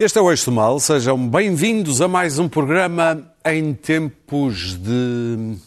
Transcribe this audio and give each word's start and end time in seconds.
Este 0.00 0.16
é 0.16 0.22
o 0.22 0.30
Eixo 0.30 0.44
do 0.44 0.52
Mal, 0.52 0.78
sejam 0.78 1.28
bem-vindos 1.28 2.00
a 2.00 2.06
mais 2.06 2.38
um 2.38 2.48
programa 2.48 3.34
em 3.44 3.74
tempos 3.74 4.76
de. 4.76 5.58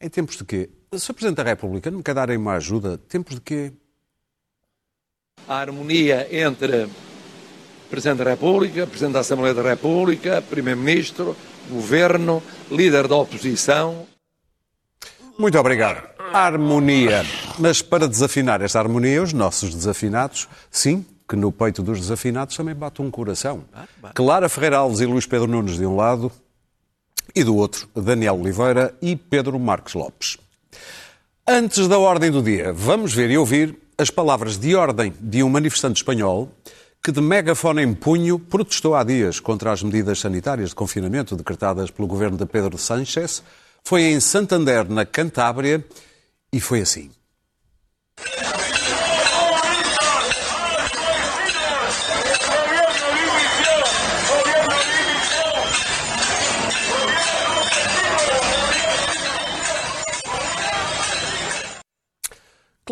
Em 0.00 0.08
tempos 0.08 0.36
de 0.36 0.44
quê? 0.44 0.70
Sr. 0.92 1.14
Presidente 1.14 1.36
da 1.36 1.44
República, 1.44 1.88
não 1.88 1.98
me 1.98 2.02
quer 2.02 2.12
darem 2.12 2.36
uma 2.36 2.54
ajuda? 2.54 2.98
Tempos 2.98 3.36
de 3.36 3.40
quê? 3.40 3.72
A 5.46 5.58
harmonia 5.58 6.26
entre 6.28 6.88
Presidente 7.88 8.24
da 8.24 8.30
República, 8.30 8.84
Presidente 8.84 9.12
da 9.12 9.20
Assembleia 9.20 9.54
da 9.54 9.62
República, 9.62 10.42
Primeiro-Ministro, 10.42 11.36
Governo, 11.70 12.42
líder 12.68 13.06
da 13.06 13.14
oposição. 13.14 14.08
Muito 15.38 15.56
obrigado. 15.56 16.02
Harmonia. 16.32 17.24
Mas 17.60 17.80
para 17.80 18.08
desafinar 18.08 18.60
esta 18.60 18.80
harmonia, 18.80 19.22
os 19.22 19.32
nossos 19.32 19.72
desafinados, 19.72 20.48
sim, 20.68 21.06
que 21.32 21.36
no 21.36 21.50
peito 21.50 21.82
dos 21.82 21.98
desafinados 21.98 22.54
também 22.54 22.74
bate 22.74 23.00
um 23.00 23.10
coração. 23.10 23.64
Clara 24.12 24.50
Ferreira 24.50 24.76
Alves 24.76 25.00
e 25.00 25.06
Luís 25.06 25.24
Pedro 25.24 25.48
Nunes 25.48 25.78
de 25.78 25.86
um 25.86 25.96
lado 25.96 26.30
e 27.34 27.42
do 27.42 27.56
outro 27.56 27.88
Daniel 27.96 28.38
Oliveira 28.38 28.94
e 29.00 29.16
Pedro 29.16 29.58
Marques 29.58 29.94
Lopes. 29.94 30.36
Antes 31.48 31.88
da 31.88 31.98
ordem 31.98 32.30
do 32.30 32.42
dia, 32.42 32.70
vamos 32.70 33.14
ver 33.14 33.30
e 33.30 33.38
ouvir 33.38 33.78
as 33.96 34.10
palavras 34.10 34.58
de 34.58 34.74
ordem 34.74 35.14
de 35.18 35.42
um 35.42 35.48
manifestante 35.48 36.00
espanhol 36.00 36.50
que, 37.02 37.10
de 37.10 37.22
megafone 37.22 37.80
em 37.80 37.94
punho, 37.94 38.38
protestou 38.38 38.94
há 38.94 39.02
dias 39.02 39.40
contra 39.40 39.72
as 39.72 39.82
medidas 39.82 40.20
sanitárias 40.20 40.68
de 40.68 40.74
confinamento 40.74 41.34
decretadas 41.34 41.90
pelo 41.90 42.06
governo 42.06 42.36
de 42.36 42.44
Pedro 42.44 42.76
Sánchez. 42.76 43.42
Foi 43.82 44.02
em 44.02 44.20
Santander, 44.20 44.86
na 44.86 45.06
Cantábria, 45.06 45.82
e 46.52 46.60
foi 46.60 46.82
assim. 46.82 47.10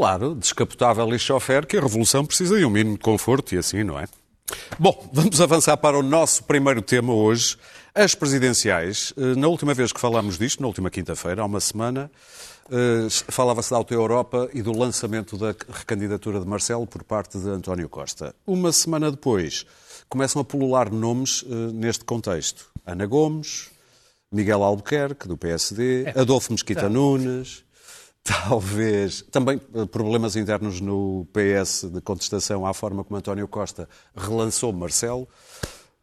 Claro, 0.01 0.35
descapotável 0.35 1.15
e 1.15 1.19
chofer, 1.19 1.67
que 1.67 1.77
a 1.77 1.81
revolução 1.83 2.25
precisa 2.25 2.59
de 2.59 2.65
um 2.65 2.71
mínimo 2.71 2.97
de 2.97 3.03
conforto 3.03 3.55
e 3.55 3.59
assim, 3.59 3.85
não 3.85 4.01
é? 4.01 4.07
Bom, 4.79 5.11
vamos 5.13 5.39
avançar 5.43 5.77
para 5.77 5.99
o 5.99 6.03
nosso 6.03 6.43
primeiro 6.45 6.81
tema 6.81 7.13
hoje, 7.13 7.59
as 7.95 8.15
presidenciais. 8.15 9.13
Eh, 9.15 9.35
na 9.37 9.47
última 9.47 9.75
vez 9.75 9.93
que 9.93 10.01
falámos 10.01 10.39
disto, 10.39 10.63
na 10.63 10.69
última 10.69 10.89
quinta-feira, 10.89 11.43
há 11.43 11.45
uma 11.45 11.61
semana, 11.61 12.11
eh, 12.71 13.09
falava-se 13.29 13.71
da 13.73 13.77
Auto 13.77 13.93
Europa 13.93 14.49
e 14.55 14.63
do 14.63 14.73
lançamento 14.73 15.37
da 15.37 15.55
recandidatura 15.71 16.41
de 16.41 16.47
Marcelo 16.47 16.87
por 16.87 17.05
parte 17.05 17.39
de 17.39 17.51
António 17.51 17.87
Costa. 17.87 18.35
Uma 18.47 18.73
semana 18.73 19.11
depois, 19.11 19.67
começam 20.09 20.41
a 20.41 20.45
pulular 20.47 20.91
nomes 20.91 21.45
eh, 21.47 21.55
neste 21.75 22.07
contexto. 22.07 22.71
Ana 22.87 23.05
Gomes, 23.05 23.69
Miguel 24.33 24.63
Albuquerque, 24.63 25.29
do 25.29 25.37
PSD, 25.37 26.11
Adolfo 26.17 26.53
Mesquita 26.53 26.89
Nunes, 26.89 27.65
talvez 28.23 29.23
também 29.31 29.61
eh, 29.75 29.87
problemas 29.87 30.37
internos 30.37 30.81
no 30.81 31.27
PS 31.33 31.91
de 31.91 32.01
contestação 32.01 32.67
à 32.67 32.75
forma 32.75 33.03
como 33.05 33.17
António 33.17 33.49
Costa 33.49 33.89
relançou 34.15 34.73
Marcelo. 34.73 35.29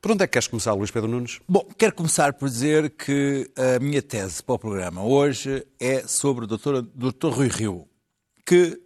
Por 0.01 0.11
onde 0.11 0.23
é 0.23 0.27
que 0.27 0.33
queres 0.33 0.47
começar, 0.47 0.73
Luís 0.73 0.91
Pedro 0.91 1.09
Nunes? 1.09 1.39
Bom, 1.47 1.67
quero 1.77 1.93
começar 1.93 2.33
por 2.33 2.49
dizer 2.49 2.91
que 2.91 3.49
a 3.55 3.79
minha 3.79 4.01
tese 4.01 4.43
para 4.43 4.55
o 4.55 4.59
programa 4.59 5.03
hoje 5.03 5.65
é 5.79 6.07
sobre 6.07 6.45
o 6.45 6.47
Dr. 6.47 6.81
Dr. 6.93 7.29
Rui 7.29 7.47
Rio, 7.47 7.87
que 8.45 8.79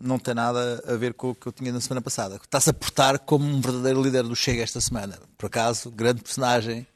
não 0.00 0.18
tem 0.18 0.34
nada 0.34 0.82
a 0.86 0.96
ver 0.96 1.14
com 1.14 1.30
o 1.30 1.34
que 1.34 1.46
eu 1.46 1.52
tinha 1.52 1.72
na 1.72 1.80
semana 1.80 2.00
passada. 2.00 2.36
Está-se 2.36 2.70
a 2.70 2.72
portar 2.72 3.18
como 3.18 3.44
um 3.44 3.60
verdadeiro 3.60 4.02
líder 4.02 4.22
do 4.22 4.36
Chega 4.36 4.62
esta 4.62 4.80
semana. 4.80 5.18
Por 5.36 5.46
acaso, 5.46 5.90
grande 5.90 6.22
personagem. 6.22 6.86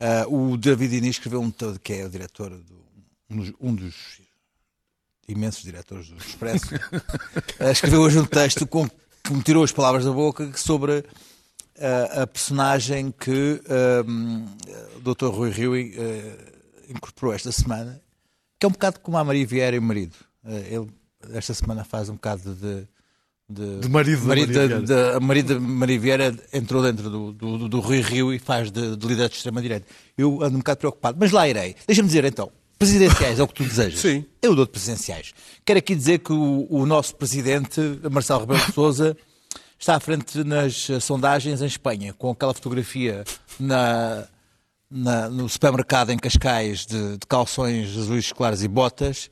Ah, 0.00 0.24
o 0.28 0.56
David 0.56 0.96
Inês 0.96 1.16
escreveu 1.16 1.40
um 1.40 1.50
todo, 1.50 1.78
que 1.78 1.92
é 1.92 2.04
o 2.04 2.10
diretor, 2.10 2.50
do, 2.50 2.84
um 3.60 3.74
dos 3.74 4.20
imensos 5.28 5.62
diretores 5.62 6.08
do 6.08 6.16
Expresso, 6.18 6.66
eh, 7.60 7.70
escreveu 7.70 8.00
hoje 8.00 8.18
um 8.18 8.24
texto 8.24 8.66
com, 8.66 8.88
que 8.88 9.32
me 9.32 9.42
tirou 9.42 9.62
as 9.62 9.72
palavras 9.72 10.04
da 10.04 10.10
boca 10.12 10.50
sobre 10.56 11.04
eh, 11.76 12.22
a 12.22 12.26
personagem 12.26 13.12
que 13.12 13.60
ehm, 13.68 14.44
o 14.96 15.00
Dr. 15.14 15.26
Rui 15.26 15.50
Rio 15.50 15.76
eh, 15.76 16.36
incorporou 16.88 17.34
esta 17.34 17.52
semana, 17.52 18.00
que 18.58 18.64
é 18.64 18.68
um 18.68 18.72
bocado 18.72 19.00
como 19.00 19.18
a 19.18 19.24
Maria 19.24 19.46
Vieira 19.46 19.76
e 19.76 19.78
o 19.78 19.82
marido. 19.82 20.16
Eh, 20.46 20.68
ele, 20.76 20.88
esta 21.34 21.52
semana, 21.54 21.84
faz 21.84 22.08
um 22.08 22.14
bocado 22.14 22.54
de. 22.54 22.86
De, 23.50 23.80
De 23.80 23.88
marido 23.88 24.20
da 24.20 24.26
Maria 24.28 24.46
Vieira. 24.46 24.80
da- 24.82 25.16
a 25.16 25.20
marido 25.20 25.58
Maria 25.58 25.98
Vieira 25.98 26.36
entrou 26.52 26.82
dentro 26.82 27.08
do, 27.08 27.32
do, 27.32 27.58
do, 27.58 27.68
do 27.68 27.80
Rui 27.80 28.02
Rio 28.02 28.30
e 28.32 28.38
faz 28.38 28.70
de, 28.70 28.94
de 28.94 29.06
líder 29.06 29.28
de 29.30 29.36
extrema-direita. 29.36 29.86
Eu 30.18 30.42
ando 30.42 30.56
um 30.56 30.58
bocado 30.58 30.78
preocupado, 30.80 31.16
mas 31.18 31.32
lá 31.32 31.48
irei. 31.48 31.74
Deixa-me 31.86 32.08
dizer 32.08 32.26
então, 32.26 32.52
presidenciais 32.78 33.38
é 33.38 33.42
o 33.42 33.48
que 33.48 33.54
tu 33.54 33.64
desejas. 33.64 34.00
Sim. 34.00 34.24
Eu 34.40 34.54
dou 34.54 34.64
de 34.64 34.70
presidenciais. 34.70 35.32
Quero 35.64 35.78
aqui 35.78 35.94
dizer 35.94 36.18
que 36.20 36.32
o, 36.32 36.66
o 36.70 36.86
nosso 36.86 37.14
presidente, 37.16 37.80
Marcelo 38.10 38.40
Rebelo 38.40 38.64
de 38.64 38.72
Sousa, 38.72 39.16
está 39.78 39.96
à 39.96 40.00
frente 40.00 40.42
nas 40.44 40.88
sondagens 41.00 41.60
em 41.60 41.66
Espanha, 41.66 42.12
com 42.12 42.30
aquela 42.30 42.54
fotografia 42.54 43.24
na, 43.58 44.26
na- 44.90 45.28
no 45.28 45.48
supermercado 45.48 46.10
em 46.10 46.16
Cascais 46.18 46.86
de, 46.86 47.12
de 47.18 47.26
calções 47.28 47.96
azuis 47.96 48.32
claros 48.32 48.62
e 48.62 48.68
botas. 48.68 49.30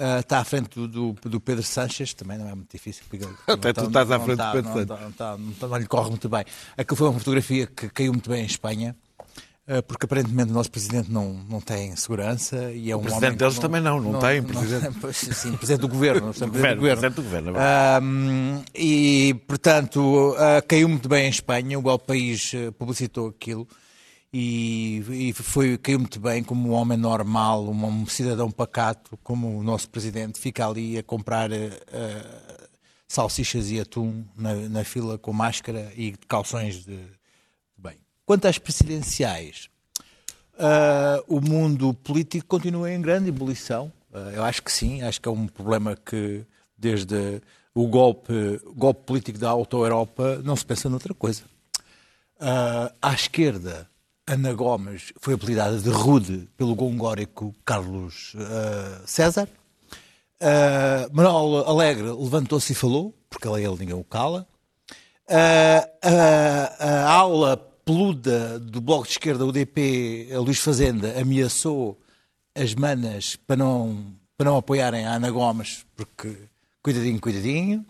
Ah, 0.00 0.20
está 0.20 0.38
à 0.38 0.44
frente 0.44 0.68
do, 0.78 0.86
do- 0.86 1.12
do 1.28 1.40
Pedro 1.40 1.62
Sanches, 1.64 2.14
também 2.14 2.38
não 2.38 2.48
é 2.48 2.54
muito 2.54 2.70
difícil. 2.70 3.02
porque 3.10 3.24
Até 3.48 3.72
tu 3.72 3.80
está- 3.80 3.86
estás 3.86 4.10
à 4.12 4.20
frente 4.20 4.36
do 4.36 4.42
está- 4.42 4.52
Pedro 4.52 4.70
não 4.70 5.12
Sanches. 5.12 5.60
não 5.70 5.76
lhe 5.76 5.86
corre 5.86 6.10
muito 6.10 6.28
bem. 6.28 6.44
Aquilo 6.76 6.96
foi 6.96 7.08
uma 7.08 7.18
fotografia 7.18 7.66
que 7.66 7.88
caiu 7.88 8.12
muito 8.12 8.30
bem 8.30 8.42
em 8.42 8.46
Espanha. 8.46 8.94
Ah, 9.68 9.82
Porque 9.82 10.06
aparentemente 10.06 10.50
o 10.50 10.54
nosso 10.54 10.70
presidente 10.70 11.10
não, 11.12 11.34
não 11.48 11.60
tem 11.60 11.94
segurança 11.94 12.72
e 12.72 12.90
é 12.90 12.96
um 12.96 13.02
presidente 13.02 13.36
deles 13.36 13.58
também 13.58 13.80
não, 13.80 14.00
não 14.00 14.18
tem, 14.18 14.42
presidente. 14.44 14.98
Pois, 15.00 15.16
Sim, 15.16 15.52
presidente 15.56 15.80
do 15.82 15.88
governo. 15.88 16.26
não 16.26 16.32
sei, 16.32 16.48
presidente 16.48 16.76
do 16.76 16.80
Governo, 16.80 16.80
governo. 16.80 17.00
presidente 17.00 17.14
do 17.14 17.22
governo, 17.22 17.58
é 17.58 17.96
Ahm, 17.98 18.62
e, 18.74 19.34
portanto, 19.46 20.34
ah, 20.38 20.62
caiu 20.62 20.88
muito 20.88 21.08
bem 21.08 21.26
em 21.26 21.30
Espanha. 21.30 21.78
O 21.78 21.90
El 21.90 21.98
País 21.98 22.52
ah, 22.54 22.72
publicitou 22.72 23.28
aquilo 23.28 23.68
e, 24.32 25.28
e 25.28 25.32
foi, 25.34 25.76
caiu 25.78 25.98
muito 25.98 26.20
bem 26.20 26.42
como 26.42 26.70
um 26.70 26.72
homem 26.72 26.98
normal, 26.98 27.64
um, 27.68 27.86
um 27.86 28.06
cidadão 28.06 28.50
pacato, 28.50 29.18
como 29.22 29.58
o 29.58 29.62
nosso 29.62 29.88
presidente, 29.88 30.38
fica 30.38 30.66
ali 30.66 30.98
a 30.98 31.02
comprar 31.02 31.50
ah, 31.52 32.58
salsichas 33.06 33.70
e 33.70 33.80
atum 33.80 34.24
na, 34.36 34.54
na 34.54 34.84
fila 34.84 35.18
com 35.18 35.32
máscara 35.32 35.90
e 35.96 36.14
calções 36.28 36.84
de. 36.84 37.17
Quanto 38.28 38.44
às 38.44 38.58
presidenciais, 38.58 39.70
ah, 40.58 41.24
o 41.26 41.40
mundo 41.40 41.94
político 41.94 42.46
continua 42.46 42.92
em 42.92 43.00
grande 43.00 43.30
ebulição. 43.30 43.90
Ah, 44.12 44.30
eu 44.34 44.44
acho 44.44 44.62
que 44.62 44.70
sim, 44.70 45.00
acho 45.00 45.18
que 45.18 45.26
é 45.26 45.32
um 45.32 45.46
problema 45.46 45.96
que 45.96 46.44
desde 46.76 47.40
o 47.74 47.86
golpe, 47.86 48.60
golpe 48.76 49.00
político 49.06 49.38
da 49.38 49.48
Auto-Europa 49.48 50.42
não 50.44 50.54
se 50.54 50.66
pensa 50.66 50.90
noutra 50.90 51.14
coisa. 51.14 51.44
Ah, 52.38 52.92
à 53.00 53.14
esquerda, 53.14 53.88
Ana 54.26 54.52
Gomes 54.52 55.10
foi 55.18 55.32
apelidada 55.32 55.78
de 55.78 55.88
rude 55.88 56.50
pelo 56.54 56.74
gongórico 56.74 57.54
Carlos 57.64 58.34
ah, 58.36 59.00
César. 59.06 59.48
Uh, 60.38 61.08
Manuel 61.16 61.66
Alegre 61.66 62.12
levantou-se 62.12 62.72
e 62.72 62.76
falou, 62.76 63.14
porque 63.30 63.48
ele, 63.48 63.64
ele 63.64 63.76
ninguém 63.78 63.94
o 63.94 64.04
cala. 64.04 64.46
Uh, 65.30 66.76
a 66.78 67.10
aula 67.10 67.56
peluda 67.88 68.58
do 68.58 68.82
Bloco 68.82 69.04
de 69.04 69.12
Esquerda, 69.12 69.46
o 69.46 69.50
DP, 69.50 70.28
a 70.34 70.38
Luís 70.40 70.58
Fazenda, 70.58 71.18
ameaçou 71.18 71.98
as 72.54 72.74
manas 72.74 73.34
para 73.34 73.56
não, 73.56 74.04
para 74.36 74.50
não 74.50 74.58
apoiarem 74.58 75.06
a 75.06 75.14
Ana 75.14 75.30
Gomes, 75.30 75.86
porque 75.96 76.36
cuidadinho, 76.82 77.18
cuidadinho. 77.18 77.86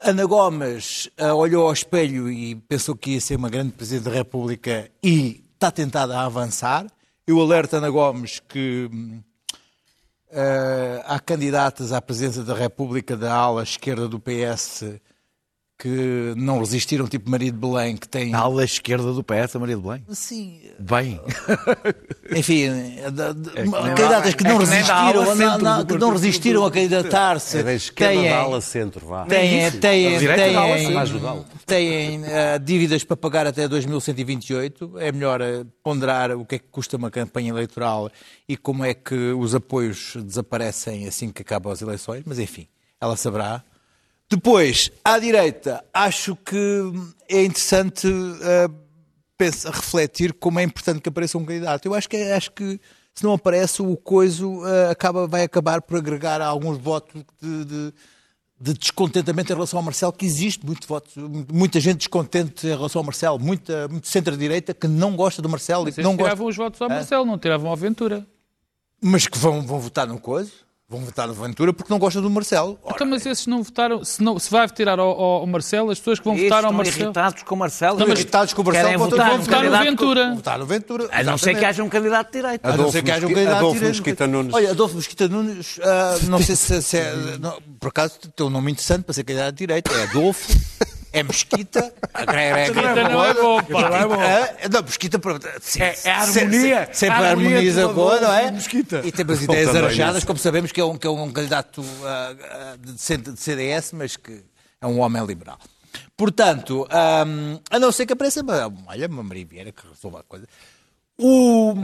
Ana 0.00 0.24
Gomes 0.26 1.10
ah, 1.18 1.34
olhou 1.34 1.66
ao 1.66 1.72
espelho 1.72 2.30
e 2.30 2.54
pensou 2.54 2.94
que 2.94 3.14
ia 3.14 3.20
ser 3.20 3.34
uma 3.34 3.50
grande 3.50 3.72
Presidente 3.72 4.04
da 4.04 4.12
República 4.12 4.88
e 5.02 5.42
está 5.54 5.72
tentada 5.72 6.16
a 6.16 6.26
avançar. 6.26 6.86
Eu 7.26 7.40
alerto 7.40 7.74
Ana 7.74 7.90
Gomes 7.90 8.38
que 8.38 8.88
ah, 10.30 11.02
há 11.16 11.18
candidatas 11.18 11.90
à 11.90 12.00
presidência 12.00 12.44
da 12.44 12.54
República 12.54 13.16
da 13.16 13.34
ala 13.34 13.64
esquerda 13.64 14.06
do 14.06 14.20
PS 14.20 14.84
que 15.80 16.34
não 16.36 16.58
resistiram, 16.58 17.08
tipo 17.08 17.30
Maria 17.30 17.50
de 17.50 17.56
Belém, 17.56 17.96
que 17.96 18.06
tem... 18.06 18.30
Na 18.30 18.40
ala 18.40 18.62
esquerda 18.62 19.14
do 19.14 19.24
PS, 19.24 19.56
a 19.56 19.58
Maria 19.58 19.76
de 19.76 19.82
Belém. 19.82 20.04
Sim, 20.10 20.60
Bem. 20.78 21.18
enfim, 22.36 22.68
nem 22.68 22.96
candidatas 23.94 24.32
da- 24.32 24.36
que 24.36 24.44
é 24.46 24.48
não 24.48 24.56
ala 24.56 24.64
resistiram, 24.66 25.58
na- 25.58 25.82
do 25.82 25.94
que 25.94 26.00
não 26.00 26.10
resistiram 26.10 26.66
a 26.66 26.70
candidatar-se. 26.70 27.58
É 27.58 27.62
da 27.62 27.72
esquerda 27.72 28.12
têm- 28.14 28.28
da 28.30 28.36
ala 28.40 28.60
centro, 28.60 29.06
vá. 29.06 29.24
têm, 29.24 29.70
têm, 29.72 30.06
ala 30.54 30.76
têm, 30.76 31.12
legal. 31.14 31.44
têm 31.64 32.24
ah, 32.26 32.58
dívidas 32.58 33.02
para 33.02 33.16
pagar 33.16 33.46
até 33.46 33.66
2128. 33.66 34.98
É 34.98 35.10
melhor 35.10 35.40
ah, 35.40 35.64
ponderar 35.82 36.32
o 36.32 36.44
que 36.44 36.56
é 36.56 36.58
que 36.58 36.68
custa 36.70 36.98
uma 36.98 37.10
campanha 37.10 37.48
eleitoral 37.48 38.10
e 38.46 38.54
como 38.54 38.84
é 38.84 38.92
que 38.92 39.32
os 39.32 39.54
apoios 39.54 40.12
desaparecem 40.16 41.06
assim 41.08 41.30
que 41.32 41.40
acabam 41.40 41.72
as 41.72 41.80
eleições, 41.80 42.22
mas 42.26 42.38
enfim, 42.38 42.68
ela 43.00 43.16
saberá. 43.16 43.64
Depois, 44.30 44.92
à 45.04 45.18
direita, 45.18 45.84
acho 45.92 46.36
que 46.36 46.92
é 47.28 47.44
interessante 47.44 48.06
uh, 48.06 48.72
pensa, 49.36 49.70
refletir 49.70 50.32
como 50.34 50.60
é 50.60 50.62
importante 50.62 51.00
que 51.00 51.08
apareça 51.08 51.36
um 51.36 51.44
candidato. 51.44 51.86
Eu 51.86 51.94
acho 51.94 52.08
que, 52.08 52.16
acho 52.16 52.52
que 52.52 52.78
se 53.12 53.24
não 53.24 53.32
aparece, 53.32 53.82
o 53.82 53.96
coiso 53.96 54.60
uh, 54.60 54.90
acaba, 54.90 55.26
vai 55.26 55.42
acabar 55.42 55.82
por 55.82 55.96
agregar 55.96 56.40
alguns 56.40 56.78
votos 56.78 57.24
de, 57.42 57.64
de, 57.64 57.94
de, 58.60 58.74
descontentamento 58.74 59.50
em 59.50 59.56
relação 59.56 59.80
ao 59.80 59.82
Marcelo, 59.82 60.12
que 60.12 60.26
existe 60.26 60.64
muito 60.64 60.86
voto, 60.86 61.10
muita 61.52 61.80
gente 61.80 61.98
descontente 61.98 62.68
em 62.68 62.70
relação 62.70 63.00
ao 63.00 63.04
Marcelo, 63.04 63.36
muita, 63.36 63.88
muito 63.88 64.06
centro-direita 64.06 64.72
que 64.72 64.86
não 64.86 65.16
gosta 65.16 65.42
do 65.42 65.48
Marcelo. 65.48 65.86
Mas 65.86 65.98
e 65.98 66.02
não 66.02 66.16
tiravam 66.16 66.44
gosta... 66.46 66.50
os 66.50 66.56
votos 66.56 66.82
ao 66.82 66.88
Marcelo, 66.88 67.24
não 67.24 67.36
tiravam 67.36 67.66
ao 67.66 67.72
Aventura. 67.72 68.24
Mas 69.02 69.26
que 69.26 69.38
vão, 69.38 69.62
vão 69.62 69.80
votar 69.80 70.06
no 70.06 70.20
coiso? 70.20 70.52
Vão 70.90 71.02
votar 71.02 71.28
no 71.28 71.34
Ventura 71.34 71.72
porque 71.72 71.88
não 71.88 72.00
gostam 72.00 72.20
do 72.20 72.28
Marcelo. 72.28 72.76
Ora, 72.82 72.96
então, 72.96 73.06
mas 73.06 73.24
esses 73.24 73.46
não 73.46 73.62
votaram, 73.62 74.04
se, 74.04 74.20
não, 74.20 74.36
se 74.40 74.50
vai 74.50 74.68
tirar 74.68 74.98
ao, 74.98 75.08
ao, 75.08 75.46
Marcelo, 75.46 75.92
as 75.92 76.00
pessoas 76.00 76.18
que 76.18 76.24
vão 76.24 76.36
votar 76.36 76.64
ao 76.64 76.72
Marcelo. 76.72 77.04
irritados 77.04 77.42
com 77.44 77.54
o 77.54 77.58
Marcelo. 77.58 78.00
Estão 78.00 78.12
irritados 78.12 78.54
com 78.54 78.62
o 78.62 78.64
Marcelo, 78.64 78.98
vão 78.98 79.08
votar, 79.08 79.30
vão 79.30 79.38
votar 79.38 79.64
no 79.64 79.70
Ventura. 79.70 80.26
Vão 80.26 80.36
votar 80.36 80.58
no 80.58 80.66
Ventura. 80.66 81.08
A 81.12 81.22
não 81.22 81.38
ser 81.38 81.56
que 81.56 81.64
haja 81.64 81.84
um 81.84 81.88
candidato 81.88 82.32
de 82.32 82.40
direita. 82.40 82.68
A 82.68 82.76
não 82.76 82.90
ser 82.90 83.04
que 83.04 83.10
haja 83.12 83.24
um 83.24 83.32
candidato 83.32 83.56
Adolfo 83.56 83.74
de 83.74 83.78
direita. 83.78 83.98
Mesquita 83.98 84.26
Nunes. 84.26 84.52
Olha, 84.52 84.70
Adolfo 84.72 84.96
Mesquita 84.96 85.28
Nunes, 85.28 85.78
uh, 85.78 86.26
não 86.28 86.42
sei 86.42 86.56
se, 86.56 86.82
se 86.82 86.96
é. 86.96 87.14
Não, 87.38 87.56
por 87.78 87.90
acaso 87.90 88.18
tem 88.34 88.44
um 88.44 88.50
nome 88.50 88.72
interessante 88.72 89.04
para 89.04 89.14
ser 89.14 89.22
candidato 89.22 89.52
de 89.52 89.58
direita. 89.58 89.92
É 89.92 90.02
Adolfo. 90.02 90.52
É 91.12 91.22
Mesquita. 91.22 91.92
É, 92.14 92.54
Mesquita 92.54 93.08
não 93.08 93.24
é 93.24 93.34
bom, 93.34 93.62
pá. 93.62 93.88
Não, 93.88 93.96
é 93.96 94.06
bom. 94.06 94.68
não, 94.70 94.82
Mesquita. 94.82 95.20
É, 95.78 95.98
é 96.04 96.10
a 96.10 96.20
harmonia. 96.20 96.88
Se, 96.92 97.00
sempre 97.00 97.16
a 97.16 97.30
harmonia 97.30 97.50
harmoniza 97.56 97.88
do 97.88 97.94
boa, 97.94 98.20
não 98.20 98.32
é? 98.32 98.50
Mesquita. 98.50 99.02
E 99.04 99.10
tem 99.10 99.24
umas 99.24 99.42
ideias 99.42 99.70
isso. 100.16 100.26
como 100.26 100.38
sabemos 100.38 100.70
que 100.70 100.80
é 100.80 100.84
um, 100.84 100.96
que 100.96 101.06
é 101.06 101.10
um 101.10 101.32
candidato 101.32 101.80
uh, 101.80 102.78
de, 102.78 102.92
de 102.92 103.40
CDS, 103.40 103.92
mas 103.92 104.16
que 104.16 104.42
é 104.80 104.86
um 104.86 105.00
homem 105.00 105.24
liberal. 105.24 105.58
Portanto, 106.16 106.86
um, 107.26 107.60
a 107.70 107.78
não 107.78 107.90
ser 107.90 108.06
que 108.06 108.12
apareça, 108.12 108.42
olha, 108.86 109.06
uma 109.08 109.22
Maria 109.22 109.46
Vieira 109.46 109.72
que 109.72 109.82
resolva 109.88 110.20
a 110.20 110.22
coisa. 110.22 110.46
O, 111.22 111.74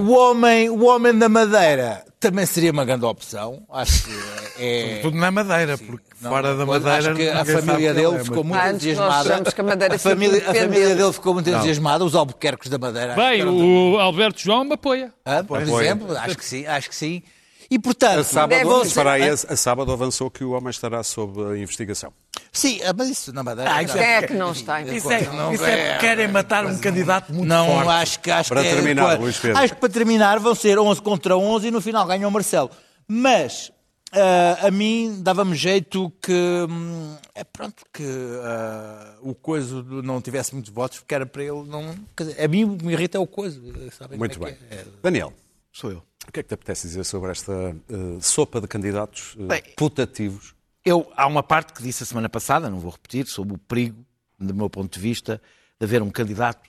o, 0.00 0.12
homem, 0.12 0.70
o 0.70 0.84
homem 0.84 1.16
da 1.18 1.28
Madeira 1.28 2.04
também 2.20 2.46
seria 2.46 2.70
uma 2.70 2.84
grande 2.84 3.04
opção. 3.04 3.62
Acho 3.70 4.04
que 4.04 4.12
é. 4.58 5.00
Tudo 5.02 5.16
na 5.16 5.30
Madeira, 5.30 5.76
porque 5.76 6.04
Não, 6.20 6.30
fora 6.30 6.54
da 6.56 6.64
Madeira. 6.64 6.96
Acho 6.98 7.14
que 7.14 7.28
a 7.28 7.44
sabe 7.44 7.62
família 7.66 7.92
dele 7.92 8.14
é, 8.16 8.24
ficou 8.24 8.44
muito 8.44 8.60
Antes 8.62 8.86
entusiasmada. 8.86 9.52
que 9.52 9.60
a 9.60 9.64
Madeira 9.64 9.94
a 9.96 9.98
família, 9.98 10.38
a 10.50 10.54
família 10.54 10.94
dele 10.94 11.12
ficou 11.12 11.34
muito 11.34 11.50
entusiasmada. 11.50 12.04
Os 12.04 12.14
albuquerques 12.14 12.70
da 12.70 12.78
Madeira. 12.78 13.14
Bem, 13.14 13.44
o 13.44 13.98
Alberto 13.98 14.40
João 14.40 14.64
me 14.64 14.74
apoia. 14.74 15.12
Ah, 15.24 15.42
por 15.42 15.60
Apoia. 15.62 15.84
exemplo, 15.86 16.16
acho 16.16 16.38
que 16.38 16.44
sim, 16.44 16.64
acho 16.66 16.88
que 16.88 16.96
sim. 16.96 17.22
E 17.70 17.78
portanto, 17.78 18.20
A 18.20 18.24
sábado, 18.24 18.84
ser- 18.84 19.06
a, 19.08 19.14
a 19.52 19.56
sábado 19.56 19.90
avançou 19.90 20.30
que 20.30 20.44
o 20.44 20.50
homem 20.52 20.70
estará 20.70 21.02
sob 21.02 21.42
a 21.52 21.56
investigação. 21.58 22.12
Sim, 22.54 22.80
ah, 22.82 22.94
mas 22.96 23.08
isso 23.10 23.32
na 23.32 23.42
Madeira. 23.42 23.70
Ah, 23.74 23.82
isso 23.82 23.92
Quem 23.92 24.02
é 24.02 24.22
que 24.22 24.32
não 24.34 24.52
está 24.52 24.80
em 24.80 24.96
Isso 24.96 25.10
é, 25.12 25.22
Não 25.26 25.52
isso 25.52 25.64
é 25.64 25.72
é- 25.72 25.88
porque 25.94 26.06
querem 26.06 26.28
matar 26.28 26.64
um 26.64 26.78
candidato 26.78 27.32
muito 27.34 27.48
Não, 27.48 27.66
forte. 27.66 27.88
acho 27.90 28.20
que 28.20 28.30
acho 28.30 28.48
Para 28.48 28.62
que 28.62 28.68
é- 28.68 28.74
terminar, 28.74 29.02
claro, 29.02 29.20
Luís 29.22 29.36
Pedro. 29.38 29.58
Acho 29.58 29.74
que 29.74 29.80
para 29.80 29.88
terminar 29.88 30.38
vão 30.38 30.54
ser 30.54 30.78
11 30.78 31.02
contra 31.02 31.36
11 31.36 31.66
e 31.66 31.70
no 31.70 31.80
final 31.80 32.06
ganha 32.06 32.26
o 32.26 32.30
Marcelo. 32.30 32.70
Mas 33.06 33.70
ah, 34.12 34.68
a 34.68 34.70
mim 34.70 35.18
dava-me 35.22 35.54
jeito 35.56 36.10
que 36.22 36.32
hum, 36.70 37.16
é 37.34 37.42
pronto 37.44 37.84
que 37.92 38.04
ah, 38.42 39.16
o 39.20 39.34
coiso 39.34 39.82
não 40.02 40.20
tivesse 40.20 40.54
muitos 40.54 40.72
votos 40.72 40.98
porque 41.00 41.14
era 41.14 41.26
para 41.26 41.42
ele 41.42 41.64
não. 41.66 41.94
quer 42.16 42.24
dizer, 42.24 42.42
a 42.44 42.48
mim 42.48 42.64
me 42.82 42.92
irrita 42.92 43.18
é 43.18 43.20
o 43.20 43.26
coiso. 43.26 43.60
sabem 43.98 44.18
Muito 44.18 44.40
é 44.40 44.44
bem. 44.46 44.54
que 44.54 44.74
é? 44.74 44.84
Daniel, 45.02 45.32
Sou 45.72 45.90
eu. 45.90 45.98
o 46.28 46.32
que 46.32 46.38
é 46.40 46.42
que 46.44 46.48
te 46.48 46.54
apetece 46.54 46.86
dizer 46.86 47.04
sobre 47.04 47.32
esta 47.32 47.52
eh, 47.52 48.18
sopa 48.20 48.60
de 48.60 48.68
candidatos 48.68 49.34
Bem, 49.36 49.60
putativos? 49.76 50.53
Eu, 50.84 51.10
há 51.16 51.26
uma 51.26 51.42
parte 51.42 51.72
que 51.72 51.82
disse 51.82 52.02
a 52.02 52.06
semana 52.06 52.28
passada, 52.28 52.68
não 52.68 52.78
vou 52.78 52.90
repetir, 52.90 53.26
sobre 53.26 53.54
o 53.54 53.58
perigo, 53.58 54.04
do 54.38 54.54
meu 54.54 54.68
ponto 54.68 54.92
de 54.92 55.00
vista, 55.00 55.40
de 55.80 55.86
haver 55.86 56.02
um 56.02 56.10
candidato 56.10 56.68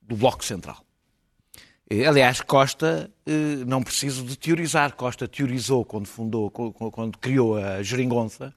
do 0.00 0.14
Bloco 0.14 0.44
Central. 0.44 0.84
Eh, 1.90 2.06
Aliás, 2.06 2.40
Costa, 2.40 3.10
eh, 3.26 3.64
não 3.66 3.82
preciso 3.82 4.24
de 4.24 4.38
teorizar. 4.38 4.94
Costa 4.94 5.26
teorizou 5.26 5.84
quando 5.84 6.06
fundou, 6.06 6.48
quando 6.48 7.18
criou 7.18 7.56
a 7.56 7.82
Geringonça, 7.82 8.54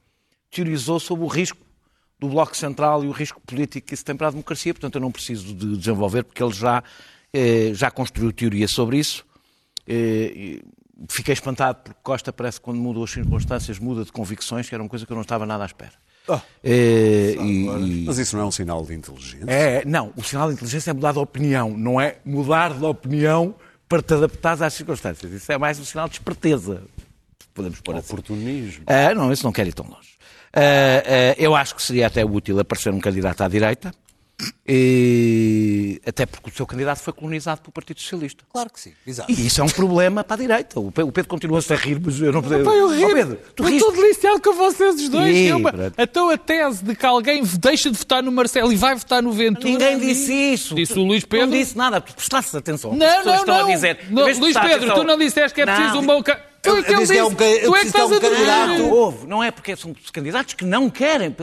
teorizou 0.51 0.99
sobre 0.99 1.25
o 1.25 1.27
risco 1.27 1.57
do 2.19 2.29
Bloco 2.29 2.55
Central 2.55 3.03
e 3.03 3.07
o 3.07 3.11
risco 3.11 3.41
político 3.41 3.87
que 3.87 3.95
isso 3.95 4.05
tem 4.05 4.15
para 4.15 4.27
a 4.27 4.31
democracia. 4.31 4.75
Portanto, 4.75 4.95
eu 4.95 5.01
não 5.01 5.11
preciso 5.11 5.55
de 5.55 5.75
desenvolver, 5.75 6.23
porque 6.23 6.43
ele 6.43 6.53
já, 6.53 6.83
eh, 7.33 7.71
já 7.73 7.89
construiu 7.89 8.31
teoria 8.31 8.67
sobre 8.67 8.99
isso. 8.99 9.25
Fiquei 11.09 11.33
espantado 11.33 11.79
porque 11.83 11.99
Costa 12.03 12.33
parece 12.33 12.59
que 12.59 12.63
quando 12.65 12.77
muda 12.79 13.03
as 13.03 13.11
circunstâncias 13.11 13.77
muda 13.79 14.03
de 14.03 14.11
convicções, 14.11 14.67
que 14.67 14.73
era 14.75 14.81
uma 14.83 14.89
coisa 14.89 15.05
que 15.05 15.11
eu 15.11 15.15
não 15.15 15.21
estava 15.21 15.45
nada 15.45 15.63
à 15.63 15.65
espera. 15.67 15.91
Eh, 16.63 17.35
e- 17.39 17.65
e- 18.03 18.05
Mas 18.05 18.17
isso 18.17 18.35
não 18.35 18.43
é 18.43 18.45
um 18.47 18.51
sinal 18.51 18.83
de 18.85 18.93
inteligência? 18.93 19.45
é, 19.49 19.83
não, 19.85 20.11
o 20.17 20.23
sinal 20.23 20.47
de 20.49 20.55
inteligência 20.55 20.91
é 20.91 20.93
mudar 20.93 21.13
de 21.13 21.19
opinião, 21.19 21.69
não 21.77 22.01
é 22.01 22.17
mudar 22.25 22.73
de 22.73 22.83
opinião 22.83 23.55
para 23.87 24.01
te 24.01 24.13
adaptares 24.13 24.61
às 24.61 24.73
circunstâncias. 24.73 25.31
Isso 25.31 25.51
é 25.51 25.57
mais 25.57 25.79
um 25.79 25.85
sinal 25.85 26.07
de 26.09 26.15
esperteza, 26.15 26.81
podemos 27.53 27.79
pôr 27.79 27.95
assim. 27.95 28.11
Oportunismo. 28.13 28.83
Ah, 28.87 29.13
não, 29.15 29.31
isso 29.31 29.43
não 29.45 29.51
quero 29.53 29.69
ir 29.69 29.73
tão 29.73 29.85
longe. 29.85 30.17
Ah, 30.53 30.59
ah, 31.05 31.35
eu 31.37 31.55
acho 31.55 31.75
que 31.75 31.81
seria 31.81 32.07
até 32.07 32.25
útil 32.25 32.59
aparecer 32.59 32.91
um 32.91 32.99
candidato 32.99 33.41
à 33.41 33.47
direita, 33.47 33.93
e- 34.67 36.01
até 36.05 36.25
porque 36.25 36.49
o 36.49 36.53
seu 36.53 36.65
candidato 36.65 36.99
foi 36.99 37.13
colonizado 37.13 37.61
pelo 37.61 37.71
Partido 37.71 37.99
Socialista. 37.99 38.43
Claro 38.51 38.69
que 38.69 38.79
sim, 38.79 38.93
exato. 39.05 39.31
E 39.31 39.47
isso 39.47 39.59
é 39.61 39.63
um 39.63 39.69
problema 39.69 40.23
para 40.23 40.35
a 40.35 40.39
direita. 40.39 40.79
O 40.79 40.91
Pe- 40.91 41.03
o 41.03 41.11
Pedro 41.11 41.29
continua-se 41.29 41.71
a 41.73 41.75
rir, 41.75 41.99
mas 42.03 42.19
eu 42.21 42.31
não 42.31 42.41
podia... 42.41 42.63
Pá, 42.63 42.71
eu 42.71 42.87
Oh, 42.87 42.89
ri. 42.89 43.13
Pedro, 43.13 43.39
tu 43.55 43.63
eu 43.63 43.69
estou 43.69 43.91
deliciado 43.91 44.41
com 44.41 44.53
vocês 44.53 44.95
os 44.95 45.09
dois. 45.09 45.35
Ih, 45.35 45.47
É 45.49 45.55
uma-. 45.55 45.73
Então 45.97 46.29
a 46.29 46.37
tese 46.37 46.83
de 46.83 46.95
que 46.95 47.05
alguém 47.05 47.43
deixa 47.59 47.89
de 47.91 47.97
votar 47.97 48.21
no 48.23 48.31
Marcelo 48.31 48.71
e 48.71 48.75
vai 48.75 48.95
votar 48.95 49.21
no 49.23 49.31
Ventura. 49.31 49.69
Ninguém 49.69 49.99
disse 49.99 50.31
isso. 50.33 50.75
Disse 50.75 50.97
o 50.97 51.03
Luís 51.03 51.23
Pedro. 51.25 51.47
Não 51.47 51.53
disse 51.57 51.77
nada, 51.77 51.99
prestaste 51.99 52.55
atenção. 52.55 52.93
Não, 52.95 53.05
As 53.05 53.15
pessoas 53.17 53.25
não, 53.35 53.39
estão 53.41 53.57
não. 53.57 53.65
a 53.71 53.73
dizer. 53.75 53.99
Não, 54.09 54.23
Luís 54.23 54.37
Pedro, 54.39 54.59
atenção- 54.75 54.95
tu 54.95 55.03
não 55.03 55.17
disseste 55.17 55.53
que 55.55 55.61
é 55.61 55.65
preciso 55.65 55.95
Não. 55.95 56.01
um 56.01 56.05
bom. 56.05 56.23
É 56.63 56.83
que 56.83 56.91
ele 56.91 56.99
disse 57.01 57.17
é 57.17 57.23
um 57.23 57.29
eu 57.29 57.35
Tu 57.35 57.75
é 57.75 57.79
que 57.81 57.87
estás 57.87 58.11
um 58.11 58.15
a 58.15 58.19
candidato. 58.19 58.89
Houve, 58.89 59.27
não 59.27 59.43
é 59.43 59.51
porque 59.51 59.75
são 59.75 59.95
candidatos 60.11 60.53
que 60.53 60.65
não 60.65 60.89
querem, 60.89 61.35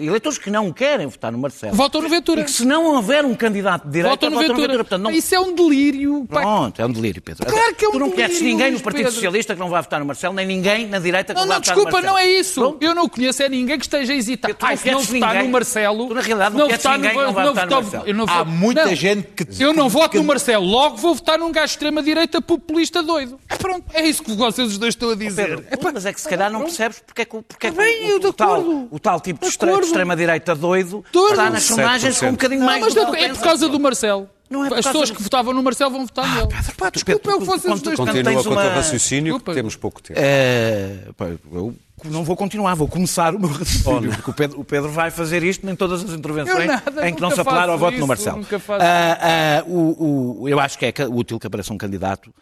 eleitores 0.00 0.38
que 0.38 0.50
não 0.50 0.72
querem 0.72 1.06
votar 1.06 1.32
no 1.32 1.38
Marcelo. 1.38 1.74
Votam 1.74 2.02
no 2.02 2.08
Ventura. 2.08 2.40
E 2.40 2.44
que 2.44 2.50
se 2.50 2.64
não 2.64 2.84
houver 2.94 3.24
um 3.24 3.34
candidato 3.34 3.84
de 3.86 3.90
direita, 3.92 4.10
Votam 4.10 4.30
no 4.30 4.36
votam 4.36 4.56
Ventura. 4.56 4.74
Portanto, 4.78 5.02
não... 5.02 5.10
Isso 5.10 5.34
é 5.34 5.40
um 5.40 5.54
delírio. 5.54 6.26
pá. 6.30 6.40
Pronto, 6.40 6.80
é 6.82 6.86
um 6.86 6.92
delírio, 6.92 7.20
Pedro. 7.22 7.46
Claro 7.46 7.74
que 7.74 7.84
é 7.84 7.88
um 7.88 7.92
tu 7.92 7.98
não 7.98 8.10
delírio, 8.10 8.42
ninguém 8.44 8.70
no 8.72 8.80
Partido 8.80 8.98
Pedro. 9.04 9.12
Socialista 9.14 9.54
que 9.54 9.60
não 9.60 9.68
vai 9.68 9.82
votar 9.82 10.00
no 10.00 10.06
Marcelo, 10.06 10.34
nem 10.34 10.46
ninguém 10.46 10.86
na 10.86 10.98
direita 10.98 11.34
que 11.34 11.40
Não, 11.40 11.46
não, 11.46 11.54
não, 11.56 11.60
vai 11.60 11.60
votar 11.60 11.76
no 11.76 11.82
desculpa, 11.84 11.90
Marcelo. 12.02 12.12
não 12.12 12.18
é 12.18 12.40
isso. 12.40 12.60
Pronto. 12.60 12.78
Eu 12.84 12.94
não 12.94 13.08
conheço 13.08 13.42
é 13.42 13.48
ninguém 13.48 13.78
que 13.78 13.84
esteja 13.84 14.12
a 14.12 14.16
hesitar. 14.16 14.54
Tu 14.54 14.62
não 14.62 14.68
Ai, 14.68 14.76
se 14.76 14.86
não 14.86 14.92
conheces 14.94 15.14
votar 15.14 15.28
ninguém. 15.30 15.46
no 15.46 15.52
Marcelo. 15.52 16.08
Tu, 16.08 16.14
na 16.14 16.20
realidade, 16.20 16.54
não 16.56 16.66
conheces 16.66 16.82
votar 16.84 16.98
ninguém 16.98 17.10
que 17.16 17.24
não 17.24 17.32
vai 17.32 17.46
votar 17.46 17.66
no 17.66 17.72
Marcelo. 17.82 18.14
não 18.14 18.24
Há 18.28 18.44
muita 18.44 18.84
não. 18.86 18.94
gente 18.94 19.22
que- 19.28 19.62
Eu 19.62 19.72
não 19.72 19.88
voto 19.88 20.16
no 20.16 20.24
Marcelo, 20.24 20.64
logo 20.64 20.96
vou 20.96 21.14
votar 21.14 21.38
num 21.38 21.50
gajo 21.52 21.66
de 21.66 21.70
extrema-direita 21.72 22.40
populista 22.42 23.02
doido. 23.02 23.38
Pronto, 23.58 23.84
é 23.94 24.02
isso 24.06 24.22
que 24.22 24.30
vocês 24.58 24.72
os 24.72 24.78
dois 24.78 24.94
estão 24.94 25.10
a 25.10 25.14
dizer. 25.14 25.60
Pedro, 25.60 25.78
pô, 25.78 25.90
mas 25.92 26.04
é 26.06 26.12
que 26.12 26.20
se 26.20 26.28
calhar 26.28 26.50
não 26.50 26.60
percebes 26.62 26.98
porque 27.00 27.22
é 27.22 27.24
que, 27.24 27.36
o- 27.36 27.42
porque 27.42 27.66
é 27.66 27.70
que 27.70 27.76
bem, 27.76 28.06
o, 28.06 28.22
eu 28.22 28.28
o 28.28 28.32
tal, 28.32 28.60
o 28.90 28.98
tal 28.98 29.20
tipo 29.20 29.40
de, 29.44 29.50
De 29.50 29.84
extrema-direita 29.86 30.54
doido 30.54 31.04
está 31.12 31.50
nas 31.50 31.62
sondagens 31.62 32.18
com 32.20 32.26
um 32.26 32.32
bocadinho 32.32 32.60
Não, 32.60 32.66
mais 32.66 32.80
mas 32.82 32.94
do 32.94 33.00
é, 33.00 33.04
que 33.04 33.10
é 33.10 33.20
por 33.20 33.28
pensas. 33.28 33.42
causa 33.44 33.68
do 33.68 33.80
Marcelo. 33.80 34.28
Não 34.50 34.64
é 34.64 34.68
As 34.68 34.86
pessoas 34.86 35.10
do- 35.10 35.16
que 35.16 35.22
votavam 35.22 35.52
no 35.52 35.62
Marcelo 35.62 35.90
vão 35.90 36.06
votar 36.06 36.26
nele. 36.34 36.48
Pá, 36.78 36.88
desculpa, 36.88 37.30
é 37.30 37.34
o 37.34 37.38
que 37.40 37.44
vocês 37.44 37.74
os 37.74 37.82
dois 37.82 37.96
Continua 37.98 38.24
tens 38.24 38.42
com 38.46 38.54
o 38.54 38.56
teu 38.56 38.70
raciocínio, 38.70 39.32
Desculpa. 39.34 39.54
temos 39.54 39.76
pouco 39.76 40.02
tempo. 40.02 40.18
É, 40.22 40.96
pá, 41.14 41.26
eu 41.52 41.74
não 42.06 42.24
vou 42.24 42.34
continuar, 42.34 42.74
vou 42.74 42.88
começar 42.88 43.34
o 43.34 43.38
meu 43.38 43.50
raciocínio, 43.50 44.10
porque 44.14 44.30
o 44.30 44.32
Pedro, 44.34 44.60
o 44.60 44.64
Pedro 44.64 44.90
vai 44.90 45.10
fazer 45.10 45.42
isto 45.42 45.68
em 45.68 45.76
todas 45.76 46.02
as 46.02 46.10
intervenções 46.14 46.60
Eu 46.60 46.66
nada, 46.66 47.08
em 47.08 47.14
que 47.14 47.20
não 47.20 47.30
se 47.30 47.38
apelar 47.40 47.68
ao 47.68 47.76
voto 47.76 47.92
no 47.92 47.98
isso, 47.98 48.06
Marcelo. 48.06 48.38
nunca 48.38 48.58
faço 48.58 48.82
Ah, 48.82 49.18
ah, 49.60 49.64
o- 49.66 50.42
o- 50.44 50.48
eu 50.48 50.58
acho 50.58 50.78
que 50.78 50.86
é 50.86 50.94
útil 51.10 51.38
que 51.38 51.46
apareça 51.46 51.70
um 51.74 51.76
candidato 51.78 52.30
eh, 52.30 52.32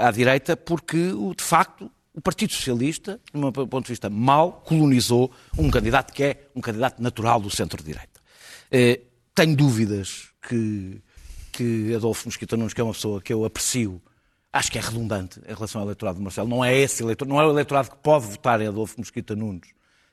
à 0.00 0.10
direita, 0.10 0.56
porque, 0.56 1.12
de 1.36 1.42
facto, 1.42 1.90
o 2.14 2.20
Partido 2.20 2.52
Socialista, 2.52 3.20
do 3.32 3.40
meu 3.40 3.52
ponto 3.52 3.82
de 3.82 3.88
vista, 3.88 4.08
mal 4.08 4.62
colonizou 4.64 5.32
um 5.58 5.68
candidato 5.70 6.12
que 6.12 6.22
é 6.22 6.46
um 6.54 6.60
candidato 6.60 7.02
natural 7.02 7.40
do 7.40 7.50
centro-direita. 7.50 8.20
Eh, 8.70 9.00
tenho 9.34 9.56
dúvidas 9.56 10.28
que, 10.48 11.02
que 11.50 11.92
Adolfo 11.94 12.28
Mosquita 12.28 12.56
Nunes, 12.56 12.72
que 12.72 12.80
é 12.80 12.84
uma 12.84 12.92
pessoa 12.92 13.20
que 13.20 13.32
eu 13.32 13.44
aprecio, 13.44 14.00
acho 14.52 14.70
que 14.70 14.78
é 14.78 14.80
redundante 14.80 15.40
em 15.46 15.52
relação 15.52 15.80
ao 15.80 15.86
eleitorado 15.88 16.18
de 16.18 16.22
Marcelo. 16.22 16.48
Não 16.48 16.64
é 16.64 16.76
esse 16.76 17.02
eleitor, 17.02 17.26
não 17.26 17.40
é 17.40 17.46
o 17.46 17.50
eleitorado 17.50 17.90
que 17.90 17.96
pode 17.96 18.26
votar 18.26 18.60
em 18.60 18.68
Adolfo 18.68 18.94
Mosquita 18.98 19.34
Nunes, 19.34 19.70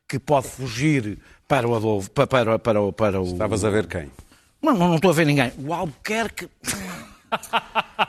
que 0.08 0.18
pode 0.18 0.48
fugir 0.48 1.20
para 1.48 1.68
o 1.68 1.75
Adolfo, 1.75 2.10
para, 2.10 2.25
para, 2.25 2.60
para, 2.60 2.91
para 2.91 3.22
o... 3.22 3.25
Estavas 3.25 3.63
a 3.63 3.70
ver 3.70 3.86
quem? 3.86 4.12
Não, 4.60 4.74
não, 4.74 4.89
não 4.89 4.96
estou 4.96 5.12
a 5.12 5.13
ver 5.13 5.25
ninguém. 5.25 5.51
O 5.60 5.72
Albuquerque. 5.72 6.50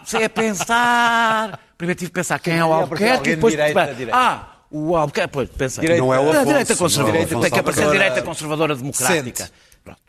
Você 0.05 0.19
é 0.19 0.29
pensar. 0.29 1.59
Primeiro 1.76 1.99
tive 1.99 2.11
que 2.11 2.14
pensar 2.14 2.38
quem 2.38 2.59
é 2.59 2.64
o 2.64 2.69
de 2.69 2.75
Albuquerque 2.75 3.31
e 3.31 3.35
depois. 3.37 3.52
direita, 3.52 3.95
direita. 3.95 4.17
Ah, 4.19 4.49
o 4.71 4.97
Albuquerque. 4.97 5.33
Pois, 5.33 5.49
pensa. 5.50 5.81
Direita. 5.81 6.02
Não 6.02 6.12
é 6.12 6.19
o 6.19 6.23
A 6.23 6.31
Afonso, 6.31 6.45
direita 6.47 6.52
não 6.52 6.61
é 6.61 6.62
o 6.62 6.79
conservadora. 6.79 7.19
Afonso 7.25 7.41
Tem 7.41 7.50
que 7.50 7.61
aparecer 7.61 7.87
a 7.87 7.91
direita 7.91 8.23
conservadora 8.23 8.75
democrática. 8.76 9.45
Sente. 9.45 9.52
Pronto. 9.85 10.00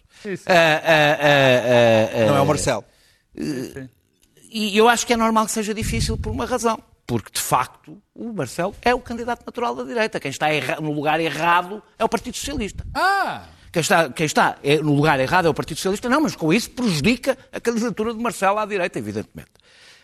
Ah, 0.48 0.54
ah, 0.54 1.18
ah, 1.20 2.10
ah, 2.14 2.26
Não 2.28 2.36
é 2.36 2.40
o 2.40 2.44
ah, 2.44 2.46
Marcelo. 2.46 2.86
E 4.52 4.78
eu 4.78 4.88
acho 4.88 5.06
que 5.06 5.14
é 5.14 5.18
normal 5.18 5.46
que 5.46 5.52
seja 5.52 5.74
difícil 5.74 6.18
por 6.18 6.32
uma 6.32 6.46
razão. 6.46 6.80
porque 7.06 7.32
de 7.34 7.42
facto 7.42 7.98
o 8.16 8.32
Marcelo 8.32 8.74
é 8.82 8.94
o 8.94 9.00
candidato 9.00 9.46
natural 9.46 9.76
da 9.76 9.84
direita. 9.84 10.20
Quem 10.20 10.32
está 10.32 10.48
no 10.80 10.92
lugar 10.92 11.20
errado 11.20 11.82
é 11.98 12.04
o 12.04 12.10
Partido 12.10 12.38
Socialista. 12.38 12.86
Ah! 12.94 13.44
Quem 13.74 13.82
está, 13.82 14.08
quem 14.10 14.26
está 14.26 14.56
é- 14.64 14.78
no 14.78 14.94
lugar 14.94 15.20
errado 15.20 15.48
é 15.48 15.50
o 15.50 15.54
Partido 15.54 15.78
Socialista, 15.78 16.08
não, 16.08 16.22
mas 16.22 16.36
com 16.36 16.54
isso 16.54 16.70
prejudica 16.72 17.38
a 17.52 17.60
candidatura 17.60 18.14
de 18.14 18.20
Marcelo 18.22 18.60
à 18.60 18.66
direita, 18.66 19.00
evidentemente. 19.00 19.50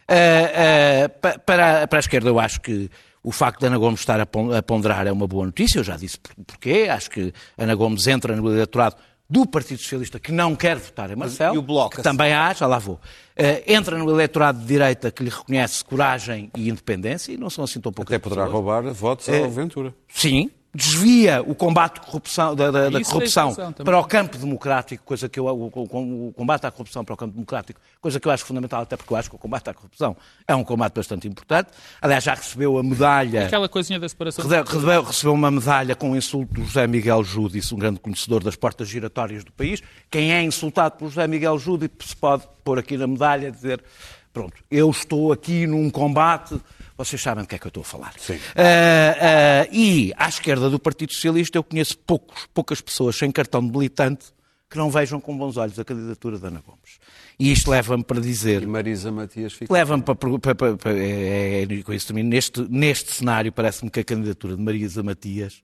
Ah, 0.07 1.05
ah, 1.05 1.09
pa- 1.09 1.39
para, 1.39 1.87
para 1.87 1.99
a 1.99 2.01
esquerda, 2.01 2.29
eu 2.29 2.39
acho 2.39 2.59
que 2.61 2.89
o 3.23 3.31
facto 3.31 3.59
de 3.59 3.67
Ana 3.67 3.77
Gomes 3.77 3.99
estar 3.99 4.19
a 4.19 4.25
pon- 4.25 4.51
a 4.51 4.61
ponderar 4.63 5.05
é 5.05 5.11
uma 5.11 5.27
boa 5.27 5.45
notícia, 5.45 5.79
eu 5.79 5.83
já 5.83 5.95
disse 5.95 6.17
por- 6.19 6.33
porquê. 6.47 6.87
Acho 6.89 7.11
que 7.11 7.31
Ana 7.57 7.75
Gomes 7.75 8.07
entra 8.07 8.35
no 8.35 8.49
eleitorado 8.51 8.95
do 9.29 9.45
Partido 9.45 9.79
Socialista 9.79 10.19
que 10.19 10.31
não 10.31 10.55
quer 10.55 10.75
votar 10.77 11.11
em 11.11 11.15
Marcelo, 11.15 11.53
e 11.53 11.57
o 11.59 11.61
Bloco? 11.61 11.97
que 11.97 12.01
também 12.01 12.33
há, 12.33 12.51
já 12.53 12.65
lá 12.65 12.79
vou. 12.79 12.99
Ah, 13.37 13.61
entra 13.67 13.95
no 13.99 14.09
eleitorado 14.09 14.57
de 14.59 14.65
direita 14.65 15.11
que 15.11 15.23
lhe 15.23 15.29
reconhece 15.29 15.85
coragem 15.85 16.49
e 16.57 16.69
independência, 16.69 17.31
e 17.31 17.37
não 17.37 17.51
são 17.51 17.63
assim 17.63 17.79
tão 17.79 17.93
poucas 17.93 18.15
Até 18.15 18.19
poderá 18.23 18.45
pessoas. 18.47 18.53
roubar 18.65 18.91
votos 18.91 19.29
ao 19.29 19.47
Ventura. 19.51 19.93
Sim, 20.07 20.49
desvia 20.73 21.41
o 21.41 21.55
combate 21.55 21.99
corrupção, 21.99 22.55
da, 22.55 22.69
da- 22.69 22.89
da 22.89 22.99
Isso 22.99 23.09
é 23.09 23.13
corrupção 23.13 23.53
também. 23.55 23.73
para 23.85 23.99
o 23.99 24.03
campo 24.05 24.37
democrático, 24.37 25.03
coisa 25.03 25.27
que 25.27 25.39
eu, 25.39 25.45
o, 25.45 25.67
o- 25.73 26.27
o 26.27 26.33
combate 26.33 26.65
à 26.65 26.71
corrupção 26.71 27.03
para 27.03 27.13
o 27.13 27.17
campo 27.17 27.33
democrático, 27.33 27.79
coisa 27.99 28.19
que 28.19 28.27
eu 28.27 28.31
acho 28.31 28.45
fundamental, 28.45 28.81
até 28.83 28.95
porque 28.95 29.11
eu 29.11 29.17
acho 29.17 29.29
que 29.29 29.35
o 29.35 29.39
combate 29.39 29.69
à 29.69 29.73
corrupção 29.73 30.15
é 30.47 30.55
um 30.55 30.63
combate 30.63 30.93
bastante 30.93 31.27
importante. 31.27 31.69
Aliás, 32.01 32.23
já 32.23 32.35
recebeu 32.35 32.77
a 32.77 32.83
medalha. 32.83 33.47
Aquela 33.47 33.67
coisinha 33.67 33.99
da 33.99 34.07
separação. 34.07 34.45
Recebeu, 34.47 35.03
recebeu 35.03 35.33
uma 35.33 35.49
medalha 35.49 35.95
com 35.95 36.11
o 36.11 36.15
insulto 36.15 36.53
do 36.53 36.63
José 36.63 36.85
Miguel 36.85 37.23
Júdice, 37.23 37.73
um 37.73 37.77
grande 37.79 37.99
conhecedor 37.99 38.43
das 38.43 38.55
portas 38.55 38.87
giratórias 38.87 39.43
do 39.43 39.51
país. 39.51 39.81
Quem 40.11 40.31
é 40.33 40.43
insultado 40.43 40.97
pelo 40.97 41.09
José 41.09 41.27
Miguel 41.27 41.57
Júdice 41.57 41.91
se 42.01 42.15
pode 42.15 42.43
pôr 42.63 42.77
aqui 42.77 42.95
na 42.95 43.07
medalha 43.07 43.47
e 43.47 43.51
dizer: 43.51 43.83
pronto, 44.31 44.53
eu 44.69 44.89
estou 44.91 45.31
aqui 45.31 45.65
num 45.65 45.89
combate. 45.89 46.59
Vocês 46.99 47.21
sabem 47.21 47.45
do 47.45 47.47
que 47.47 47.55
é 47.55 47.57
que 47.57 47.65
eu 47.65 47.69
estou 47.69 47.79
a 47.79 47.85
falar. 47.85 48.13
Ah, 48.57 49.63
ah, 49.63 49.67
e 49.71 50.13
à 50.17 50.27
esquerda 50.27 50.69
do 50.69 50.77
Partido 50.77 51.13
Socialista 51.13 51.57
eu 51.57 51.63
conheço 51.63 51.97
poucos, 51.99 52.45
poucas 52.53 52.81
pessoas 52.81 53.15
sem 53.15 53.31
cartão 53.31 53.65
de 53.65 53.71
militante 53.71 54.25
que 54.69 54.77
não 54.77 54.91
vejam 54.91 55.21
com 55.21 55.35
bons 55.37 55.55
olhos 55.55 55.79
a 55.79 55.85
candidatura 55.85 56.37
de 56.37 56.45
Ana 56.45 56.61
Gomes. 56.63 56.99
E 57.39 57.53
isto 57.53 57.71
leva-me 57.71 58.03
para 58.03 58.19
dizer 58.19 58.63
E 58.63 58.65
Marisa 58.67 59.13
Matias 59.13 59.53
fica. 59.53 59.73
Leva-me 59.73 60.03
para. 60.03 60.13
para, 60.13 60.53
para, 60.53 60.75
para 60.77 60.91
é, 60.91 61.61
é, 61.63 61.99
termino. 62.05 62.29
Neste, 62.29 62.61
neste 62.69 63.13
cenário, 63.13 63.49
parece-me 63.53 63.89
que 63.89 64.01
a 64.01 64.03
candidatura 64.03 64.57
de 64.57 64.61
Marisa 64.61 65.01
Matias, 65.01 65.63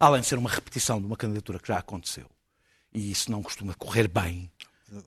além 0.00 0.20
de 0.20 0.26
ser 0.26 0.36
uma 0.36 0.50
repetição 0.50 0.98
de 0.98 1.06
uma 1.06 1.16
candidatura 1.16 1.60
que 1.60 1.68
já 1.68 1.78
aconteceu, 1.78 2.26
e 2.92 3.12
isso 3.12 3.30
não 3.30 3.40
costuma 3.40 3.72
correr 3.74 4.08
bem, 4.08 4.50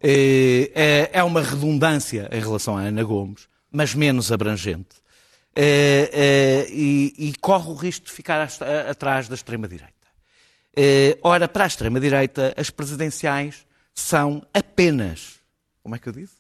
é, 0.01 0.71
é- 0.73 1.09
é 1.19 1.23
uma 1.23 1.41
redundância 1.41 2.29
em 2.31 2.39
relação 2.39 2.77
à 2.77 2.81
Ana 2.83 3.03
Gomes, 3.03 3.49
mas 3.69 3.93
menos 3.93 4.31
abrangente, 4.31 4.87
é, 4.89 5.03
é, 5.03 5.04
e, 5.57 7.13
e 7.17 7.33
corre 7.39 7.69
o 7.69 7.73
risco 7.73 8.05
de 8.05 8.11
ficar 8.11 8.47
atrás 8.89 9.27
da 9.27 9.35
extrema-direita. 9.35 9.93
Eh, 10.75 11.17
ora, 11.23 11.47
para 11.47 11.63
a 11.63 11.67
extrema-direita, 11.67 12.53
as 12.57 12.69
presidenciais 12.69 13.65
são 13.93 14.45
apenas. 14.53 15.39
Como 15.81 15.95
é 15.95 15.99
que 15.99 16.09
eu 16.09 16.13
disse? 16.13 16.35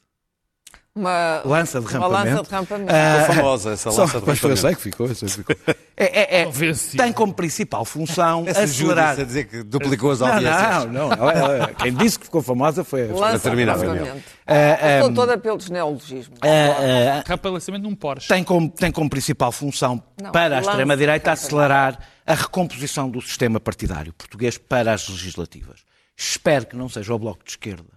Uma 0.97 1.41
Lança 1.43 1.81
de 1.81 1.87
Uma 1.87 2.05
rampamento. 2.07 2.37
lança 2.37 2.43
de 2.43 2.49
rampamento. 2.55 2.91
Ficou 3.19 3.35
famosa 3.35 3.71
essa 3.73 3.91
Só- 3.91 4.01
lança 4.03 4.19
de 4.19 4.25
Pois 4.25 4.39
foi, 4.39 4.51
eu 4.51 4.55
rampamento. 4.55 4.61
sei 4.61 4.75
que 4.75 4.81
ficou, 4.81 5.07
eu 5.07 5.15
sei 5.15 5.27
que 5.27 5.35
ficou. 5.35 5.55
É, 5.97 6.41
é- 6.41 6.41
é- 6.41 6.51
tem 6.97 7.13
como 7.13 7.33
principal 7.33 7.85
função 7.85 8.43
Essa 8.45 8.63
acelerar. 8.63 9.17
A 9.17 9.23
dizer 9.23 9.45
que 9.45 9.63
duplicou 9.63 10.11
as 10.11 10.19
Não, 10.19 10.27
audiências. 10.27 10.85
não, 10.91 11.07
não. 11.07 11.11
Ela- 11.13 11.33
ela- 11.33 11.67
Quem 11.73 11.93
disse 11.93 12.19
que 12.19 12.25
ficou 12.25 12.41
famosa 12.41 12.83
foi 12.83 13.09
a 13.09 13.13
lança 13.13 13.49
de 13.49 13.63
rampamento. 13.63 14.23
Ah, 14.45 14.97
Estou 14.99 15.13
toda 15.13 15.37
pelos 15.37 15.69
neologismos. 15.69 16.37
ah, 16.41 17.23
Rapalançamento 17.25 17.83
num 17.87 17.95
Porsche. 17.95 18.27
tem 18.27 18.43
como, 18.43 18.69
tem 18.69 18.91
como 18.91 19.09
principal 19.09 19.53
função 19.53 20.03
Não, 20.21 20.31
para 20.33 20.57
a 20.57 20.61
extrema-direita 20.61 21.23
de 21.23 21.29
acelerar 21.33 21.97
a 22.27 22.33
recomposição 22.33 23.09
do 23.09 23.21
sistema 23.21 23.57
partidário 23.59 24.11
português 24.13 24.57
para 24.57 24.91
as 24.93 25.07
legislativas. 25.07 25.79
Espero 26.17 26.65
que 26.65 26.75
não 26.75 26.89
seja 26.89 27.13
o 27.13 27.19
Bloco 27.19 27.43
de 27.45 27.51
Esquerda 27.51 27.94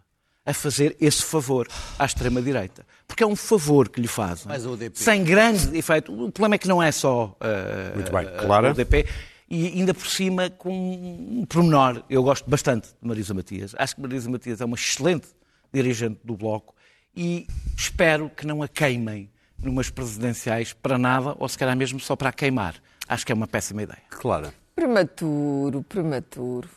a 0.49 0.55
fazer 0.55 0.97
esse 0.99 1.23
favor 1.23 1.69
à 1.99 2.07
extrema-direita. 2.07 2.87
Porque 3.07 3.23
é 3.23 3.27
um 3.27 3.37
favor 3.37 3.89
que 3.89 4.01
lhe 4.01 4.09
fazem, 4.09 4.47
Mas 4.49 4.65
o 4.65 4.73
UDP. 4.73 4.99
sem 4.99 5.23
grande 5.23 5.77
efeito. 5.77 6.11
O 6.13 6.33
problema 6.33 6.55
é 6.55 6.59
que 6.59 6.67
não 6.67 6.83
é 6.83 6.91
só 6.91 7.37
ah, 7.41 7.93
Muito 7.95 8.11
bem. 8.11 8.25
Clara? 8.39 8.69
o 8.69 8.71
UDP. 8.71 9.07
E 9.51 9.67
ainda 9.79 9.93
por 9.93 10.07
cima 10.07 10.49
com 10.49 10.71
um 10.71 11.45
pormenor. 11.47 12.03
Eu 12.09 12.23
gosto 12.23 12.49
bastante 12.49 12.89
de 13.01 13.07
Marisa 13.07 13.35
Matias. 13.35 13.75
Acho 13.77 13.95
que 13.97 14.01
Marisa 14.01 14.31
Matias 14.31 14.61
é 14.61 14.65
uma 14.65 14.77
excelente 14.77 15.29
dirigente 15.73 16.21
do 16.25 16.35
Bloco 16.35 16.75
e 17.15 17.47
espero 17.77 18.31
que 18.31 18.47
não 18.47 18.63
a 18.63 18.69
queimem 18.69 19.31
numas 19.63 19.91
presidenciais 19.91 20.73
para 20.73 20.97
nada 20.97 21.35
ou 21.39 21.47
se 21.49 21.59
calhar 21.59 21.77
mesmo 21.77 22.01
só 22.01 22.17
para 22.17 22.31
a 22.31 22.33
queimar. 22.33 22.77
Acho 23.07 23.27
que 23.27 23.33
é 23.33 23.35
uma 23.35 23.47
péssima 23.47 23.83
ideia. 23.83 24.03
Clara. 24.11 24.55
Prematuro, 24.75 25.83
prematuro. 25.83 26.69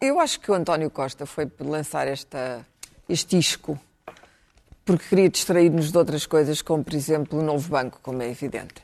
Eu 0.00 0.20
acho 0.20 0.40
que 0.40 0.50
o 0.50 0.54
António 0.54 0.90
Costa 0.90 1.26
foi 1.26 1.50
lançar 1.60 2.06
esta, 2.06 2.64
este 3.10 3.36
isco 3.36 3.78
porque 4.90 5.04
queria 5.08 5.28
distrair-nos 5.28 5.92
de 5.92 5.98
outras 5.98 6.26
coisas, 6.26 6.62
como, 6.62 6.82
por 6.82 6.94
exemplo, 6.94 7.38
o 7.38 7.42
novo 7.42 7.68
banco, 7.68 8.00
como 8.02 8.22
é 8.22 8.28
evidente. 8.28 8.74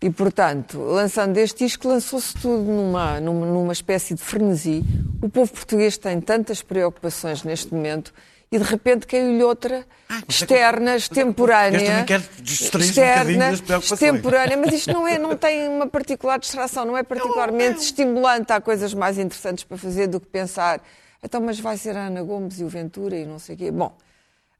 E, 0.00 0.08
portanto, 0.08 0.78
lançando 0.78 1.36
este 1.36 1.64
isco, 1.64 1.86
lançou-se 1.88 2.34
tudo 2.34 2.62
numa, 2.62 3.20
numa, 3.20 3.46
numa 3.46 3.72
espécie 3.72 4.14
de 4.14 4.22
frenesi. 4.22 4.82
O 5.20 5.28
povo 5.28 5.52
português 5.52 5.98
tem 5.98 6.20
tantas 6.20 6.62
preocupações 6.62 7.44
neste 7.44 7.72
momento 7.72 8.14
e, 8.50 8.58
de 8.58 8.64
repente, 8.64 9.06
caiu-lhe 9.06 9.42
outra 9.44 9.86
externa, 10.26 10.96
extemporânea. 10.96 11.76
Este 11.76 11.86
também 11.86 12.04
quer 12.06 12.22
distrair-se 12.40 13.00
um 13.00 13.04
bocadinho 13.04 13.38
das 13.38 13.60
preocupações. 13.60 14.02
extemporânea, 14.02 14.56
mas 14.56 14.72
isto 14.74 14.92
não, 14.92 15.06
é, 15.06 15.18
não 15.18 15.36
tem 15.38 15.68
uma 15.68 15.86
particular 15.86 16.38
distração, 16.38 16.84
não 16.84 16.96
é 16.96 17.02
particularmente 17.02 17.80
estimulante. 17.82 18.52
Há 18.52 18.60
coisas 18.60 18.92
mais 18.94 19.18
interessantes 19.18 19.64
para 19.64 19.76
fazer 19.76 20.06
do 20.06 20.18
que 20.18 20.26
pensar. 20.26 20.80
Então, 21.22 21.40
mas 21.40 21.60
vai 21.60 21.76
ser 21.76 21.96
a 21.96 22.06
Ana 22.06 22.22
Gomes 22.22 22.58
e 22.60 22.64
o 22.64 22.68
Ventura 22.68 23.16
e 23.16 23.24
não 23.24 23.38
sei 23.38 23.54
o 23.54 23.58
quê. 23.58 23.70
Bom, 23.70 23.96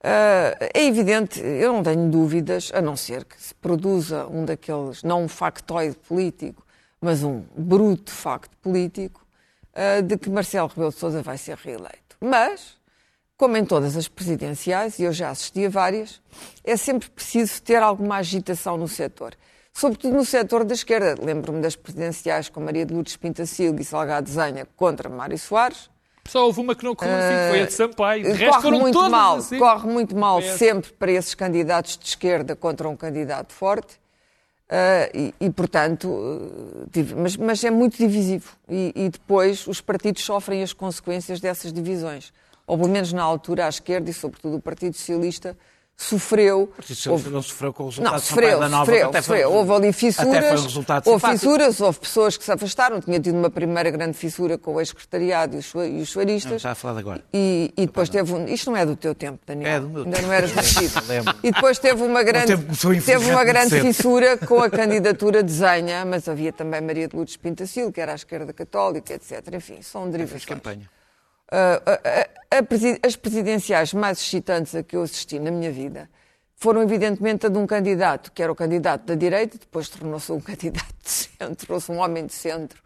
ah, 0.04 0.56
é 0.74 0.84
evidente, 0.84 1.40
eu 1.40 1.72
não 1.72 1.82
tenho 1.82 2.10
dúvidas, 2.10 2.70
a 2.74 2.82
não 2.82 2.96
ser 2.96 3.24
que 3.24 3.40
se 3.40 3.54
produza 3.54 4.26
um 4.26 4.44
daqueles, 4.44 5.02
não 5.02 5.24
um 5.24 5.28
factoide 5.28 5.96
político, 5.96 6.64
mas 7.00 7.22
um 7.22 7.44
bruto 7.56 8.10
facto 8.10 8.56
político, 8.58 9.24
ah, 9.74 10.00
de 10.00 10.16
que 10.18 10.28
Marcelo 10.28 10.68
Rebelo 10.68 10.90
de 10.90 10.98
Sousa 10.98 11.22
vai 11.22 11.38
ser 11.38 11.56
reeleito. 11.56 12.16
Mas, 12.20 12.76
como 13.36 13.56
em 13.56 13.64
todas 13.64 13.96
as 13.96 14.08
presidenciais, 14.08 14.98
e 14.98 15.04
eu 15.04 15.12
já 15.12 15.30
assisti 15.30 15.66
a 15.66 15.68
várias, 15.68 16.20
é 16.64 16.76
sempre 16.76 17.08
preciso 17.10 17.62
ter 17.62 17.82
alguma 17.82 18.16
agitação 18.16 18.76
no 18.76 18.88
setor. 18.88 19.36
Sobretudo 19.72 20.16
no 20.16 20.24
setor 20.24 20.64
da 20.64 20.74
esquerda. 20.74 21.16
Lembro-me 21.20 21.60
das 21.62 21.74
presidenciais 21.74 22.48
com 22.48 22.60
Maria 22.60 22.84
de 22.84 22.92
Lourdes 22.92 23.16
Pintacilgo 23.16 23.80
e 23.80 23.84
Salgado 23.84 24.28
Zenha 24.28 24.66
contra 24.76 25.08
Mário 25.08 25.38
Soares. 25.38 25.90
Só 26.28 26.46
houve 26.46 26.60
uma 26.60 26.74
que 26.74 26.84
não 26.84 26.94
correu 26.94 27.14
assim, 27.16 27.50
foi 27.50 27.62
a 27.62 27.66
de 27.66 27.72
Sampaio. 27.72 28.22
De 28.24 28.32
resto 28.32 28.62
corre 28.62 28.78
muito 28.78 29.10
mal, 29.10 29.36
assim. 29.36 29.58
corre 29.58 29.88
muito 29.88 30.16
mal 30.16 30.40
PS. 30.40 30.58
sempre 30.58 30.92
para 30.92 31.10
esses 31.10 31.34
candidatos 31.34 31.98
de 31.98 32.06
esquerda 32.06 32.54
contra 32.54 32.88
um 32.88 32.96
candidato 32.96 33.52
forte. 33.52 34.00
Ah, 34.74 35.10
e, 35.12 35.34
e, 35.38 35.50
portanto, 35.50 36.08
eh, 36.96 37.14
mas, 37.14 37.36
mas 37.36 37.62
é 37.62 37.70
muito 37.70 37.98
divisivo. 37.98 38.56
E, 38.66 38.90
e 38.96 39.08
depois 39.10 39.66
os 39.66 39.82
partidos 39.82 40.24
sofrem 40.24 40.62
as 40.62 40.72
consequências 40.72 41.40
dessas 41.40 41.70
divisões. 41.72 42.32
Ou 42.66 42.78
pelo 42.78 42.88
menos 42.88 43.12
na 43.12 43.22
altura, 43.22 43.66
a 43.66 43.68
esquerda 43.68 44.08
e, 44.08 44.14
sobretudo, 44.14 44.56
o 44.56 44.62
Partido 44.62 44.96
Socialista 44.96 45.58
sofreu. 45.96 46.72
Socialista 46.82 47.30
não 47.30 47.42
sofreu 47.42 47.72
com 47.72 47.84
o 47.84 47.86
resultado 47.86 48.12
Não, 48.12 48.18
sofreu, 48.18 48.58
da 48.60 48.68
Nova, 48.68 48.84
sofreu, 48.86 49.08
até 49.08 49.22
foi- 49.22 49.38
sofreu. 49.38 49.52
Houve 49.56 49.72
ali 49.72 49.92
foi 49.92 50.12
fissuras, 50.12 50.76
houve 51.06 51.26
fissuras, 51.30 51.80
houve 51.80 51.98
pessoas 52.00 52.36
que 52.36 52.44
se 52.44 52.52
afastaram. 52.52 53.00
Tinha 53.00 53.20
tido 53.20 53.36
uma 53.38 53.50
primeira 53.50 53.90
grande 53.90 54.16
fissura 54.16 54.58
com 54.58 54.74
o 54.74 54.80
ex-secretariado 54.80 55.56
e 55.56 55.58
os 56.02 56.08
suaristas. 56.10 56.52
está 56.56 56.72
a 56.72 56.74
falar 56.74 56.98
agora. 56.98 57.22
E, 57.32 57.72
e 57.76 57.86
depois 57.86 58.08
teve 58.08 58.32
um. 58.32 58.46
Isto 58.46 58.70
não 58.70 58.76
é 58.76 58.84
do 58.84 58.96
teu 58.96 59.14
tempo, 59.14 59.38
Daniel. 59.46 59.70
É 59.70 59.80
do 59.80 59.88
meu 59.88 60.02
Ainda 60.04 60.16
tempo. 60.16 60.26
não 60.28 60.34
eras 60.34 60.54
nascido. 60.54 60.92
E 61.42 61.50
depois 61.50 61.78
teve 61.78 62.02
uma 62.02 62.22
grande, 62.22 62.56
teve 63.04 63.30
uma 63.30 63.44
grande 63.44 63.80
fissura 63.80 64.36
com 64.46 64.60
a 64.60 64.68
candidatura 64.70 65.42
de 65.42 65.52
Zenha, 65.52 66.04
mas 66.04 66.28
havia 66.28 66.52
também 66.52 66.80
Maria 66.80 67.08
de 67.08 67.14
Lourdes 67.16 67.36
Pintacil, 67.36 67.92
que 67.92 68.00
era 68.00 68.12
à 68.12 68.14
esquerda 68.14 68.52
católica, 68.52 69.14
etc. 69.14 69.42
Enfim, 69.54 69.78
são 69.82 70.02
Fez 70.02 70.12
derivações. 70.12 70.44
campanha. 70.44 70.90
As 73.02 73.16
presidenciais 73.16 73.92
mais 73.92 74.18
excitantes 74.18 74.74
a 74.74 74.82
que 74.82 74.96
eu 74.96 75.02
assisti 75.02 75.38
na 75.38 75.50
minha 75.50 75.70
vida 75.70 76.08
foram, 76.62 76.80
evidentemente, 76.80 77.44
a 77.44 77.48
de 77.48 77.58
um 77.58 77.66
candidato, 77.66 78.30
que 78.30 78.40
era 78.40 78.52
o 78.52 78.54
candidato 78.54 79.04
da 79.04 79.16
direita, 79.16 79.58
depois 79.58 79.88
tornou-se 79.88 80.30
um 80.30 80.38
candidato 80.40 80.94
de 81.02 81.10
centro, 81.10 81.66
tornou-se 81.66 81.90
um 81.90 81.98
homem 81.98 82.24
de 82.24 82.32
centro, 82.32 82.80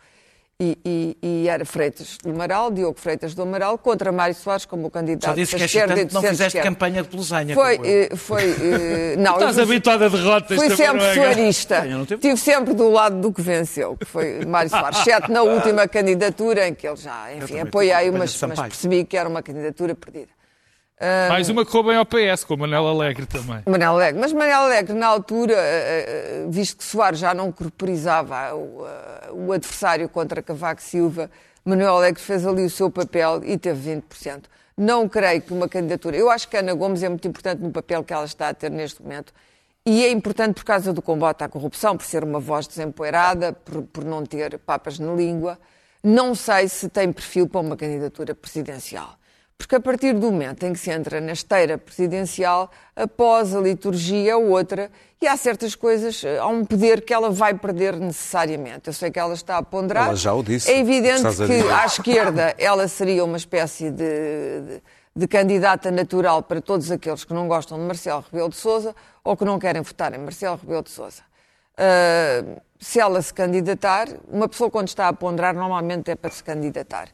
e, 0.58 0.78
e- 0.84 1.16
e 1.22 1.48
era 1.48 1.64
Freitas 1.66 2.16
do 2.22 2.30
Amaral, 2.30 2.70
Diogo 2.70 2.98
Freitas 2.98 3.34
do 3.34 3.42
Amaral, 3.42 3.76
contra 3.76 4.10
Mário 4.10 4.34
Soares 4.34 4.64
como 4.64 4.90
candidato 4.90 5.26
Só 5.26 5.34
disse 5.34 5.54
que 5.54 5.62
esquerda 5.64 6.04
do 6.06 6.14
não 6.14 6.22
fizeste 6.22 6.58
campanha 6.60 7.02
de 7.02 7.08
Pelusanha. 7.08 7.54
Foi, 7.54 7.78
eh, 7.84 8.16
foi, 8.16 8.42
eh, 8.52 9.16
não, 9.20 9.34
Estás 9.34 9.58
habituado 9.58 10.04
a 10.04 10.08
derrotas 10.08 10.56
Fui 10.56 10.70
sempre 10.70 11.04
é? 11.04 11.12
tive- 12.06 12.14
Estive 12.14 12.36
sempre 12.38 12.72
do 12.74 12.88
lado 12.90 13.20
do 13.20 13.30
que 13.32 13.42
venceu, 13.42 13.96
que 13.98 14.06
foi 14.06 14.46
Mário 14.46 14.70
Soares. 14.70 14.98
Exceto 15.00 15.30
na 15.30 15.42
última 15.42 15.86
candidatura, 15.88 16.66
em 16.66 16.74
que 16.74 16.86
ele 16.88 16.96
já, 16.96 17.34
enfim, 17.34 17.60
apoiei, 17.60 18.10
mas, 18.10 18.40
mas 18.42 18.58
percebi 18.60 19.04
que 19.04 19.16
era 19.16 19.28
uma 19.28 19.42
candidatura 19.42 19.94
perdida. 19.94 20.35
Mais 21.28 21.48
uma 21.50 21.64
que 21.64 21.70
roubem 21.70 21.96
ao 21.96 22.06
PS, 22.06 22.44
com 22.44 22.54
o 22.54 22.58
Manela 22.58 22.90
Alegre 22.90 23.26
também. 23.26 23.62
Manel 23.66 23.92
Alegre. 23.92 24.20
Mas 24.20 24.32
Manel 24.32 24.62
Alegre, 24.62 24.94
na 24.94 25.06
altura, 25.06 25.52
eh, 25.54 26.44
eh, 26.44 26.46
visto 26.48 26.78
que 26.78 26.84
Soares 26.84 27.18
já 27.18 27.34
não 27.34 27.52
corporizava 27.52 28.54
o, 28.54 28.86
eh, 28.86 29.30
o 29.32 29.52
adversário 29.52 30.08
contra 30.08 30.40
Cavaco 30.42 30.80
Silva, 30.80 31.30
Manuel 31.66 31.96
Alegre 31.96 32.22
fez 32.22 32.46
ali 32.46 32.64
o 32.64 32.70
seu 32.70 32.88
papel 32.88 33.42
e 33.44 33.58
teve 33.58 33.96
20%. 33.96 34.48
Não 34.76 35.08
creio 35.08 35.42
que 35.42 35.52
uma 35.52 35.68
candidatura. 35.68 36.16
Eu 36.16 36.30
acho 36.30 36.46
que 36.46 36.56
Ana 36.56 36.72
Gomes 36.72 37.02
é 37.02 37.08
muito 37.08 37.26
importante 37.26 37.60
no 37.60 37.72
papel 37.72 38.04
que 38.04 38.12
ela 38.12 38.24
está 38.24 38.48
a 38.50 38.54
ter 38.54 38.70
neste 38.70 39.02
momento. 39.02 39.34
E 39.84 40.04
é 40.04 40.10
importante 40.12 40.54
por 40.54 40.64
causa 40.64 40.92
do 40.92 41.02
combate 41.02 41.42
à 41.42 41.48
corrupção, 41.48 41.96
por 41.96 42.06
ser 42.06 42.22
uma 42.22 42.38
voz 42.38 42.68
desempoeirada, 42.68 43.52
por, 43.52 43.82
por 43.82 44.04
não 44.04 44.24
ter 44.24 44.58
papas 44.60 45.00
na 45.00 45.12
língua. 45.12 45.58
Não 46.04 46.36
sei 46.36 46.68
se 46.68 46.88
tem 46.88 47.12
perfil 47.12 47.48
para 47.48 47.60
uma 47.60 47.76
candidatura 47.76 48.32
presidencial. 48.32 49.18
Porque 49.58 49.74
a 49.74 49.80
partir 49.80 50.12
do 50.12 50.30
momento 50.30 50.64
em 50.64 50.72
que 50.72 50.78
se 50.78 50.90
entra 50.90 51.20
na 51.20 51.32
esteira 51.32 51.78
presidencial, 51.78 52.70
após 52.94 53.54
a 53.54 53.60
liturgia 53.60 54.32
é 54.32 54.36
outra, 54.36 54.90
e 55.20 55.26
há 55.26 55.36
certas 55.36 55.74
coisas, 55.74 56.22
eh, 56.22 56.38
há 56.38 56.46
um 56.46 56.64
poder 56.64 57.00
que 57.00 57.12
ela 57.12 57.30
vai 57.30 57.54
perder 57.54 57.96
necessariamente. 57.96 58.88
Eu 58.88 58.92
sei 58.92 59.10
que 59.10 59.18
ela 59.18 59.32
está 59.32 59.56
a 59.56 59.62
ponderar. 59.62 60.08
Ela 60.08 60.16
já 60.16 60.34
o 60.34 60.42
disse, 60.42 60.70
É 60.70 60.78
evidente 60.78 61.22
que 61.22 61.68
à 61.72 61.86
esquerda 61.86 62.54
ela 62.58 62.86
seria 62.86 63.24
uma 63.24 63.38
espécie 63.38 63.90
de, 63.90 64.60
de, 64.60 64.82
de 65.16 65.26
candidata 65.26 65.90
natural 65.90 66.42
para 66.42 66.60
todos 66.60 66.90
aqueles 66.90 67.24
que 67.24 67.32
não 67.32 67.48
gostam 67.48 67.78
de 67.78 67.84
Marcelo 67.84 68.24
Rebelo 68.30 68.50
de 68.50 68.56
Sousa 68.56 68.94
ou 69.24 69.36
que 69.36 69.44
não 69.44 69.58
querem 69.58 69.80
votar 69.80 70.14
em 70.14 70.18
Marcelo 70.18 70.58
Rebelo 70.60 70.82
de 70.82 70.90
Sousa. 70.90 71.22
Uh, 71.78 72.60
se 72.78 73.00
ela 73.00 73.20
se 73.20 73.32
candidatar, 73.32 74.08
uma 74.28 74.48
pessoa 74.48 74.70
quando 74.70 74.88
está 74.88 75.08
a 75.08 75.12
ponderar 75.12 75.54
normalmente 75.54 76.10
é 76.10 76.14
para 76.14 76.30
se 76.30 76.44
candidatar. 76.44 77.08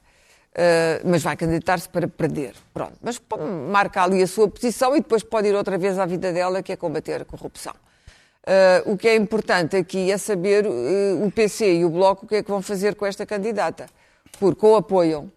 Uh, 0.52 1.08
mas 1.08 1.22
vai 1.22 1.36
candidatar-se 1.36 1.88
para 1.88 2.06
perder. 2.06 2.54
Pronto. 2.74 2.94
Mas 3.00 3.20
marca 3.70 4.02
ali 4.02 4.22
a 4.22 4.26
sua 4.26 4.48
posição 4.48 4.94
e 4.94 5.00
depois 5.00 5.22
pode 5.22 5.48
ir 5.48 5.54
outra 5.54 5.78
vez 5.78 5.98
à 5.98 6.04
vida 6.04 6.32
dela, 6.32 6.62
que 6.62 6.72
é 6.72 6.76
combater 6.76 7.22
a 7.22 7.24
corrupção. 7.24 7.72
Uh, 8.42 8.92
o 8.92 8.96
que 8.98 9.08
é 9.08 9.16
importante 9.16 9.76
aqui 9.76 10.10
é 10.10 10.18
saber 10.18 10.66
uh, 10.66 11.24
o 11.24 11.30
PC 11.30 11.76
e 11.76 11.84
o 11.84 11.90
Bloco 11.90 12.26
o 12.26 12.28
que 12.28 12.36
é 12.36 12.42
que 12.42 12.50
vão 12.50 12.60
fazer 12.60 12.94
com 12.94 13.06
esta 13.06 13.24
candidata. 13.24 13.86
Porque 14.38 14.66
ou 14.66 14.76
apoiam 14.76 15.30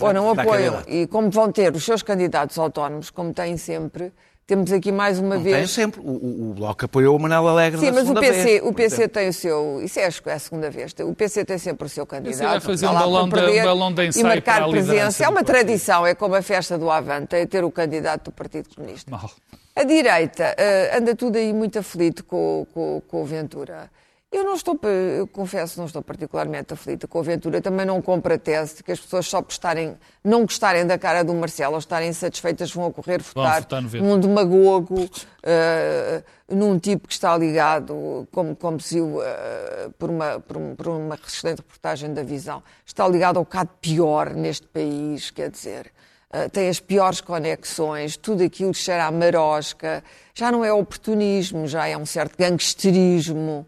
ou 0.00 0.12
não 0.12 0.30
apoiam. 0.30 0.82
E 0.86 1.06
como 1.06 1.30
vão 1.30 1.50
ter 1.50 1.74
os 1.74 1.84
seus 1.84 2.02
candidatos 2.02 2.58
autónomos, 2.58 3.10
como 3.10 3.32
têm 3.32 3.56
sempre, 3.56 4.12
temos 4.46 4.70
aqui 4.72 4.92
mais 4.92 5.18
uma 5.18 5.36
Não 5.36 5.42
vez. 5.42 5.56
tem 5.56 5.66
sempre. 5.66 6.00
O, 6.00 6.04
o- 6.04 6.50
o 6.50 6.54
Bloco 6.54 6.84
apoiou 6.84 7.16
o 7.16 7.20
Manela 7.20 7.50
Alegre 7.50 7.80
Sim, 7.80 7.86
na 7.86 7.92
mas 7.92 8.08
o 8.10 8.14
PC, 8.14 8.42
vez, 8.44 8.62
o 8.64 8.72
PC 8.72 8.94
exemplo. 8.96 9.08
tem 9.14 9.28
o 9.28 9.32
seu. 9.32 9.80
Isso 9.82 9.98
é 10.00 10.04
a 10.06 10.38
segunda 10.38 10.70
vez. 10.70 10.94
O 11.00 11.14
PC 11.14 11.44
tem 11.44 11.58
sempre 11.58 11.86
o 11.86 11.88
seu 11.88 12.06
candidato. 12.06 12.42
vai 12.48 12.60
fazer 12.60 12.86
um 12.86 12.92
balão 12.94 13.28
para 13.28 13.40
de- 13.40 13.46
perder 13.46 13.64
balão 13.64 13.92
de 13.92 14.18
E 14.18 14.22
marcar 14.22 14.54
para 14.56 14.64
a 14.64 14.68
liderança 14.68 14.92
presença. 14.92 15.24
É 15.24 15.28
uma 15.28 15.44
tradição, 15.44 16.06
é 16.06 16.14
como 16.14 16.34
a 16.34 16.42
festa 16.42 16.76
do 16.76 16.90
Avante, 16.90 17.34
é 17.36 17.46
ter 17.46 17.64
o 17.64 17.70
candidato 17.70 18.24
do 18.26 18.32
Partido 18.32 18.68
Comunista. 18.74 19.10
Mal. 19.10 19.30
A 19.76 19.82
direita 19.82 20.54
eh, 20.56 20.96
anda 20.98 21.16
tudo 21.16 21.36
aí 21.36 21.52
muito 21.52 21.78
aflito 21.78 22.22
com, 22.24 22.64
com, 22.72 23.02
com 23.08 23.22
o 23.22 23.24
Ventura. 23.24 23.90
Eu 24.36 24.42
não 24.42 24.54
estou, 24.54 24.76
eu 25.16 25.28
confesso, 25.28 25.78
não 25.78 25.86
estou 25.86 26.02
particularmente 26.02 26.72
aflita 26.74 27.06
com 27.06 27.20
o 27.20 27.22
Ventura. 27.22 27.60
Também 27.60 27.86
não 27.86 28.02
compro 28.02 28.34
a 28.34 28.38
tese 28.38 28.76
de 28.78 28.82
que 28.82 28.90
as 28.90 28.98
pessoas 28.98 29.26
só 29.28 29.40
por 29.40 29.52
estarem, 29.52 29.96
não 30.24 30.42
gostarem 30.42 30.84
da 30.84 30.98
cara 30.98 31.22
do 31.22 31.32
Marcelo 31.34 31.74
ou 31.74 31.78
estarem 31.78 32.08
insatisfeitas 32.08 32.72
vão 32.72 32.86
ocorrer 32.86 33.22
votar, 33.22 33.60
votar 33.60 33.82
num 34.02 34.18
demagogo, 34.18 35.08
eh, 35.44 36.24
num 36.48 36.80
tipo 36.80 37.06
que 37.06 37.14
está 37.14 37.38
ligado, 37.38 38.26
como, 38.32 38.56
como 38.56 38.80
se 38.80 38.98
eh, 38.98 39.88
por, 39.98 40.10
uma, 40.10 40.40
por, 40.40 40.56
um- 40.56 40.74
por 40.74 40.88
uma 40.88 41.14
excelente 41.14 41.58
reportagem 41.58 42.12
da 42.12 42.24
Visão, 42.24 42.60
está 42.84 43.06
ligado 43.06 43.36
ao 43.36 43.44
bocado 43.44 43.70
pior 43.80 44.30
neste 44.34 44.66
país, 44.66 45.30
quer 45.30 45.48
dizer. 45.48 45.92
Uh, 46.34 46.50
tem 46.50 46.68
as 46.68 46.80
piores 46.80 47.20
conexões, 47.20 48.16
tudo 48.16 48.42
aquilo 48.42 48.74
cheira 48.74 49.04
a 49.04 49.10
marosca, 49.12 50.02
já 50.34 50.50
não 50.50 50.64
é 50.64 50.72
oportunismo, 50.72 51.68
já 51.68 51.86
é 51.86 51.96
um 51.96 52.04
certo 52.04 52.36
gangsterismo 52.36 53.64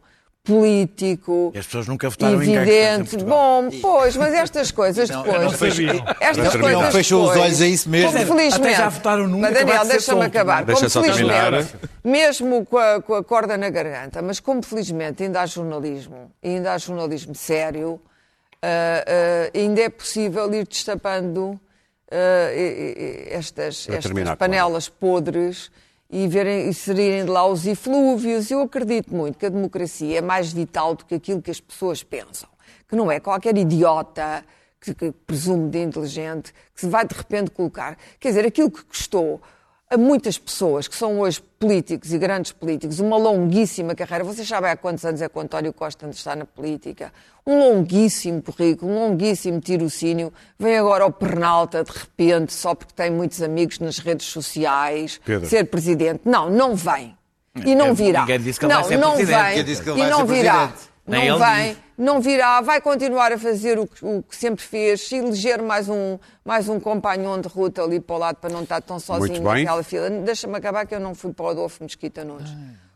político. 0.47 1.51
E 1.55 1.59
as 1.59 1.67
pessoas 1.67 1.87
nunca 1.89 2.09
votaram 2.09 2.39
gangsters 2.39 2.57
em 2.57 2.63
Evidente. 2.63 3.11
Portugal. 3.11 3.63
Bom, 3.63 3.71
pois, 3.83 4.17
mas 4.17 4.33
estas 4.33 4.71
coisas 4.71 5.09
depois. 5.09 5.43
não 5.43 5.51
sabiam. 5.51 6.05
Estas 6.21 6.55
Não 6.55 6.61
coisas 6.61 6.93
fecham 6.93 7.23
os 7.23 7.37
olhos 7.37 7.61
a 7.61 7.67
isso 7.67 7.89
mesmo. 7.89 8.13
Como 8.13 8.27
felizmente. 8.27 8.69
Até 8.69 8.77
já 8.77 8.89
votaram 8.89 9.29
e 9.29 9.41
Mas 9.41 9.55
Daniel, 9.55 9.85
deixa-me 9.85 10.25
acabar. 10.25 10.65
Deixa 10.65 10.81
como 10.81 10.91
só 10.91 11.03
terminar. 11.03 11.53
mesmo 12.05 12.65
com 12.65 12.79
a, 12.79 13.03
com 13.03 13.15
a 13.15 13.25
corda 13.25 13.57
na 13.57 13.69
garganta, 13.69 14.23
mas 14.23 14.41
como 14.41 14.63
felizmente 14.65 15.23
ainda 15.23 15.41
há 15.43 15.47
jornalismo, 15.47 16.31
ainda 16.43 16.73
há 16.73 16.79
jornalismo 16.79 17.35
sério, 17.35 18.01
ah, 18.63 19.05
ah, 19.07 19.51
ainda 19.59 19.81
é 19.83 19.89
possível 19.89 20.53
ir 20.55 20.67
destapando 20.67 21.61
e- 22.55 23.29
estas, 23.31 23.87
estas 23.89 24.05
terminar, 24.05 24.37
panelas 24.37 24.89
podres 24.89 25.71
e 26.11 26.27
verem, 26.29 26.69
inserirem 26.69 27.25
de 27.25 27.31
lá 27.31 27.47
os 27.47 27.67
eflúvios. 27.67 28.51
Eu 28.51 28.63
acredito 28.63 29.15
muito 29.15 29.39
que 29.39 29.47
a 29.47 29.49
democracia 29.49 30.19
é 30.19 30.21
mais 30.21 30.53
vital 30.53 30.95
do 30.95 31.05
que 31.05 31.15
aquilo 31.15 31.43
que 31.43 31.51
as 31.51 31.61
pessoas 31.61 32.03
pensam. 32.03 32.49
Que 32.89 32.95
não 32.95 33.11
é 33.11 33.19
qualquer 33.19 33.57
idiota 33.57 34.45
que, 34.81 34.95
que 34.95 35.13
presume 35.27 35.69
de 35.71 35.83
inteligente 35.83 36.53
que 36.75 36.81
se 36.81 36.89
vai 36.89 37.07
de 37.07 37.15
repente 37.15 37.51
colocar. 37.51 37.99
Quer 38.21 38.29
dizer, 38.29 38.47
aquilo 38.47 38.71
que 38.71 38.85
custou 38.85 39.41
a 39.89 39.97
muitas 39.97 40.37
pessoas 40.37 40.89
que 40.89 40.97
são 40.97 41.21
hoje 41.21 41.41
políticos 41.59 42.13
e 42.13 42.19
grandes 42.19 42.51
políticos 42.51 42.99
uma 42.99 43.17
longuíssima 43.17 43.95
carreira. 43.95 44.25
Vocês 44.25 44.47
sabem 44.47 44.71
há 44.71 44.77
quantos 44.77 45.05
anos 45.05 45.23
é 45.23 45.29
que 45.29 45.39
o 45.39 45.41
António 45.41 45.73
Costa 45.73 46.09
está 46.09 46.35
na 46.35 46.45
política? 46.45 47.13
Um 47.47 47.59
longuíssimo 47.59 48.43
currículo, 48.43 48.91
um 48.91 49.09
longuíssimo 49.09 49.61
tirocínio. 49.61 50.33
Vem 50.59 50.77
agora 50.77 51.05
ao 51.05 51.13
Pernalta, 51.13 51.85
de 51.85 51.93
repente, 51.93 52.53
só 52.53 52.75
porque 52.75 52.93
tem 52.95 53.11
muitos 53.11 53.41
amigos 53.41 53.79
nas 53.79 53.99
redes 53.99 54.27
sociais, 54.27 55.21
Pedro. 55.25 55.49
ser 55.49 55.65
presidente. 55.65 56.23
Não, 56.25 56.51
não 56.51 56.75
vem. 56.75 57.17
E 57.65 57.75
não 57.75 57.95
virá. 57.95 58.21
Ninguém 58.21 58.41
disse 58.41 58.59
que 58.59 58.67
ele 58.67 58.75
não, 58.75 58.81
vai 58.81 58.91
ser 58.91 58.99
não 58.99 59.15
presidente. 59.15 59.39
vem. 59.39 59.49
Ninguém 59.51 59.65
disse 59.65 59.83
que 59.83 59.89
ele 59.91 59.99
e 59.99 60.03
vai 60.03 60.11
não 60.11 60.27
ser 60.27 60.35
virá. 60.35 60.69
presidente. 60.69 60.96
Nem 61.07 61.29
Não 61.29 61.37
ele 61.37 61.45
vem, 61.45 61.69
disse. 61.69 61.83
não 61.97 62.21
virá, 62.21 62.61
vai 62.61 62.81
continuar 62.81 63.33
a 63.33 63.39
fazer 63.39 63.79
o 63.79 63.87
que, 63.87 64.05
o 64.05 64.23
que 64.23 64.35
sempre 64.35 64.65
fez, 64.65 65.03
se 65.03 65.17
eleger 65.17 65.63
mais 65.63 65.89
um, 65.89 66.19
mais 66.45 66.69
um 66.69 66.81
companhão 66.81 67.41
de 67.41 67.47
ruta 67.49 67.83
ali 67.83 68.01
para 68.01 68.17
o 68.17 68.19
lado 68.19 68.37
para 68.37 68.51
não 68.51 68.63
estar 68.65 68.81
tão 68.83 68.99
sozinho 68.99 69.41
naquela 69.65 69.83
fila. 69.85 70.11
Deixa-me 70.11 70.57
acabar 70.57 70.85
que 70.85 70.95
eu 70.95 71.01
não 71.01 71.15
fui 71.15 71.33
para 71.33 71.47
o 71.47 71.49
Adolfo 71.51 71.85
Mesquita 71.85 72.25
Nunes. 72.25 72.51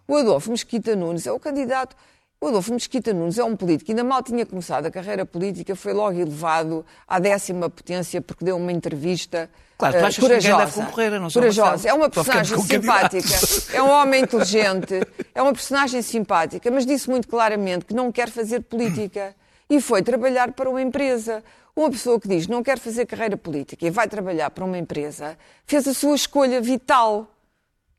O 0.08 0.16
Adolfo 0.16 0.50
Mesquita 0.50 0.96
Nunes 0.96 1.24
é 1.26 1.30
o 1.32 1.38
candidato. 1.38 1.94
O 2.42 2.48
Adolfo 2.48 2.72
Mesquita 2.72 3.12
Nunes 3.12 3.36
é 3.36 3.44
um 3.44 3.54
político, 3.54 3.90
ainda 3.90 4.02
mal 4.02 4.22
tinha 4.22 4.46
começado 4.46 4.86
a 4.86 4.90
carreira 4.90 5.26
política, 5.26 5.76
foi 5.76 5.92
logo 5.92 6.18
elevado 6.18 6.86
à 7.06 7.18
décima 7.18 7.68
potência 7.68 8.22
porque 8.22 8.42
deu 8.42 8.56
uma 8.56 8.72
entrevista 8.72 9.50
Claro, 9.76 9.98
tu 9.98 9.98
eh, 9.98 10.06
achas 10.06 10.14
que 10.14 10.20
corajosa. 10.22 10.56
deve 10.56 10.72
concorrer, 10.72 11.20
não 11.20 11.30
corajosa. 11.30 11.86
É 11.86 11.92
uma 11.92 12.08
personagem 12.08 12.58
simpática, 12.62 13.28
é 13.74 13.82
um 13.82 13.90
homem 13.90 14.22
inteligente, 14.22 15.02
é 15.34 15.42
uma 15.42 15.52
personagem 15.52 16.00
simpática, 16.00 16.70
mas 16.70 16.86
disse 16.86 17.10
muito 17.10 17.28
claramente 17.28 17.84
que 17.84 17.92
não 17.92 18.10
quer 18.10 18.30
fazer 18.30 18.60
política 18.60 19.36
e 19.68 19.78
foi 19.78 20.02
trabalhar 20.02 20.52
para 20.52 20.70
uma 20.70 20.80
empresa. 20.80 21.44
Uma 21.76 21.90
pessoa 21.90 22.18
que 22.18 22.26
diz 22.26 22.46
não 22.46 22.62
quer 22.62 22.78
fazer 22.78 23.04
carreira 23.04 23.36
política 23.36 23.86
e 23.86 23.90
vai 23.90 24.08
trabalhar 24.08 24.48
para 24.50 24.64
uma 24.64 24.78
empresa 24.78 25.36
fez 25.66 25.86
a 25.86 25.92
sua 25.92 26.16
escolha 26.16 26.58
vital. 26.58 27.28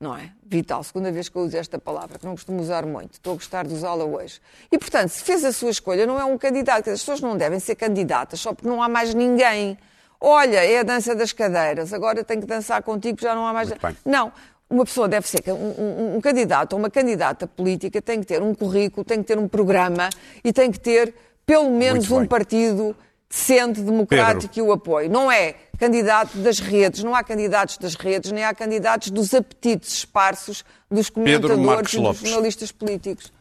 Não 0.02 0.18
é? 0.18 0.32
Vital, 0.44 0.84
segunda 0.84 1.12
vez 1.12 1.30
que 1.30 1.36
eu 1.38 1.44
uso 1.44 1.56
esta 1.56 1.78
palavra, 1.78 2.18
que 2.18 2.26
não 2.26 2.32
costumo 2.34 2.60
usar 2.60 2.88
muito, 2.88 3.14
estou 3.14 3.34
a 3.34 3.36
gostar 3.36 3.68
de 3.68 3.76
usá-la 3.76 4.04
hoje. 4.04 4.42
E, 4.72 4.78
portanto, 4.80 5.10
se 5.10 5.24
fez 5.24 5.46
a 5.46 5.52
sua 5.54 5.70
escolha, 5.70 6.08
não 6.08 6.20
é 6.20 6.26
um 6.26 6.40
candidato. 6.40 6.90
As 6.90 7.00
pessoas 7.02 7.22
não 7.22 7.38
devem 7.38 7.60
ser 7.60 7.76
candidatas 7.76 8.40
só 8.40 8.52
porque 8.52 8.68
não 8.68 8.82
há 8.82 8.90
mais 8.90 9.14
ninguém. 9.14 9.78
Olha, 10.20 10.58
é 10.66 10.80
a 10.80 10.84
dança 10.84 11.14
das 11.16 11.32
cadeiras, 11.32 11.94
agora 11.94 12.24
tenho 12.24 12.42
que 12.42 12.48
dançar 12.48 12.82
contigo, 12.82 13.20
já 13.22 13.36
não 13.36 13.46
há 13.46 13.54
mais. 13.54 13.70
Não. 14.04 14.32
Uma 14.68 14.86
pessoa 14.86 15.08
deve 15.08 15.28
ser 15.28 15.44
um, 15.48 15.54
um- 15.54 16.16
um 16.18 16.22
candidato 16.22 16.74
ou 16.74 16.80
uma 16.80 16.90
candidata 16.90 17.46
política, 17.46 18.02
tem 18.02 18.22
que 18.22 18.26
ter 18.26 18.42
um 18.42 18.56
currículo, 18.56 19.04
tem 19.04 19.20
que 19.20 19.26
ter 19.26 19.38
um 19.38 19.48
programa 19.48 20.10
e 20.44 20.52
tem 20.52 20.72
que 20.72 20.80
ter 20.80 21.14
pelo 21.46 21.70
menos 21.70 22.10
um 22.10 22.26
partido 22.28 22.96
decente, 23.32 23.82
democrático 23.82 24.42
Pedro. 24.42 24.50
que 24.50 24.62
o 24.62 24.72
apoie. 24.72 25.08
Não 25.08 25.32
é 25.32 25.56
candidato 25.80 26.38
das 26.40 26.60
redes, 26.60 27.04
não 27.04 27.16
há 27.16 27.24
candidatos 27.24 27.78
das 27.78 27.96
redes, 27.96 28.32
nem 28.32 28.44
há 28.44 28.54
candidatos 28.54 29.10
dos 29.10 29.34
apetites 29.34 29.94
esparsos 30.00 30.64
dos 30.90 31.10
comentadores 31.10 31.58
e 31.58 31.96
dos 31.96 31.96
Lopes. 31.96 32.22
jornalistas 32.30 32.72
políticos. 32.72 33.32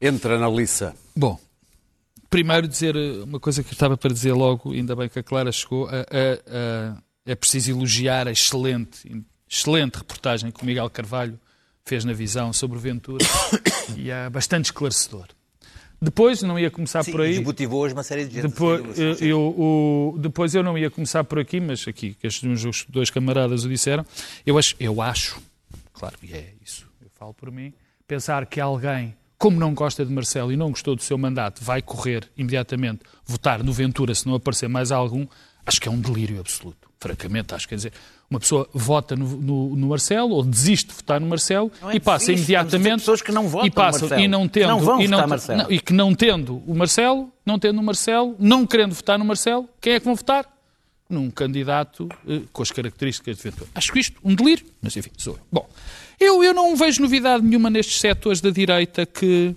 Entra 0.00 0.38
na 0.38 0.48
liça. 0.48 0.94
Bom, 1.14 1.38
primeiro 2.30 2.66
dizer 2.66 2.96
eh, 2.96 3.22
uma 3.22 3.38
coisa 3.38 3.62
que 3.62 3.68
eu 3.68 3.72
estava 3.74 3.96
para 3.96 4.12
dizer 4.12 4.32
logo, 4.32 4.72
ainda 4.72 4.96
bem 4.96 5.08
que 5.08 5.18
a 5.18 5.22
Clara 5.22 5.52
chegou. 5.52 5.86
a- 5.88 5.92
a- 5.92 6.94
a- 6.94 7.02
é 7.26 7.34
preciso 7.34 7.70
elogiar 7.72 8.26
a 8.26 8.30
excelente, 8.32 9.24
excelente 9.48 9.96
reportagem 9.96 10.50
que 10.50 10.62
o 10.62 10.66
Miguel 10.66 10.88
Carvalho 10.88 11.38
fez 11.84 12.04
na 12.04 12.12
visão 12.12 12.52
sobre 12.52 12.76
o 12.78 12.80
Ventura 12.80 13.24
e 13.96 14.10
é 14.10 14.28
bastante 14.30 14.66
esclarecedor. 14.66 15.26
Depois, 16.00 16.42
não 16.42 16.58
ia 16.58 16.70
começar 16.70 17.02
Sim, 17.02 17.10
por 17.10 17.22
aí. 17.22 17.32
desmotivou 17.34 17.86
uma 17.90 18.02
série 18.04 18.24
de 18.24 18.34
gente. 18.34 18.48
Depois 18.48 19.20
eu, 19.20 19.40
o- 19.40 20.16
depois 20.18 20.54
eu 20.54 20.62
não 20.62 20.78
ia 20.78 20.88
começar 20.90 21.24
por 21.24 21.38
aqui, 21.40 21.58
mas 21.60 21.86
aqui 21.88 22.14
que 22.14 22.26
estes 22.26 22.86
dois 22.88 23.10
camaradas 23.10 23.64
o 23.64 23.68
disseram. 23.68 24.06
Eu 24.46 24.56
acho, 24.56 24.76
eu 24.78 25.02
acho, 25.02 25.40
claro 25.92 26.16
que 26.18 26.32
é 26.32 26.52
isso, 26.64 26.86
eu 27.02 27.08
falo 27.18 27.34
por 27.34 27.50
mim, 27.50 27.72
pensar 28.06 28.46
que 28.46 28.60
alguém, 28.60 29.14
como 29.36 29.58
não 29.58 29.74
gosta 29.74 30.04
de 30.06 30.12
Marcelo 30.12 30.52
e 30.52 30.56
não 30.56 30.70
gostou 30.70 30.94
do 30.94 31.02
seu 31.02 31.18
mandato, 31.18 31.64
vai 31.64 31.82
correr 31.82 32.28
imediatamente 32.36 33.00
votar 33.26 33.64
no 33.64 33.72
Ventura 33.72 34.14
se 34.14 34.24
não 34.26 34.34
aparecer 34.34 34.68
mais 34.68 34.92
algum, 34.92 35.26
acho 35.66 35.80
que 35.80 35.88
é 35.88 35.90
um 35.90 36.00
delírio 36.00 36.38
absoluto. 36.40 36.87
Francamente, 37.00 37.54
acho 37.54 37.66
que 37.66 37.70
quer 37.70 37.76
dizer, 37.76 37.92
uma 38.30 38.40
pessoa 38.40 38.68
vota 38.74 39.16
no, 39.16 39.26
no, 39.26 39.76
no 39.76 39.88
Marcelo 39.88 40.34
ou 40.34 40.44
desiste 40.44 40.88
de 40.88 40.94
votar 40.94 41.20
no 41.20 41.26
Marcelo 41.26 41.70
é 41.82 41.96
e 41.96 42.00
passa 42.00 42.26
desiste, 42.26 42.52
imediatamente 42.52 43.00
pessoas 43.00 43.22
que 43.22 43.32
não 43.32 43.48
votam 43.48 43.68
e 43.68 43.72
Marcelo, 43.74 44.20
e 44.20 44.28
não 44.28 44.48
tendo 44.48 44.68
não 44.68 44.80
vão 44.80 45.00
e, 45.00 45.06
votar 45.06 45.20
não, 45.20 45.28
Marcelo. 45.28 45.62
não, 45.62 45.72
e 45.72 45.80
que 45.80 45.92
não 45.92 46.14
tendo 46.14 46.62
o 46.66 46.74
Marcelo, 46.74 47.32
não 47.46 47.58
tendo 47.58 47.80
o 47.80 47.82
Marcelo, 47.82 48.36
não 48.38 48.66
querendo 48.66 48.94
votar 48.94 49.18
no 49.18 49.24
Marcelo, 49.24 49.68
quem 49.80 49.94
é 49.94 50.00
que 50.00 50.04
vão 50.04 50.14
votar? 50.14 50.46
Num 51.08 51.30
candidato 51.30 52.06
eh, 52.28 52.42
com 52.52 52.62
as 52.62 52.70
características 52.70 53.38
de 53.38 53.42
Ventura. 53.42 53.70
Acho 53.74 53.90
que 53.90 53.98
isto 53.98 54.20
um 54.22 54.34
delírio, 54.34 54.66
mas 54.82 54.94
enfim, 54.94 55.10
sou 55.16 55.34
eu. 55.34 55.40
Bom, 55.50 55.66
eu, 56.20 56.44
eu 56.44 56.52
não 56.52 56.76
vejo 56.76 57.00
novidade 57.00 57.42
nenhuma 57.42 57.70
nestes 57.70 57.98
setores 57.98 58.42
da 58.42 58.50
direita 58.50 59.06
que, 59.06 59.56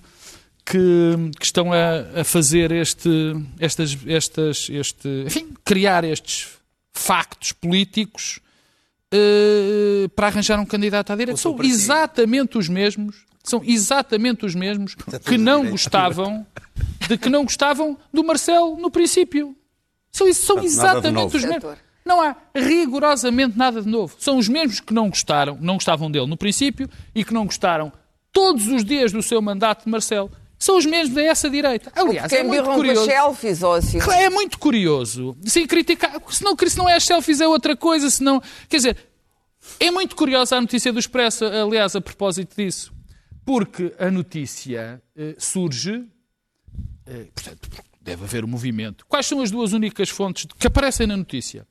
que, 0.64 1.32
que 1.38 1.46
estão 1.46 1.74
a, 1.74 2.22
a 2.22 2.24
fazer 2.24 2.72
este, 2.72 3.36
estas, 3.60 3.98
estas, 4.08 4.70
este, 4.70 5.10
enfim, 5.26 5.50
criar 5.66 6.06
estes 6.06 6.61
factos 6.94 7.52
políticos 7.52 8.40
eh, 9.14 10.08
para 10.16 10.28
arranjar 10.28 10.60
um 10.60 10.66
candidato 10.66 11.12
à 11.12 11.16
direita. 11.16 11.40
São 11.40 11.58
exatamente 11.62 12.58
os 12.58 12.70
mesmos, 12.70 13.26
são 13.44 13.62
exatamente 13.64 14.46
os 14.46 14.56
mesmos 14.56 14.96
que 15.26 15.38
não 15.38 15.70
gostavam 15.70 16.46
de 17.08 17.18
que 17.18 17.30
não 17.30 17.44
gostavam 17.44 17.98
do 18.14 18.24
Marcelo 18.24 18.78
no 18.78 18.90
princípio. 18.90 19.56
São, 20.12 20.32
são 20.34 20.64
exatamente 20.64 21.36
os 21.36 21.44
mesmos. 21.44 21.78
Não 22.06 22.22
há 22.22 22.36
rigorosamente 22.56 23.58
nada 23.58 23.82
de 23.82 23.88
novo. 23.88 24.16
São 24.18 24.38
os 24.38 24.48
mesmos 24.48 24.80
que 24.80 24.94
não 24.94 25.10
gostaram, 25.10 25.58
não 25.62 25.76
gostavam 25.76 26.10
dele 26.10 26.28
no 26.28 26.38
princípio 26.38 26.90
e 27.14 27.24
que 27.24 27.34
não 27.34 27.46
gostaram 27.46 27.92
todos 28.32 28.68
os 28.68 28.84
dias 28.84 29.12
do 29.12 29.22
seu 29.22 29.42
mandato 29.42 29.86
de 29.86 29.92
Marcelo. 29.92 30.32
São 30.62 30.78
os 30.78 30.86
mesmos 30.86 31.16
da 31.16 31.24
essa 31.24 31.50
direita. 31.50 31.92
Aliás, 31.96 32.32
é 32.32 32.44
muito 32.44 32.52
birram 32.52 32.66
com 32.66 32.72
as 32.74 32.78
curioso. 32.78 33.06
selfies 33.06 33.64
ou 33.64 33.74
assim. 33.74 33.98
É 34.12 34.30
muito 34.30 34.60
curioso. 34.60 35.36
Sem 35.44 35.66
criticar. 35.66 36.22
Se 36.30 36.44
não, 36.44 36.56
se 36.56 36.78
não 36.78 36.88
é 36.88 36.94
as 36.96 37.04
selfies, 37.04 37.42
é 37.42 37.48
outra 37.48 37.76
coisa. 37.76 38.08
Se 38.12 38.24
não, 38.24 38.40
quer 38.70 38.78
dizer, 38.78 38.98
é 39.80 39.90
muito 39.90 40.16
curiosa 40.16 40.56
a 40.56 40.62
notícia 40.62 40.94
do 40.94 41.00
Expresso, 41.00 41.46
aliás, 41.46 41.96
a 41.96 42.02
propósito 42.02 42.56
disso. 42.56 42.94
Porque 43.44 43.92
a 43.98 44.12
notícia 44.12 45.02
eh, 45.18 45.36
surge. 45.40 46.06
eh, 47.08 47.26
portanto, 47.34 47.68
deve 48.00 48.24
haver 48.24 48.46
um 48.46 48.48
movimento. 48.48 49.04
Quais 49.10 49.26
são 49.26 49.42
as 49.42 49.50
duas 49.50 49.74
únicas 49.74 50.10
fontes 50.10 50.46
que 50.60 50.68
aparecem 50.68 51.08
na 51.08 51.18
notícia? 51.18 51.66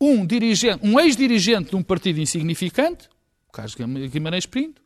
Um, 0.00 0.24
dirigente, 0.24 0.86
um 0.86 1.00
ex-dirigente 1.00 1.70
de 1.70 1.76
um 1.76 1.82
partido 1.82 2.20
insignificante, 2.20 3.08
o 3.48 3.52
Carlos 3.52 3.74
Guimarães 3.74 4.46
Pinto, 4.46 4.80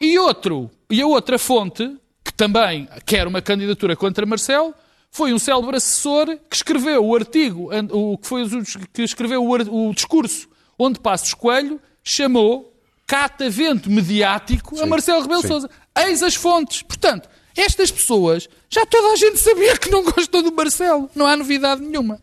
e, 0.00 0.18
outro, 0.18 0.68
e 0.90 1.00
a 1.00 1.06
outra 1.06 1.38
fonte, 1.38 1.96
também 2.42 2.88
quer 3.06 3.28
uma 3.28 3.40
candidatura 3.40 3.94
contra 3.94 4.26
Marcelo, 4.26 4.74
foi 5.12 5.32
um 5.32 5.38
célebre 5.38 5.76
assessor 5.76 6.26
que 6.50 6.56
escreveu 6.56 7.04
o 7.04 7.14
artigo, 7.14 7.70
o, 7.92 8.18
que, 8.18 8.26
foi, 8.26 8.44
que 8.92 9.02
escreveu 9.02 9.44
o, 9.44 9.88
o 9.90 9.94
discurso 9.94 10.48
onde 10.76 10.98
Passos 10.98 11.34
Coelho 11.34 11.80
chamou 12.02 12.76
catavento 13.06 13.88
mediático 13.88 14.80
a 14.80 14.86
Marcelo 14.86 15.22
Rebelo 15.22 15.42
sim. 15.42 15.48
Sousa. 15.48 15.70
Eis 15.96 16.20
as 16.20 16.34
fontes. 16.34 16.82
Portanto, 16.82 17.28
estas 17.56 17.92
pessoas, 17.92 18.48
já 18.68 18.84
toda 18.86 19.12
a 19.12 19.16
gente 19.16 19.38
sabia 19.38 19.76
que 19.78 19.88
não 19.88 20.02
gostou 20.02 20.42
do 20.42 20.52
Marcelo. 20.52 21.08
Não 21.14 21.26
há 21.26 21.36
novidade 21.36 21.80
nenhuma. 21.80 22.20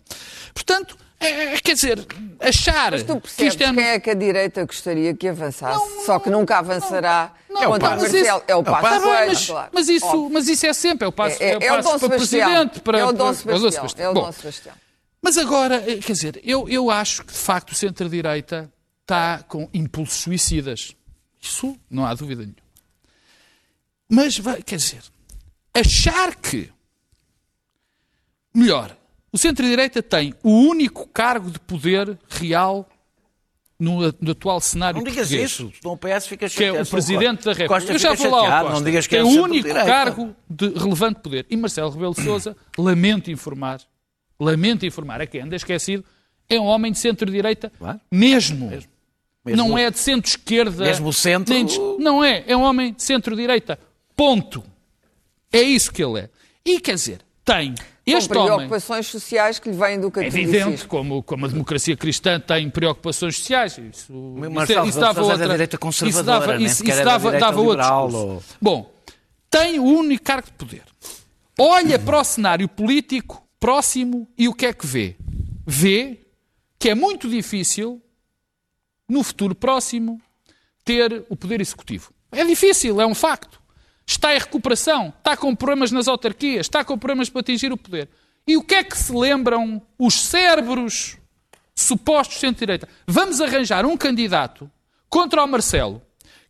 Portanto, 0.53 0.97
é- 1.17 1.53
é- 1.53 1.59
quer 1.61 1.75
dizer, 1.75 2.05
achar 2.39 2.91
Mas 2.91 3.03
tu 3.03 3.19
que 3.19 3.45
isto 3.45 3.61
é... 3.63 3.73
quem 3.73 3.83
é 3.83 3.99
que 3.99 4.09
a 4.09 4.13
direita 4.13 4.65
gostaria 4.65 5.13
que 5.13 5.27
avançasse, 5.27 6.05
só 6.05 6.19
que 6.19 6.29
nunca 6.29 6.57
avançará 6.59 7.33
Não, 7.49 7.69
mas 7.71 7.79
o 7.79 7.81
Marcelo. 7.81 8.17
isso- 8.17 8.43
É 8.47 8.55
o 8.55 8.63
Passo 8.63 8.81
Tá 8.81 8.99
bem, 8.99 9.27
mas, 9.27 9.45
claro. 9.47 9.69
mas 9.73 9.89
isso, 9.89 10.05
Óbvio. 10.05 10.29
mas 10.31 10.47
isso 10.47 10.65
é 10.65 10.73
sempre, 10.73 11.05
é 11.05 11.07
o 11.07 11.11
passo, 11.11 11.41
É, 11.43 11.45
é, 11.45 11.51
é 11.51 11.57
o 11.57 11.59
passo 11.75 11.89
para 11.89 11.99
Sebastião. 11.99 12.47
presidente. 12.49 12.79
Para, 12.81 12.99
É 12.99 13.05
o 13.05 13.11
Dom 13.11 13.25
para- 13.25 13.33
Sebastião. 13.33 13.87
É 13.97 14.09
o 14.09 14.13
Dom 14.13 14.31
Sebastião. 14.31 14.75
mas 15.21 15.37
agora, 15.37 15.75
eh, 15.91 15.97
quer 15.97 16.13
dizer, 16.13 16.41
eu, 16.43 16.67
eu 16.69 16.89
acho 16.89 17.23
que 17.25 17.33
de 17.33 17.39
facto 17.39 17.71
o 17.71 17.75
centro-direita 17.75 18.71
está 19.01 19.43
com 19.47 19.67
impulsos 19.73 20.17
suicidas. 20.21 20.95
Isso 21.41 21.77
não 21.89 22.05
há 22.05 22.13
dúvida 22.13 22.41
nenhuma. 22.41 22.57
Mas, 24.09 24.37
vai- 24.37 24.61
quer 24.63 24.77
dizer, 24.77 25.01
achar 25.73 26.35
que. 26.35 26.71
Melhor, 28.53 28.95
o 29.31 29.37
centro-direita 29.37 30.01
tem 30.03 30.33
o 30.43 30.49
único 30.51 31.07
cargo 31.07 31.49
de 31.51 31.59
poder 31.59 32.17
real 32.29 32.87
no, 33.79 34.13
no 34.19 34.31
atual 34.31 34.59
cenário 34.59 34.97
Não 34.97 35.03
digas 35.05 35.27
português 35.29 35.51
isso, 35.51 35.71
senão 35.81 35.93
o 35.93 35.97
PS 35.97 36.27
fica 36.27 36.49
que 36.49 36.63
é 36.63 36.67
chateado. 36.67 36.87
o 36.87 36.91
Presidente 36.91 37.45
da 37.45 37.53
República. 37.53 37.93
Eu 37.93 37.99
já 37.99 38.13
vou 38.13 38.29
lá 38.29 38.37
ao 38.37 38.43
chateado, 38.43 38.63
Costa. 38.65 38.79
Não 38.79 38.85
digas 38.85 39.07
que 39.07 39.15
Tem 39.15 39.19
é 39.19 39.23
o 39.23 39.41
único 39.43 39.69
cargo 39.69 40.35
de 40.49 40.69
relevante 40.69 41.19
poder. 41.21 41.45
E 41.49 41.55
Marcelo 41.55 41.89
Rebelo 41.89 42.13
de 42.13 42.21
Sousa, 42.23 42.57
lamento 42.77 43.31
informar, 43.31 43.79
lamento 44.39 44.85
informar, 44.85 45.21
é 45.21 45.25
que 45.25 45.39
anda 45.39 45.55
esquecido, 45.55 46.03
é 46.49 46.59
um 46.59 46.65
homem 46.65 46.91
de 46.91 46.97
centro-direita 46.99 47.71
Claro. 47.77 47.99
mesmo. 48.11 48.67
Mesmo. 48.69 48.89
Não 49.45 49.77
é 49.77 49.89
de 49.89 49.97
centro-esquerda. 49.97 50.83
Mesmo 50.83 51.07
o 51.07 51.13
centro- 51.13 51.53
nem 51.53 51.65
de- 51.65 51.79
Não 51.99 52.21
é. 52.21 52.43
É 52.47 52.57
um 52.57 52.61
homem 52.63 52.91
de 52.93 53.01
centro-direita. 53.01 53.79
Ponto. 54.13 54.61
É 55.53 55.61
isso 55.61 55.91
que 55.93 56.03
ele 56.03 56.19
é. 56.19 56.29
E 56.65 56.79
quer 56.81 56.95
dizer, 56.95 57.21
tem 57.53 57.73
Com 57.75 58.17
este 58.17 58.37
homem. 58.37 58.47
preocupações 58.55 59.07
sociais 59.07 59.59
que 59.59 59.69
lhe 59.69 59.75
vêm 59.77 59.99
do 59.99 60.07
É 60.07 60.11
catolicismo. 60.11 60.55
evidente, 60.55 60.85
como, 60.87 61.21
como 61.23 61.45
a 61.45 61.49
democracia 61.49 61.95
cristã 61.97 62.39
tem 62.39 62.69
preocupações 62.69 63.37
sociais. 63.37 63.77
Isso, 63.77 64.11
Marcelo 64.13 64.87
isso, 64.87 64.99
Rebelo 64.99 65.13
de 65.13 65.19
Sousa 65.27 65.33
é 65.33 65.47
da 65.47 65.53
direita 65.53 65.77
conservadora, 65.77 66.37
isso 66.37 66.47
dava, 66.47 66.57
nem 66.57 66.65
isso, 66.67 66.83
isso 66.83 66.91
é 66.91 66.95
da 66.97 67.03
dava, 67.03 67.31
dava 67.33 67.59
outro 67.59 67.71
liberal, 67.71 68.07
discurso. 68.07 68.27
ou- 68.33 68.43
Bom, 68.61 68.93
tem 69.49 69.79
o 69.79 69.83
único 69.83 70.23
cargo 70.23 70.47
de 70.47 70.53
poder. 70.53 70.83
Olha 71.59 71.99
para 71.99 72.19
o 72.21 72.23
cenário 72.23 72.67
político 72.67 73.43
próximo 73.59 74.27
e 74.37 74.47
o 74.47 74.53
que 74.53 74.65
é 74.65 74.73
que 74.73 74.87
vê? 74.87 75.15
Vê 75.67 76.19
que 76.79 76.89
é 76.89 76.95
muito 76.95 77.29
difícil, 77.29 78.01
no 79.07 79.23
futuro 79.23 79.53
próximo, 79.53 80.21
ter 80.85 81.25
o 81.29 81.35
poder 81.35 81.59
executivo. 81.61 82.11
É 82.31 82.45
difícil, 82.45 83.01
é 83.01 83.05
um 83.05 83.13
facto. 83.15 83.58
Está 84.09 84.35
em 84.35 84.39
recuperação, 84.39 85.13
está 85.15 85.37
com 85.37 85.55
problemas 85.55 85.91
nas 85.91 86.07
autarquias, 86.07 86.65
está 86.65 86.83
com 86.83 86.97
problemas 86.97 87.29
para 87.29 87.41
atingir 87.41 87.71
o 87.71 87.77
poder. 87.77 88.09
E 88.47 88.57
o 88.57 88.63
que 88.63 88.73
é 88.73 88.83
que 88.83 88.97
se 88.97 89.13
lembram 89.13 89.79
os 89.99 90.15
cérebros 90.15 91.15
supostos 91.75 92.39
centro-direita? 92.39 92.89
Vamos 93.05 93.39
arranjar 93.39 93.85
um 93.85 93.95
candidato 93.95 94.69
contra 95.07 95.43
o 95.43 95.47
Marcelo 95.47 96.01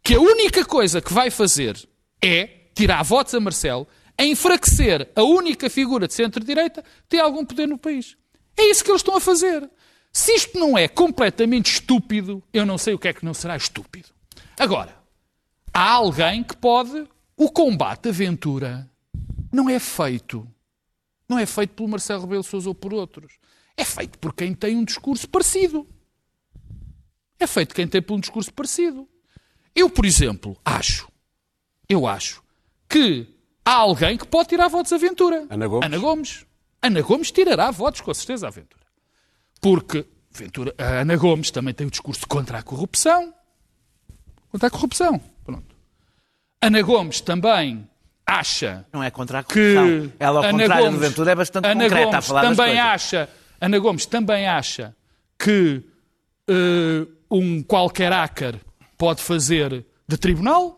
que 0.02 0.16
a 0.16 0.22
única 0.22 0.64
coisa 0.64 1.02
que 1.02 1.12
vai 1.12 1.30
fazer 1.30 1.78
é 2.24 2.50
tirar 2.74 3.04
votos 3.04 3.36
a 3.36 3.42
Marcelo, 3.42 3.86
a 4.18 4.24
enfraquecer 4.24 5.10
a 5.14 5.24
única 5.24 5.70
figura 5.70 6.08
de 6.08 6.14
centro-direita 6.14 6.82
que 6.82 7.10
tem 7.10 7.20
algum 7.20 7.44
poder 7.44 7.68
no 7.68 7.78
país. 7.78 8.16
É 8.56 8.72
isso 8.72 8.86
que 8.86 8.90
eles 8.90 9.02
estão 9.02 9.18
a 9.18 9.20
fazer. 9.20 9.70
Se 10.14 10.32
isto 10.34 10.58
não 10.58 10.78
é 10.78 10.88
completamente 10.88 11.74
estúpido, 11.74 12.42
eu 12.54 12.66
não 12.66 12.78
sei 12.78 12.94
o 12.94 12.98
que 12.98 13.10
é 13.10 13.14
que 13.14 13.26
não 13.26 13.34
será 13.34 13.58
estúpido. 13.58 14.08
Agora, 14.58 14.96
há 15.74 15.92
alguém 15.92 16.42
que 16.42 16.56
pode. 16.56 17.06
O 17.40 17.50
combate 17.50 18.08
à 18.08 18.12
aventura 18.12 18.92
não 19.50 19.70
é 19.70 19.80
feito. 19.80 20.46
Não 21.28 21.40
é 21.40 21.46
feito 21.46 21.74
pelo 21.74 21.88
Marcelo 21.88 22.24
Rebelo 22.24 22.44
Sousa 22.44 22.68
ou 22.68 22.76
por 22.76 22.94
outros. 22.94 23.40
É 23.78 23.86
feito 23.86 24.20
por 24.20 24.34
quem 24.34 24.54
tem 24.54 24.76
um 24.76 24.84
discurso 24.84 25.30
parecido. 25.30 25.88
É 27.40 27.48
feito 27.48 27.74
quem 27.74 27.88
tem 27.88 28.02
por 28.02 28.16
um 28.16 28.20
discurso 28.20 28.54
parecido. 28.54 29.08
Eu, 29.74 29.90
por 29.90 30.06
exemplo, 30.06 30.58
acho, 30.66 31.10
eu 31.88 32.06
acho 32.06 32.44
que 32.90 33.26
há 33.64 33.76
alguém 33.76 34.18
que 34.18 34.28
pode 34.28 34.50
tirar 34.50 34.68
votos 34.68 34.92
à 34.92 34.98
aventura. 34.98 35.48
Ana 35.50 35.66
Gomes? 35.66 35.86
Ana 35.86 35.98
Gomes. 35.98 36.46
Ana 36.82 37.02
Gomes 37.02 37.32
tirará 37.32 37.72
votos, 37.72 38.02
com 38.02 38.14
certeza, 38.14 38.48
à 38.48 38.50
aventura. 38.50 38.86
Porque 39.62 40.06
Ventura, 40.32 40.76
a 40.78 41.00
Ana 41.02 41.16
Gomes 41.16 41.52
também 41.52 41.74
tem 41.74 41.88
o 41.88 41.90
discurso 41.90 42.28
contra 42.28 42.60
a 42.60 42.64
corrupção. 42.64 43.34
Contra 44.52 44.68
a 44.68 44.72
corrupção. 44.72 45.22
Ana 46.62 46.82
Gomes 46.82 47.22
também 47.22 47.88
acha 48.26 48.86
Não 48.92 49.04
é 49.04 49.10
contra 49.10 49.40
a 49.40 49.44
que. 49.44 50.12
Ela, 50.20 50.40
ao 50.40 50.44
Ana 50.44 50.52
contrário 50.52 50.86
Gomes, 50.86 51.00
do 51.00 51.08
Ventura, 51.08 51.32
é 51.32 51.36
bastante 51.36 51.66
Ana 51.68 51.84
concreta 51.84 52.08
a 52.08 52.12
Gomes 52.12 52.28
falar 52.28 52.42
das 52.42 52.58
também 52.58 52.76
coisas. 52.76 52.94
acha, 52.94 53.30
Ana 53.62 53.80
Gomes 53.80 54.06
também 54.06 54.48
acha 54.48 54.96
que 55.38 55.84
eh, 56.50 57.08
um 57.32 57.64
qualquer 57.64 58.12
hacker 58.12 58.60
pode 58.98 59.22
fazer 59.22 59.86
de 60.08 60.18
tribunal. 60.18 60.78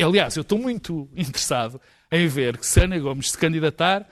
Aliás, 0.00 0.36
eu 0.36 0.42
estou 0.42 0.58
muito 0.58 1.08
interessado 1.16 1.80
em 2.10 2.26
ver 2.28 2.58
que 2.58 2.66
se 2.66 2.80
Ana 2.80 2.98
Gomes 2.98 3.30
se 3.30 3.38
candidatar, 3.38 4.06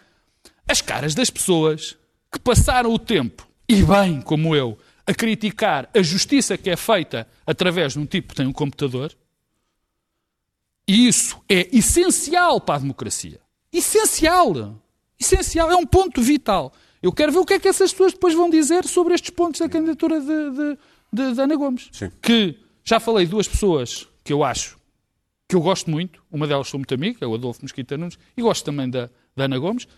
as 0.66 0.80
caras 0.80 1.14
das 1.14 1.30
pessoas 1.30 1.96
que 2.32 2.38
passaram 2.38 2.92
o 2.92 2.98
tempo, 2.98 3.46
e 3.68 3.82
bem 3.82 4.20
como 4.20 4.54
eu, 4.56 4.78
a 5.06 5.12
criticar 5.12 5.88
a 5.94 6.02
justiça 6.02 6.56
que 6.56 6.70
é 6.70 6.76
feita 6.76 7.26
através 7.46 7.92
de 7.92 7.98
um 7.98 8.06
tipo 8.06 8.28
que 8.28 8.36
tem 8.36 8.46
um 8.46 8.52
computador, 8.52 9.12
e 10.90 11.06
isso 11.08 11.40
é 11.48 11.68
essencial 11.76 12.60
para 12.60 12.76
a 12.76 12.78
democracia. 12.78 13.40
Essencial. 13.72 14.80
Essencial. 15.18 15.70
É 15.70 15.76
um 15.76 15.86
ponto 15.86 16.20
vital. 16.22 16.72
Eu 17.02 17.12
quero 17.12 17.32
ver 17.32 17.38
o 17.38 17.44
que 17.46 17.54
é 17.54 17.58
que 17.58 17.68
essas 17.68 17.92
pessoas 17.92 18.12
depois 18.12 18.34
vão 18.34 18.50
dizer 18.50 18.84
sobre 18.84 19.14
estes 19.14 19.30
pontos 19.30 19.60
da 19.60 19.68
candidatura 19.68 20.20
de, 20.20 20.26
de, 20.26 20.78
de- 21.12 21.34
de 21.34 21.40
Ana 21.40 21.56
Gomes. 21.56 21.88
Sim. 21.92 22.10
Que 22.22 22.58
já 22.84 23.00
falei 23.00 23.24
de 23.24 23.30
duas 23.30 23.48
pessoas 23.48 24.06
que 24.24 24.32
eu 24.32 24.44
acho 24.44 24.78
que 25.48 25.56
eu 25.56 25.60
gosto 25.60 25.90
muito. 25.90 26.22
Uma 26.30 26.46
delas 26.46 26.68
sou 26.68 26.78
muito 26.78 26.94
amigo, 26.94 27.18
é 27.20 27.26
o 27.26 27.34
Adolfo 27.34 27.60
Mesquita 27.62 27.96
Nunes, 27.96 28.18
e 28.36 28.42
gosto 28.42 28.64
também 28.64 28.88
da, 28.88 29.10
da 29.36 29.44
Ana 29.44 29.58
Gomes. 29.58 29.88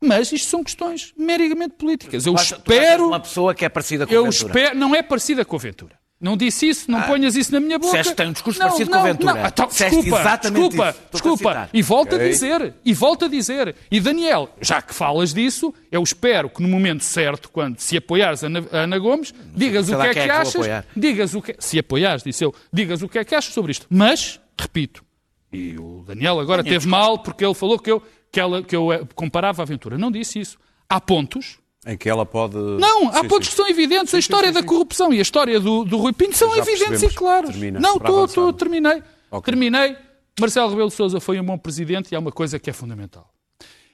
Mas 0.00 0.32
isto 0.32 0.48
são 0.48 0.64
questões 0.64 1.12
meramente 1.16 1.74
políticas. 1.76 2.26
Eu 2.26 2.34
espero. 2.34 3.08
uma 3.08 3.20
pessoa 3.20 3.54
que 3.54 3.64
é 3.64 3.68
parecida 3.68 4.06
com 4.06 4.12
Eu 4.12 4.22
o 4.22 4.30
Ventura. 4.30 4.46
espero. 4.48 4.78
Não 4.78 4.94
é 4.94 5.02
parecida 5.02 5.44
com 5.44 5.54
a 5.56 5.58
Ventura. 5.58 5.98
Não 6.22 6.36
disse 6.36 6.68
isso, 6.68 6.88
não 6.88 7.02
ponhas 7.02 7.34
isso 7.34 7.50
na 7.50 7.58
minha 7.58 7.78
boca. 7.80 7.90
disseste 7.90 8.12
que 8.12 8.16
tem 8.16 8.28
um 8.28 8.32
discurso 8.32 8.60
não, 8.60 8.66
parecido 8.68 8.90
não, 8.92 8.98
com 8.98 9.04
o 9.04 9.12
Ventura. 9.12 9.34
Não, 9.34 9.46
então, 9.46 9.66
Disseste 9.66 9.96
desculpa, 9.96 10.20
exatamente 10.20 10.60
desculpa, 10.60 10.88
isso. 10.90 10.98
A 10.98 11.10
desculpa. 11.10 11.70
E 11.74 11.82
volto 11.82 12.14
Ok. 12.14 12.26
a 12.26 12.30
dizer, 12.30 12.74
e 12.84 12.94
volto 12.94 13.24
a 13.24 13.28
dizer. 13.28 13.74
E 13.90 13.98
Daniel, 14.00 14.48
já 14.60 14.80
que 14.80 14.94
falas 14.94 15.34
disso, 15.34 15.74
eu 15.90 16.00
espero 16.00 16.48
que 16.48 16.62
no 16.62 16.68
momento 16.68 17.02
certo, 17.02 17.50
quando 17.50 17.80
se 17.80 17.96
apoiares 17.96 18.44
a 18.44 18.46
Ana, 18.46 18.64
a 18.70 18.76
Ana 18.78 18.98
Gomes, 19.00 19.34
digas 19.52 19.86
sei 19.86 19.96
o 19.96 20.00
que 20.00 20.06
é 20.06 20.12
que 20.12 20.18
é 20.20 20.24
que 20.24 20.30
achas. 20.30 20.54
apoiar. 20.54 20.86
Digas 20.96 21.34
o 21.34 21.42
que 21.42 21.56
se 21.58 21.78
apoiares, 21.80 22.22
disse 22.22 22.44
eu, 22.44 22.54
digas 22.72 23.02
o 23.02 23.08
que 23.08 23.18
é 23.18 23.24
que 23.24 23.34
achas 23.34 23.52
sobre 23.52 23.72
isto. 23.72 23.86
Mas, 23.90 24.40
repito, 24.56 25.04
e 25.52 25.76
o 25.76 26.04
Daniel 26.06 26.38
agora 26.38 26.62
teve 26.62 26.86
mal 26.86 27.18
porque 27.18 27.44
ele 27.44 27.54
falou 27.54 27.78
que 27.78 27.90
eu, 27.90 28.02
que 28.30 28.38
ela, 28.38 28.62
que 28.62 28.74
eu 28.76 28.92
eh, 28.92 29.02
comparava 29.14 29.60
a 29.60 29.64
aventura. 29.64 29.98
Não 29.98 30.10
disse 30.10 30.38
isso. 30.38 30.56
Há 30.88 31.00
pontos 31.00 31.58
Em 31.84 31.96
que 31.96 32.08
ela 32.08 32.24
pode. 32.24 32.56
não, 32.56 33.08
há 33.08 33.22
Sim, 33.22 33.28
pontos 33.28 33.48
sim. 33.48 33.50
que 33.50 33.56
são 33.56 33.68
evidentes. 33.68 34.14
a 34.14 34.18
história 34.18 34.52
da 34.52 34.62
corrupção 34.62 35.12
e 35.12 35.18
a 35.18 35.22
história 35.22 35.58
do, 35.58 35.84
do 35.84 35.96
Rui 35.96 36.12
Pinto 36.12 36.36
são 36.36 36.54
Já 36.54 36.62
evidentes 36.62 37.02
e 37.02 37.08
claros. 37.08 37.50
Termina, 37.50 37.80
não, 37.80 37.96
estou, 37.96 38.52
terminei. 38.52 39.02
Ok. 39.30 39.52
Terminei. 39.52 39.96
Marcelo 40.40 40.70
Rebelo 40.70 40.88
de 40.88 40.94
Sousa 40.94 41.20
foi 41.20 41.40
um 41.40 41.44
bom 41.44 41.58
presidente 41.58 42.12
e 42.12 42.14
há 42.14 42.18
uma 42.18 42.32
coisa 42.32 42.58
que 42.58 42.70
é 42.70 42.72
fundamental. 42.72 43.32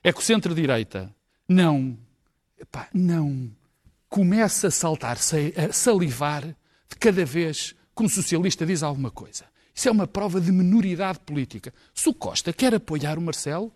É 0.05 0.13
que 0.13 0.19
o 0.21 0.23
centro-direita 0.23 1.13
não, 1.49 1.97
epá, 2.61 2.89
não 2.93 3.51
começa 4.09 4.69
a 4.69 4.71
saltar, 4.71 5.17
a 5.17 5.73
salivar 5.73 6.45
de 6.45 6.97
cada 7.01 7.25
vez 7.25 7.75
que 7.97 8.03
um 8.03 8.09
socialista 8.09 8.65
diz 8.67 8.83
alguma 8.83 9.11
coisa. 9.11 9.45
Isso 9.75 9.89
é 9.89 9.93
uma 9.93 10.07
prova 10.07 10.41
de 10.41 10.53
minoridade 10.53 11.21
política. 11.21 11.73
Se 11.95 12.09
o 12.09 12.15
Costa 12.15 12.53
quer 12.53 12.75
apoiar 12.75 13.19
o 13.19 13.23
Marcelo, 13.23 13.73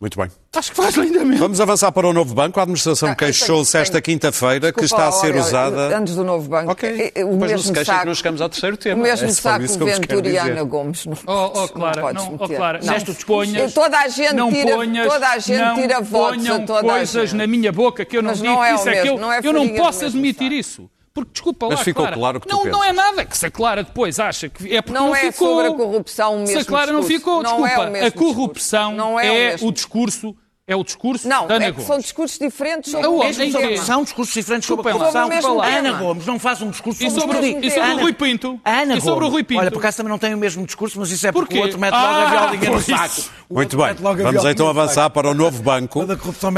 Muito 0.00 0.18
bem. 0.18 0.28
acho 0.56 0.70
que 0.70 0.76
faz 0.78 0.94
lindamente. 0.94 1.38
Vamos 1.38 1.60
avançar 1.60 1.92
para 1.92 2.08
o 2.08 2.12
novo 2.14 2.32
banco. 2.34 2.58
A 2.58 2.62
administração 2.62 3.10
Ah, 3.10 3.12
eu 3.12 3.16
queixou-se 3.16 3.76
esta 3.76 4.00
quinta-feira 4.00 4.72
que 4.72 4.82
está 4.86 5.08
a 5.08 5.12
ser 5.12 5.32
olha, 5.32 5.40
usada. 5.42 5.94
Antes 5.98 6.14
do 6.14 6.24
novo 6.24 6.48
banco. 6.48 6.72
Ok. 6.72 6.88
eh, 7.14 7.22
O 7.22 7.28
Depois 7.28 7.28
não 7.28 7.36
mesmo 7.48 7.58
se 7.58 7.72
queixa 7.72 7.84
saco, 7.84 8.00
que 8.00 8.06
não 8.06 8.14
chegamos 8.14 8.40
ao 8.40 8.48
terceiro 8.48 8.76
tema. 8.78 8.98
O 8.98 9.02
mesmo 9.02 9.26
É 9.28 9.32
saco 9.32 9.66
que 9.66 9.84
Ventura 9.84 10.28
e. 10.30 10.38
Ana 10.38 10.62
Gomes. 10.62 11.04
Não, 11.04 11.12
Oh, 11.26 11.32
oh, 11.44 11.50
podes- 11.50 11.70
Clara, 11.72 12.00
podes 12.00 12.24
não, 12.24 12.34
oh. 12.40 12.48
Clara, 12.48 12.80
Não. 12.82 12.94
não 12.94 13.00
tu 13.04 13.26
ponhas, 13.26 13.74
Toda 13.74 13.98
a 13.98 14.08
gente 14.08 14.32
não 14.34 14.50
tira, 14.50 14.74
ponhas, 14.74 15.06
toda 15.12 15.28
a 15.28 15.38
gente 15.38 15.58
não 15.60 15.74
tira 15.74 16.00
votos 16.00 16.48
a 16.48 16.58
toda 16.60 16.78
a 16.80 16.82
coisas 16.94 17.30
gente. 17.30 17.38
na 17.38 17.46
minha 17.46 17.70
boca 17.70 18.02
que 18.02 18.16
eu 18.16 18.22
não 18.22 18.30
Mas 18.30 18.38
digo, 18.40 18.54
não 18.54 18.64
é 18.64 18.74
isso 18.74 18.88
é 18.88 19.02
que 19.02 19.08
eu, 19.08 19.18
não 19.18 19.30
é 19.30 19.40
eu 19.42 19.52
não 19.52 19.68
posso 19.68 20.06
admitir 20.06 20.44
saco. 20.44 20.54
isso. 20.54 20.90
Porque, 21.20 21.32
desculpa 21.32 21.66
lá, 21.66 21.72
Mas 21.74 21.80
ficou 21.82 22.02
Clara, 22.04 22.16
claro 22.16 22.38
o 22.38 22.40
que 22.40 22.48
tu 22.48 22.56
não, 22.56 22.64
não 22.64 22.84
é 22.84 22.92
nada 22.92 23.24
que 23.24 23.36
se 23.36 23.46
a 23.46 23.50
Clara 23.50 23.82
depois 23.84 24.18
acha 24.18 24.48
que 24.48 24.74
é 24.76 24.82
porque 24.82 24.98
Não 24.98 25.08
não, 25.08 25.16
é 25.16 25.32
ficou. 25.32 25.48
sobre 25.48 25.66
a 25.68 25.72
corrupção 25.74 26.42
o 26.42 26.46
Se 26.46 26.54
mesmo 26.54 26.60
a 26.60 26.64
Clara 26.64 26.92
não 26.92 27.00
discurso. 27.00 27.18
ficou, 27.18 27.42
Não 27.42 27.66
é 27.66 27.68
desculpa, 27.68 27.88
o 27.88 27.92
mesmo 27.92 28.06
a 28.08 28.10
corrupção 28.12 28.90
discurso. 28.90 28.96
Não 29.10 29.20
é 29.20 29.30
o 29.30 29.34
é 29.34 29.50
mesmo 29.52 29.68
o 29.68 29.72
discurso, 29.72 30.36
é 30.72 30.76
o 30.76 30.84
discurso 30.84 31.26
Não, 31.28 31.46
da 31.48 31.56
Ana 31.56 31.64
é 31.66 31.70
Gomes. 31.72 31.86
são 31.86 31.98
discursos 31.98 32.38
diferentes 32.38 32.92
sobre 32.92 33.06
Aonde? 33.06 33.42
o 33.42 33.48
mesmo? 33.60 33.84
São 33.84 34.02
discursos 34.04 34.34
diferentes 34.34 34.66
sobre 34.68 34.88
a 34.88 34.92
corrupção. 34.92 35.22
Sobre 35.24 35.34
o 35.34 35.36
mesmo 35.42 35.60
A 35.60 35.66
Ana. 35.66 35.92
Gomes 35.94 36.26
não 36.26 36.38
faz 36.38 36.62
um 36.62 36.70
discurso 36.70 37.10
sobre, 37.10 37.38
o- 37.38 37.42
mesmo 37.42 37.64
e 37.64 37.70
sobre 37.70 37.86
tema. 37.88 37.94
o 37.94 38.00
Rui 38.02 38.12
Pinto? 38.12 38.60
Ana 38.64 38.96
e 38.96 39.00
sobre 39.00 39.10
o 39.10 39.14
Gomes. 39.16 39.32
Rui 39.32 39.42
Pinto? 39.42 39.60
Olha, 39.60 39.70
por 39.70 39.78
acaso 39.80 39.96
também 39.96 40.10
não 40.10 40.18
tem 40.18 40.32
o 40.32 40.38
mesmo 40.38 40.64
discurso, 40.64 40.98
mas 41.00 41.10
isso 41.10 41.26
é 41.26 41.32
porque 41.32 41.54
Porquê? 41.54 41.58
o 41.58 41.62
outro 41.62 41.78
mete 41.80 41.92
logo 41.92 42.04
Ah, 42.06 42.22
a 42.22 42.30
violinha 42.46 42.70
no 42.70 42.76
por 42.76 42.80
isso. 42.80 42.90
saco. 42.96 43.30
Muito 43.50 43.76
bem, 43.76 43.94
vamos 43.94 44.44
então 44.44 44.68
avançar 44.68 45.10
para 45.10 45.28
o 45.28 45.34
novo 45.34 45.60
banco. 45.60 46.00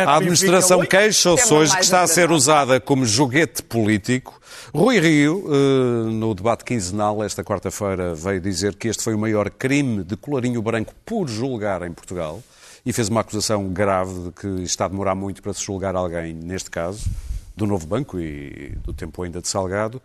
A 0.07 0.16
administração 0.16 0.81
queixa-se 0.85 1.53
hoje 1.55 1.75
que 1.77 1.83
está 1.85 2.03
a 2.03 2.07
ser 2.07 2.31
usada 2.31 2.79
como 2.81 3.07
joguete 3.07 3.62
político. 3.62 4.38
Rui 4.75 4.98
Rio, 5.01 5.44
eh, 5.48 6.11
no 6.12 6.35
debate 6.35 6.64
quinzenal 6.64 7.22
esta 7.25 7.42
quarta-feira, 7.42 8.14
veio 8.14 8.40
dizer 8.40 8.75
que 8.75 8.88
este 8.88 9.03
foi 9.03 9.14
o 9.14 9.18
maior 9.18 9.48
crime 9.51 10.05
de 10.05 10.16
colarinho 10.16 10.61
branco 10.61 10.92
por 11.05 11.29
julgar 11.29 11.83
em 11.87 11.92
Portugal 11.92 12.42
e 12.85 12.92
fez 12.92 13.09
uma 13.09 13.21
acusação 13.21 13.68
grave 13.73 14.25
de 14.25 14.33
que 14.33 14.47
está 14.62 14.85
a 14.87 14.88
demorar 14.88 15.14
muito 15.14 15.42
para 15.42 15.53
se 15.53 15.62
julgar 15.62 15.95
alguém, 15.95 16.33
neste 16.35 16.71
caso, 16.71 17.09
do 17.57 17.66
novo 17.66 17.87
banco 17.87 18.18
e 18.18 18.77
do 18.85 18.92
tempo 18.92 19.23
ainda 19.23 19.40
de 19.40 19.49
Salgado. 19.49 20.01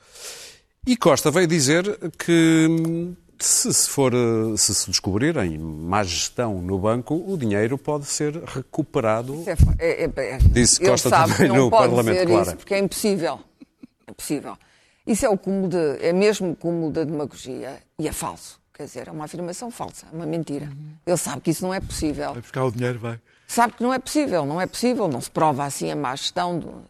E 0.86 0.96
Costa 0.96 1.32
veio 1.32 1.48
dizer 1.48 1.84
que 2.18 3.14
se 3.40 3.74
se 3.74 3.90
for 3.90 4.14
se 4.58 4.74
se 4.74 4.88
descobrirem 4.90 5.58
má 5.58 6.04
gestão 6.04 6.62
no 6.62 6.78
banco, 6.80 7.16
o 7.28 7.38
dinheiro 7.38 7.78
pode 7.78 8.06
ser 8.06 8.36
recuperado. 8.44 9.36
Isso 9.42 9.50
é- 9.80 10.04
é- 10.04 10.12
é- 10.16 10.30
é- 10.36 10.38
Disse 10.38 10.80
Costa 10.80 11.10
sabe 11.10 11.34
também 11.34 11.48
não 11.50 11.56
no 11.66 11.70
pode 11.70 11.84
Parlamento, 11.90 12.14
dizer 12.16 12.28
Clara. 12.28 12.48
isso 12.48 12.58
porque 12.58 12.74
é 12.74 12.80
impossível. 12.80 13.40
É 14.08 14.12
possível. 14.14 14.58
Isso 15.06 15.26
é 15.26 15.30
o 15.30 15.38
cúmulo 15.38 15.70
de, 15.70 15.78
é 16.06 16.12
mesmo 16.14 16.52
o 16.52 16.56
cúmulo 16.56 16.92
da 16.92 17.04
demagogia 17.04 17.78
e 18.00 18.08
é 18.08 18.12
falso. 18.12 18.57
Quer 18.78 18.84
dizer, 18.84 19.08
é 19.08 19.12
uma 19.12 19.26
afirmação 19.26 19.72
falsa, 19.72 20.06
é 20.12 20.16
uma 20.16 20.28
mentira. 20.28 20.70
Ele 21.06 21.18
sabe 21.18 21.42
que 21.42 21.50
isso 21.50 21.64
não 21.66 21.74
é 21.74 21.80
possível. 21.80 22.34
Vai 22.34 22.42
buscar 22.44 22.64
o 22.64 22.72
dinheiro, 22.72 23.00
vai. 23.00 23.20
Sabe 23.48 23.74
que 23.74 23.82
não 23.82 23.92
é 23.92 23.98
possível, 23.98 24.46
não 24.46 24.62
é 24.62 24.68
possível, 24.68 25.08
não 25.08 25.20
se 25.20 25.32
prova 25.32 25.64
assim 25.66 25.90
a 25.92 25.96
má 25.96 26.16
gestão 26.16 26.60
do, 26.60 26.84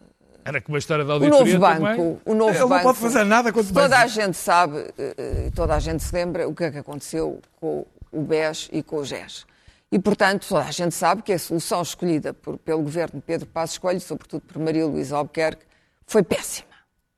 Era 0.43 0.60
como 0.60 0.76
a 0.76 0.80
história 0.80 1.06
da 1.06 1.12
o 1.12 1.13
auditoria 1.13 1.54
novo 1.58 1.60
banco, 1.60 1.80
também. 1.95 2.21
o 2.26 2.34
novo 2.36 2.50
Ele 2.52 2.60
não 2.60 2.67
banco, 2.69 2.84
pode 2.84 2.97
fazer 3.00 3.23
nada 3.23 3.54
quanto 3.54 3.73
mais 3.73 3.86
Toda 3.86 4.00
a 4.02 4.06
isso. 4.06 4.15
gente 4.15 4.36
sabe, 4.38 4.78
eh, 4.97 5.13
eh, 5.17 5.52
toda 5.56 5.76
a 5.76 5.80
gente 5.80 6.04
se 6.04 6.13
lembra 6.13 6.47
o 6.50 6.54
que 6.54 6.63
é 6.65 6.71
que 6.71 6.78
aconteceu 6.80 7.39
com 7.60 7.86
o 8.12 8.21
BES 8.21 8.69
e 8.73 8.84
com 8.84 8.97
o 8.97 9.06
GES. 9.06 9.45
E, 9.89 9.97
portanto, 10.00 10.45
toda 10.50 10.65
a 10.65 10.71
gente 10.71 10.93
sabe 10.93 11.21
que 11.21 11.32
a 11.32 11.39
solução 11.39 11.82
escolhida 11.82 12.34
por- 12.34 12.58
pelo 12.58 12.82
governo 12.82 13.19
de 13.19 13.26
Pedro 13.26 13.47
Passos 13.47 13.78
Coelho, 13.78 14.02
sobretudo 14.02 14.41
por 14.41 14.58
Maria 14.62 14.86
Luísa 14.86 15.15
Albuquerque, 15.15 15.63
foi 16.06 16.23
péssima. 16.23 16.67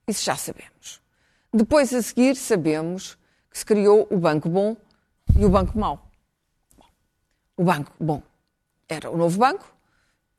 Isso 0.07 0.23
já 0.23 0.35
sabemos. 0.35 1.01
Depois, 1.51 1.91
a 1.93 2.01
seguir, 2.03 2.35
sabemos 2.35 3.17
que 3.49 3.57
se 3.57 3.65
criou 3.65 4.07
o 4.09 4.17
Banco 4.17 4.49
Bom 4.49 4.75
e 5.37 5.45
o 5.45 5.49
Banco 5.49 5.77
Mau. 5.77 6.05
O 7.57 7.63
Banco 7.63 7.91
Bom 7.99 8.21
era 8.87 9.09
o 9.09 9.17
novo 9.17 9.37
banco, 9.37 9.65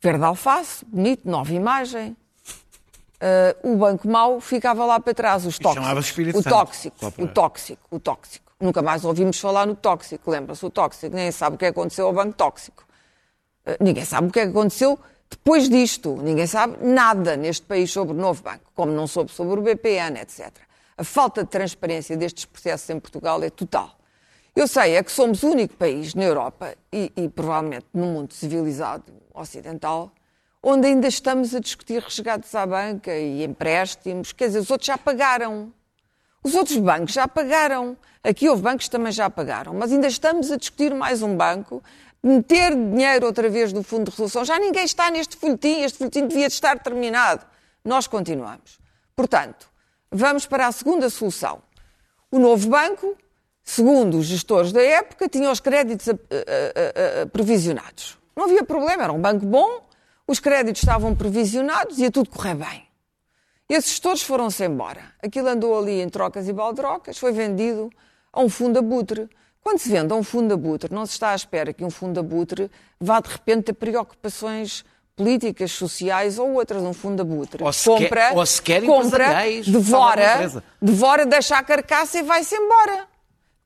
verde 0.00 0.24
alface, 0.24 0.84
bonito, 0.84 1.28
nova 1.28 1.52
imagem, 1.52 2.16
Uh, 3.20 3.74
o 3.74 3.76
banco 3.76 4.08
mau 4.08 4.40
ficava 4.40 4.82
lá 4.86 4.98
para 4.98 5.12
trás, 5.12 5.44
os 5.44 5.58
tóxicos. 5.58 5.86
o 6.34 6.42
tóxico, 6.42 7.12
o 7.18 7.28
tóxico, 7.28 7.82
o 7.90 8.00
tóxico. 8.00 8.52
Nunca 8.58 8.80
mais 8.80 9.04
ouvimos 9.04 9.38
falar 9.38 9.66
no 9.66 9.74
tóxico, 9.74 10.30
lembra-se 10.30 10.64
o 10.64 10.70
tóxico, 10.70 11.14
ninguém 11.14 11.30
sabe 11.30 11.56
o 11.56 11.58
que 11.58 11.66
aconteceu 11.66 12.06
ao 12.06 12.14
banco 12.14 12.32
tóxico. 12.32 12.82
Uh, 13.66 13.76
ninguém 13.78 14.06
sabe 14.06 14.28
o 14.28 14.30
que 14.30 14.40
é 14.40 14.44
que 14.44 14.50
aconteceu 14.50 14.98
depois 15.28 15.68
disto, 15.68 16.16
ninguém 16.16 16.46
sabe 16.46 16.78
nada 16.82 17.36
neste 17.36 17.66
país 17.66 17.92
sobre 17.92 18.14
o 18.14 18.16
novo 18.16 18.42
banco, 18.42 18.64
como 18.74 18.90
não 18.90 19.06
soube 19.06 19.30
sobre 19.30 19.60
o 19.60 19.62
BPN, 19.62 20.18
etc. 20.18 20.50
A 21.00 21.04
falta 21.04 21.42
de 21.42 21.48
transparência 21.48 22.14
destes 22.14 22.44
processos 22.44 22.90
em 22.90 23.00
Portugal 23.00 23.42
é 23.42 23.48
total. 23.48 23.98
Eu 24.54 24.68
sei, 24.68 24.96
é 24.96 25.02
que 25.02 25.10
somos 25.10 25.42
o 25.42 25.48
único 25.48 25.74
país 25.74 26.14
na 26.14 26.24
Europa 26.24 26.74
e, 26.92 27.10
e 27.16 27.26
provavelmente 27.26 27.86
no 27.94 28.04
mundo 28.04 28.34
civilizado 28.34 29.10
ocidental 29.32 30.12
onde 30.62 30.88
ainda 30.88 31.08
estamos 31.08 31.54
a 31.54 31.58
discutir 31.58 32.02
resgates 32.02 32.54
à 32.54 32.66
banca 32.66 33.16
e 33.16 33.42
empréstimos. 33.42 34.34
Quer 34.34 34.48
dizer, 34.48 34.58
os 34.58 34.70
outros 34.70 34.88
já 34.88 34.98
pagaram. 34.98 35.72
Os 36.44 36.54
outros 36.54 36.76
bancos 36.76 37.14
já 37.14 37.26
pagaram. 37.26 37.96
Aqui 38.22 38.46
houve 38.46 38.60
bancos 38.60 38.84
que 38.84 38.90
também 38.90 39.10
já 39.10 39.30
pagaram. 39.30 39.72
Mas 39.72 39.92
ainda 39.92 40.06
estamos 40.06 40.52
a 40.52 40.58
discutir 40.58 40.94
mais 40.94 41.22
um 41.22 41.34
banco, 41.34 41.82
meter 42.22 42.74
dinheiro 42.74 43.24
outra 43.24 43.48
vez 43.48 43.72
no 43.72 43.82
Fundo 43.82 44.04
de 44.04 44.10
Resolução. 44.10 44.44
Já 44.44 44.58
ninguém 44.58 44.84
está 44.84 45.10
neste 45.10 45.34
folhetim. 45.34 45.80
Este 45.80 45.96
folhetim 45.96 46.26
devia 46.26 46.48
de 46.48 46.52
estar 46.52 46.78
terminado. 46.78 47.46
Nós 47.82 48.06
continuamos. 48.06 48.78
Portanto, 49.16 49.69
vamos 50.10 50.46
para 50.46 50.66
a 50.66 50.72
segunda 50.72 51.08
solução. 51.10 51.62
O 52.30 52.38
novo 52.38 52.68
banco, 52.68 53.16
segundo 53.62 54.18
os 54.18 54.26
gestores 54.26 54.72
da 54.72 54.82
época, 54.82 55.28
tinha 55.28 55.50
os 55.50 55.60
créditos 55.60 56.08
a- 56.08 56.12
a- 56.12 57.22
a- 57.22 57.26
provisionados. 57.26 58.18
Não 58.36 58.44
havia 58.44 58.64
problema, 58.64 59.04
era 59.04 59.12
um 59.12 59.20
banco 59.20 59.44
bom, 59.44 59.82
os 60.26 60.38
créditos 60.38 60.82
estavam 60.82 61.14
provisionados, 61.14 61.98
ia 61.98 62.10
tudo 62.10 62.30
correr 62.30 62.54
bem. 62.54 62.88
Esses 63.68 63.90
gestores 63.90 64.22
foram-se 64.22 64.64
embora. 64.64 65.12
Aquilo 65.22 65.48
andou 65.48 65.78
ali 65.78 66.00
em 66.00 66.08
trocas 66.08 66.48
e 66.48 66.52
baldrocas, 66.52 67.18
foi 67.18 67.32
vendido 67.32 67.90
a 68.32 68.40
um 68.40 68.48
fundo 68.48 68.78
abutre. 68.78 69.28
Quando 69.62 69.78
se 69.78 69.90
vende 69.90 70.12
a 70.12 70.16
um 70.16 70.22
fundo 70.22 70.54
abutre, 70.54 70.92
não 70.92 71.04
se 71.04 71.12
está 71.12 71.30
à 71.30 71.34
espera 71.34 71.72
que 71.72 71.84
um 71.84 71.90
fundo 71.90 72.18
abutre 72.18 72.70
vá 72.98 73.20
de 73.20 73.28
repente 73.28 73.64
ter 73.64 73.72
preocupações 73.74 74.84
políticas, 75.24 75.72
sociais 75.72 76.38
ou 76.38 76.54
outras. 76.54 76.82
Um 76.82 76.92
fundo 76.94 77.20
abutre 77.20 77.62
Ou 77.62 77.72
sequer- 77.72 77.98
compra, 78.08 78.32
ou 78.34 78.46
sequer 78.46 78.82
compra 78.84 79.26
devora, 79.66 80.62
devora, 80.80 81.26
deixa 81.26 81.56
a 81.58 81.62
carcaça 81.62 82.18
e 82.18 82.22
vai-se 82.22 82.54
embora. 82.54 83.06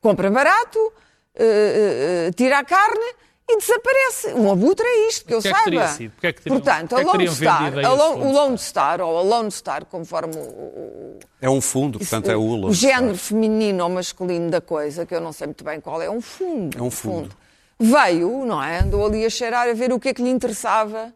Compra 0.00 0.30
barato, 0.30 0.92
eh, 1.34 2.26
eh, 2.28 2.30
tira 2.36 2.58
a 2.58 2.64
carne 2.64 3.14
e 3.48 3.56
desaparece. 3.58 4.34
Um 4.34 4.50
abutre 4.50 4.84
é 4.86 5.08
isto, 5.08 5.24
que 5.26 5.32
eu 5.34 5.38
é 5.38 5.42
que 5.42 5.48
saiba. 5.48 5.84
é 6.22 6.32
que 6.32 6.42
teriam- 6.42 6.60
Portanto, 6.60 6.96
é 6.98 7.02
a 7.02 7.04
Lone 7.06 7.28
Star, 7.28 7.78
a 7.78 7.92
Lone 7.92 8.22
o 8.22 8.32
Lone 8.32 8.58
Star, 8.58 9.00
ou 9.00 9.18
a 9.18 9.22
Lone 9.22 9.50
Star, 9.50 9.84
conforme 9.84 10.34
o, 10.36 10.40
o- 10.40 11.18
É 11.40 11.48
um 11.48 11.60
fundo, 11.60 11.98
portanto 11.98 12.30
é 12.30 12.36
o 12.36 12.40
o 12.40 12.56
Lone 12.56 12.74
género 12.74 13.14
Star. 13.16 13.28
feminino 13.28 13.84
ou 13.84 13.90
masculino 13.90 14.50
da 14.50 14.60
coisa, 14.60 15.06
que 15.06 15.14
eu 15.14 15.20
não 15.20 15.32
sei 15.32 15.46
muito 15.46 15.62
bem 15.62 15.80
qual 15.80 16.02
é, 16.02 16.06
é 16.06 16.10
um 16.10 16.20
fundo. 16.20 16.76
É 16.78 16.82
um 16.82 16.90
fundo. 16.90 17.30
Veio, 17.78 18.44
não 18.46 18.62
é? 18.62 18.80
Andou 18.80 19.04
ali 19.06 19.24
a 19.26 19.30
cheirar 19.30 19.68
a 19.68 19.72
ver 19.74 19.92
o 19.92 19.98
que 20.00 20.08
é 20.10 20.14
que 20.14 20.22
lhe 20.22 20.30
interessava 20.30 21.12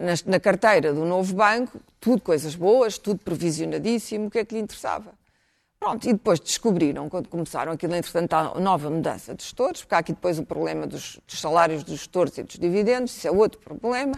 na, 0.00 0.32
na 0.32 0.40
carteira 0.40 0.92
do 0.92 1.04
novo 1.04 1.34
banco, 1.34 1.80
tudo 2.00 2.20
coisas 2.22 2.54
boas, 2.54 2.98
tudo 2.98 3.20
provisionadíssimo, 3.20 4.26
o 4.26 4.30
que 4.30 4.38
é 4.38 4.44
que 4.44 4.54
lhe 4.54 4.60
interessava. 4.60 5.12
Pronto, 5.78 6.06
e 6.06 6.12
depois 6.12 6.38
descobriram, 6.38 7.08
quando 7.08 7.28
começaram 7.28 7.72
aquilo, 7.72 7.94
entretanto, 7.94 8.34
há 8.34 8.60
nova 8.60 8.90
mudança 8.90 9.34
de 9.34 9.42
gestores, 9.42 9.80
porque 9.80 9.94
há 9.94 9.98
aqui 9.98 10.12
depois 10.12 10.38
o 10.38 10.44
problema 10.44 10.86
dos, 10.86 11.18
dos 11.26 11.40
salários 11.40 11.82
dos 11.82 12.00
gestores 12.00 12.36
e 12.36 12.42
dos 12.42 12.58
dividendos, 12.58 13.16
isso 13.16 13.26
é 13.26 13.30
outro 13.30 13.58
problema. 13.60 14.12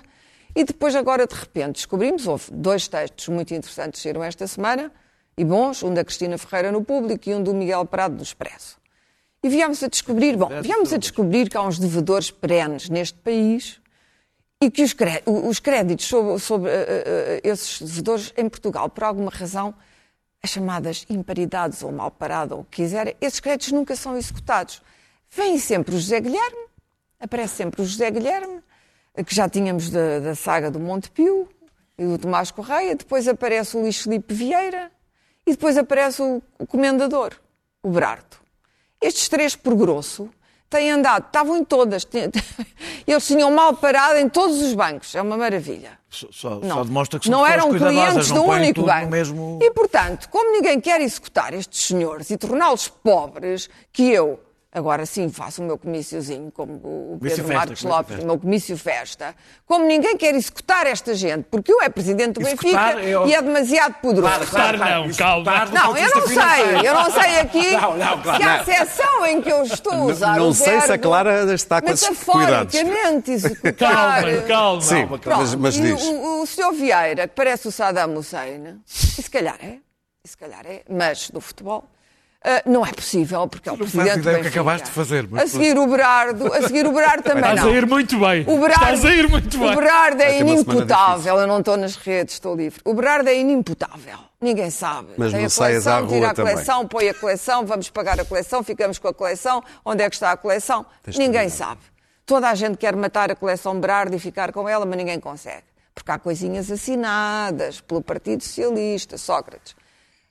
E 0.57 0.65
depois, 0.65 0.97
agora, 0.97 1.27
de 1.27 1.35
repente, 1.35 1.75
descobrimos, 1.77 2.27
houve 2.27 2.47
dois 2.51 2.89
textos 2.89 3.29
muito 3.29 3.55
interessantes 3.55 4.01
que 4.01 4.03
saíram 4.03 4.25
esta 4.25 4.47
semana, 4.47 4.91
e 5.37 5.45
bons, 5.45 5.83
um 5.83 5.95
da 5.95 6.05
Cristina 6.05 6.37
Ferreira 6.37 6.73
no 6.73 6.85
Público 6.85 7.29
e 7.29 7.35
um 7.35 7.43
do 7.43 7.55
Miguel 7.55 7.87
Prado 7.87 8.17
no 8.17 8.23
Expresso. 8.23 8.77
E 9.43 9.49
viemos 9.49 9.83
a 9.83 9.89
descobrir, 9.89 10.37
bom, 10.37 10.49
viemos 10.63 10.93
a 10.93 10.97
descobrir 10.97 11.49
que 11.49 11.57
há 11.57 11.63
uns 11.63 11.79
devedores 11.79 12.31
perenes 12.31 12.89
neste 12.89 13.19
país 13.19 13.82
e 14.63 14.71
que 14.71 14.85
os, 14.85 14.93
cré- 14.93 15.25
os 15.27 15.59
créditos 15.59 16.07
sobre, 16.07 16.39
sobre, 16.39 16.71
eh, 16.71 16.87
eh, 16.89 17.41
esses 17.43 17.83
devedores 17.83 18.33
em 18.37 18.49
Portugal, 18.49 18.89
por 18.89 19.03
alguma 19.03 19.29
razão, 19.29 19.75
as 20.41 20.51
chamadas 20.51 21.05
imparidades 21.11 21.83
ou 21.83 21.91
mal 21.91 22.13
parado 22.13 22.55
ou 22.55 22.61
o 22.61 22.65
que 22.65 22.83
quiser, 22.83 23.17
esses 23.21 23.41
créditos 23.41 23.73
nunca 23.73 23.97
são 23.97 24.17
executados. 24.17 24.81
Vem 25.33 25.59
sempre 25.59 25.97
o 25.97 25.99
José 25.99 26.21
Guilherme, 26.21 26.67
aparece 27.19 27.57
sempre 27.57 27.83
o 27.83 27.85
José 27.85 28.09
Guilherme, 28.09 28.63
que 29.27 29.35
já 29.35 29.49
tínhamos 29.49 29.91
da, 29.91 30.21
da 30.21 30.35
saga 30.37 30.71
do 30.71 30.79
Montepio 30.79 31.49
e 31.99 32.05
do 32.05 32.17
Tomás 32.17 32.53
Correia, 32.53 32.95
depois 32.95 33.27
aparece 33.27 33.77
o 33.77 33.81
Luís 33.81 33.99
Filipe 33.99 34.33
Vieira 34.33 34.93
e 35.45 35.51
depois 35.51 35.77
aparece 35.77 36.23
o, 36.23 36.41
o 36.57 36.67
Comendador, 36.69 37.33
o 37.83 37.91
Berardo. 37.91 38.37
Estes 39.01 39.29
três, 39.29 39.57
por 39.57 39.75
grosso, 39.75 40.31
têm 40.73 40.91
andado, 40.91 41.27
estavam 41.27 41.57
em 41.57 41.65
todas, 41.65 42.07
eles 43.07 43.27
tinham 43.27 43.51
mal 43.53 43.75
parado 43.75 44.19
em 44.19 44.29
todos 44.29 44.61
os 44.61 44.75
bancos, 44.75 45.15
é 45.15 45.23
uma 45.23 45.37
maravilha. 45.37 45.99
Só, 46.11 46.27
só- 46.31 46.51
Não, 46.61 46.77
só 46.77 46.85
demonstra 46.85 47.19
que 47.21 47.27
são 47.27 47.33
não 47.39 47.47
eram 47.47 47.71
clientes 47.71 48.29
não 48.31 48.37
do 48.39 48.45
põem 48.45 48.61
único 48.61 48.83
banco. 48.83 49.11
mesmo... 49.11 49.59
E, 49.63 49.71
portanto, 49.71 50.29
como 50.29 50.51
ninguém 50.53 50.81
quer 50.81 51.01
executar 51.01 51.55
estes 51.55 51.87
senhores 51.87 52.31
e 52.31 52.37
torná-los 52.37 52.89
pobres, 52.89 53.71
que 53.93 54.11
eu, 54.11 54.39
agora 54.75 55.05
sim, 55.05 55.29
faço 55.29 55.63
o 55.63 55.67
meu 55.67 55.77
comíciozinho, 55.77 56.51
como 56.51 56.73
o 56.75 57.19
Pedro 57.21 57.37
festa, 57.45 57.53
Marcos 57.55 57.83
Lopes, 57.83 58.07
festa. 58.09 58.25
o 58.25 58.27
meu 58.27 58.39
comício 58.39 58.77
festa, 58.79 59.35
como 59.67 59.85
ninguém 59.85 60.17
quer 60.17 60.35
executar 60.35 60.87
esta 60.87 61.15
gente, 61.15 61.45
porque 61.51 61.71
eu 61.71 61.83
é 61.83 61.89
presidente 61.91 62.41
do 62.41 62.47
Executar 62.47 62.97
Benfica 62.97 63.21
o- 63.21 63.27
e 63.29 63.35
é 63.35 63.43
demasiado 63.43 63.95
poderoso. 64.01 64.47
Claro, 64.51 64.79
não, 64.79 65.13
calma. 65.13 65.65
Não, 65.67 65.97
eu 65.97 66.09
não 66.17 66.27
sei, 66.27 66.89
eu 66.89 66.95
não 66.95 67.11
sei 67.11 67.41
aqui 67.41 67.71
Não, 67.73 67.97
não, 67.99 68.23
claro. 68.23 68.43
se 68.65 68.71
a 68.71 68.83
exceção 68.83 69.27
em 69.27 69.43
que 69.43 69.53
eu 69.53 69.63
estou 69.63 69.93
a 69.93 70.05
usar 70.05 70.37
não 70.39 70.49
o 70.49 70.55
sei 70.55 70.79
se 70.81 70.85
a 70.85 70.87
verbo 70.89 71.03
Clara 71.03 71.55
está 71.55 71.83
com 71.83 71.91
esses 71.91 72.19
cuidados. 72.25 72.73
metaforicamente 72.75 73.31
executar... 73.33 74.23
Calma, 74.23 74.43
calma. 74.49 74.81
Sim, 74.81 75.07
Pronto, 75.07 75.39
mas, 75.39 75.55
mas 75.55 75.75
diz. 75.75 76.03
O, 76.03 76.43
o 76.43 76.47
senhor 76.47 76.73
Vieira, 76.73 77.29
que 77.29 77.35
parece 77.35 77.69
o 77.69 77.71
Saddam 77.73 78.15
Hussein, 78.17 78.81
e 78.87 79.23
se 79.23 79.31
calhar 79.31 79.57
é, 79.63 79.79
e 80.25 80.29
se 80.29 80.37
calhar 80.37 80.63
é, 80.67 80.83
mas 80.89 81.29
do 81.31 81.41
futebol, 81.41 81.85
ah, 82.45 82.63
não 82.67 82.85
é 82.85 82.93
possível, 82.93 83.47
porque 83.47 83.69
é 83.69 83.73
o 83.73 83.77
Não 83.77 83.87
presidente 83.87 84.15
do 84.15 84.21
ideia 84.21 84.39
o 84.39 84.43
que 84.43 84.49
acabaste 84.49 84.87
de 84.89 84.93
fazer, 84.93 85.29
mas 85.31 85.43
A 85.43 85.47
seguir 85.47 85.79
o 85.79 85.87
Berardo, 85.87 86.53
a 86.53 86.63
seguir 86.63 86.87
o 86.87 86.93
Berardo 86.93 87.23
também 87.29 87.43
Estás 87.43 87.61
não. 87.63 87.69
a 87.69 87.73
ir 87.73 87.87
muito 87.87 88.19
bem. 88.19 88.43
O 88.47 88.59
Berardo, 88.59 88.85
Estás 88.85 89.05
a 89.05 89.15
ir 89.15 89.29
muito 89.29 89.59
bem. 89.59 89.71
O 89.71 89.75
Berardo 89.75 90.23
é 90.23 90.41
inimputável. 90.41 91.37
Eu 91.39 91.47
não 91.47 91.59
estou 91.61 91.77
nas 91.77 91.97
redes, 91.97 92.35
estou 92.35 92.55
livre. 92.57 92.81
O 92.85 92.95
Berardo 92.95 93.29
é 93.29 93.37
inimputável. 93.39 94.19
Ninguém 94.41 94.71
sabe. 94.71 95.11
Mas 95.17 95.31
Tem 95.31 95.41
não 95.41 95.47
a 95.47 95.51
saias 95.51 95.87
à 95.87 96.01
coleção, 96.01 96.09
rua 96.09 96.15
tira 96.19 96.31
a 96.31 96.35
também. 96.35 96.53
coleção, 96.55 96.89
põe 96.89 97.09
a 97.09 97.15
coleção, 97.15 97.65
vamos 97.67 97.91
pagar 97.91 98.19
a 98.21 98.25
coleção, 98.25 98.63
ficamos 98.65 98.99
com 98.99 99.09
a 99.09 99.15
coleção. 99.15 99.63
Onde 99.85 100.03
é 100.03 100.09
que 100.11 100.17
está 100.17 100.33
a 100.33 100.37
coleção? 100.37 100.85
Ninguém 101.17 101.49
sabe. 101.49 101.81
Toda 102.27 102.49
a 102.49 102.55
gente 102.55 102.77
quer 102.77 102.97
matar 102.97 103.31
a 103.31 103.37
coleção 103.37 103.79
Berardo 103.79 104.17
e 104.17 104.19
ficar 104.19 104.53
com 104.53 104.69
ela, 104.69 104.85
mas 104.85 104.97
ninguém 104.97 105.21
consegue. 105.21 105.65
Porque 105.95 106.11
há 106.11 106.19
coisinhas 106.19 106.71
assinadas 106.71 107.81
pelo 107.81 108.03
Partido 108.03 108.43
Socialista, 108.43 109.17
Sócrates. 109.19 109.77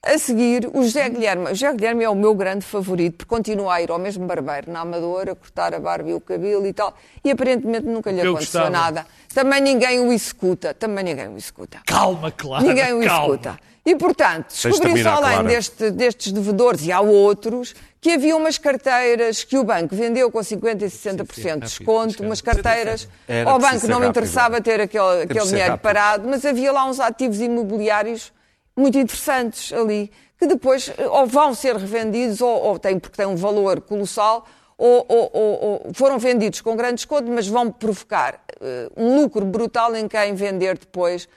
A 0.04 0.18
seguir, 0.18 0.68
o 0.74 0.82
José 0.82 1.08
Guilherme. 1.10 1.46
O 1.46 1.50
José 1.50 1.72
Guilherme 1.74 2.04
é 2.04 2.10
o 2.10 2.16
meu 2.16 2.34
grande 2.34 2.66
favorito, 2.66 3.18
porque 3.18 3.30
continua 3.30 3.76
a 3.76 3.82
ir 3.84 3.92
ao 3.92 4.00
mesmo 4.00 4.26
barbeiro 4.26 4.72
na 4.72 4.80
Amadora, 4.82 5.36
cortar 5.36 5.76
a 5.76 5.80
barba 5.80 6.10
e 6.10 6.14
o 6.16 6.20
cabelo 6.20 6.66
e 6.66 6.74
tal, 6.74 6.96
e 7.24 7.30
aparentemente 7.30 7.86
nunca 7.86 8.10
lhe 8.12 8.20
Eu 8.20 8.32
aconteceu 8.32 8.62
gostava. 8.62 8.70
nada. 8.72 9.06
Também 9.32 9.62
ninguém 9.62 10.00
o 10.00 10.12
executa. 10.12 10.74
Também 10.74 11.04
ninguém 11.04 11.28
o 11.28 11.38
executa. 11.38 11.82
Calma, 11.86 12.32
claro. 12.32 12.66
Ninguém 12.66 12.94
o 12.94 13.06
calma. 13.06 13.26
executa. 13.36 13.60
E, 13.86 13.96
portanto, 13.96 14.48
de 14.50 14.54
descobri-se 14.56 14.82
terminar, 14.82 15.18
além 15.18 15.32
Clara. 15.34 15.48
deste- 15.48 15.92
destes 15.92 16.32
devedores, 16.32 16.84
e 16.86 16.92
há 16.92 17.00
outros, 17.02 17.76
que 18.00 18.12
havia 18.12 18.36
umas 18.36 18.58
carteiras 18.58 19.44
que 19.44 19.56
o 19.58 19.64
banco 19.64 19.96
vendeu 19.96 20.32
com 20.32 20.40
50% 20.40 20.82
e 20.82 20.90
60% 20.90 21.54
de 21.54 21.60
desconto, 21.78 22.24
umas 22.24 22.42
carteiras. 22.42 23.08
Era 23.28 23.50
Ao 23.52 23.58
preciso 23.60 23.72
banco 23.76 23.82
ser 23.86 23.92
não 23.92 24.00
me 24.00 24.06
rápido. 24.08 24.18
interessava 24.18 24.62
ter 24.62 24.82
aquele, 24.82 25.24
aquele 25.24 25.40
ser 25.42 25.46
dinheiro 25.48 25.72
rápido. 25.72 25.84
parado, 25.84 26.28
mas 26.28 26.44
havia 26.44 26.72
lá 26.72 26.86
uns 26.86 27.00
ativos 27.00 27.40
imobiliários 27.40 28.32
muito 28.76 28.98
interessantes 28.98 29.72
ali, 29.74 30.12
que 30.40 30.48
depois 30.48 30.92
eh, 30.98 31.08
ou 31.08 31.26
vão 31.28 31.54
ser 31.54 31.76
revendidos, 31.76 32.42
ou, 32.42 32.50
ou 32.64 32.80
têm, 32.80 32.98
porque 33.00 33.18
têm 33.18 33.26
um 33.28 33.36
valor 33.36 33.82
colossal, 33.82 34.46
ou, 34.78 35.06
ou- 35.08 35.30
ou- 35.34 35.92
foram 35.94 36.18
vendidos 36.18 36.60
com 36.62 36.76
grande 36.76 36.96
desconto, 36.96 37.30
mas 37.30 37.48
vão 37.48 37.72
provocar 37.72 38.42
eh, 38.60 38.90
um 38.98 39.22
lucro 39.22 39.46
brutal 39.46 39.96
em 39.96 40.08
quem 40.08 40.34
vender 40.34 40.78
depois. 40.78 41.28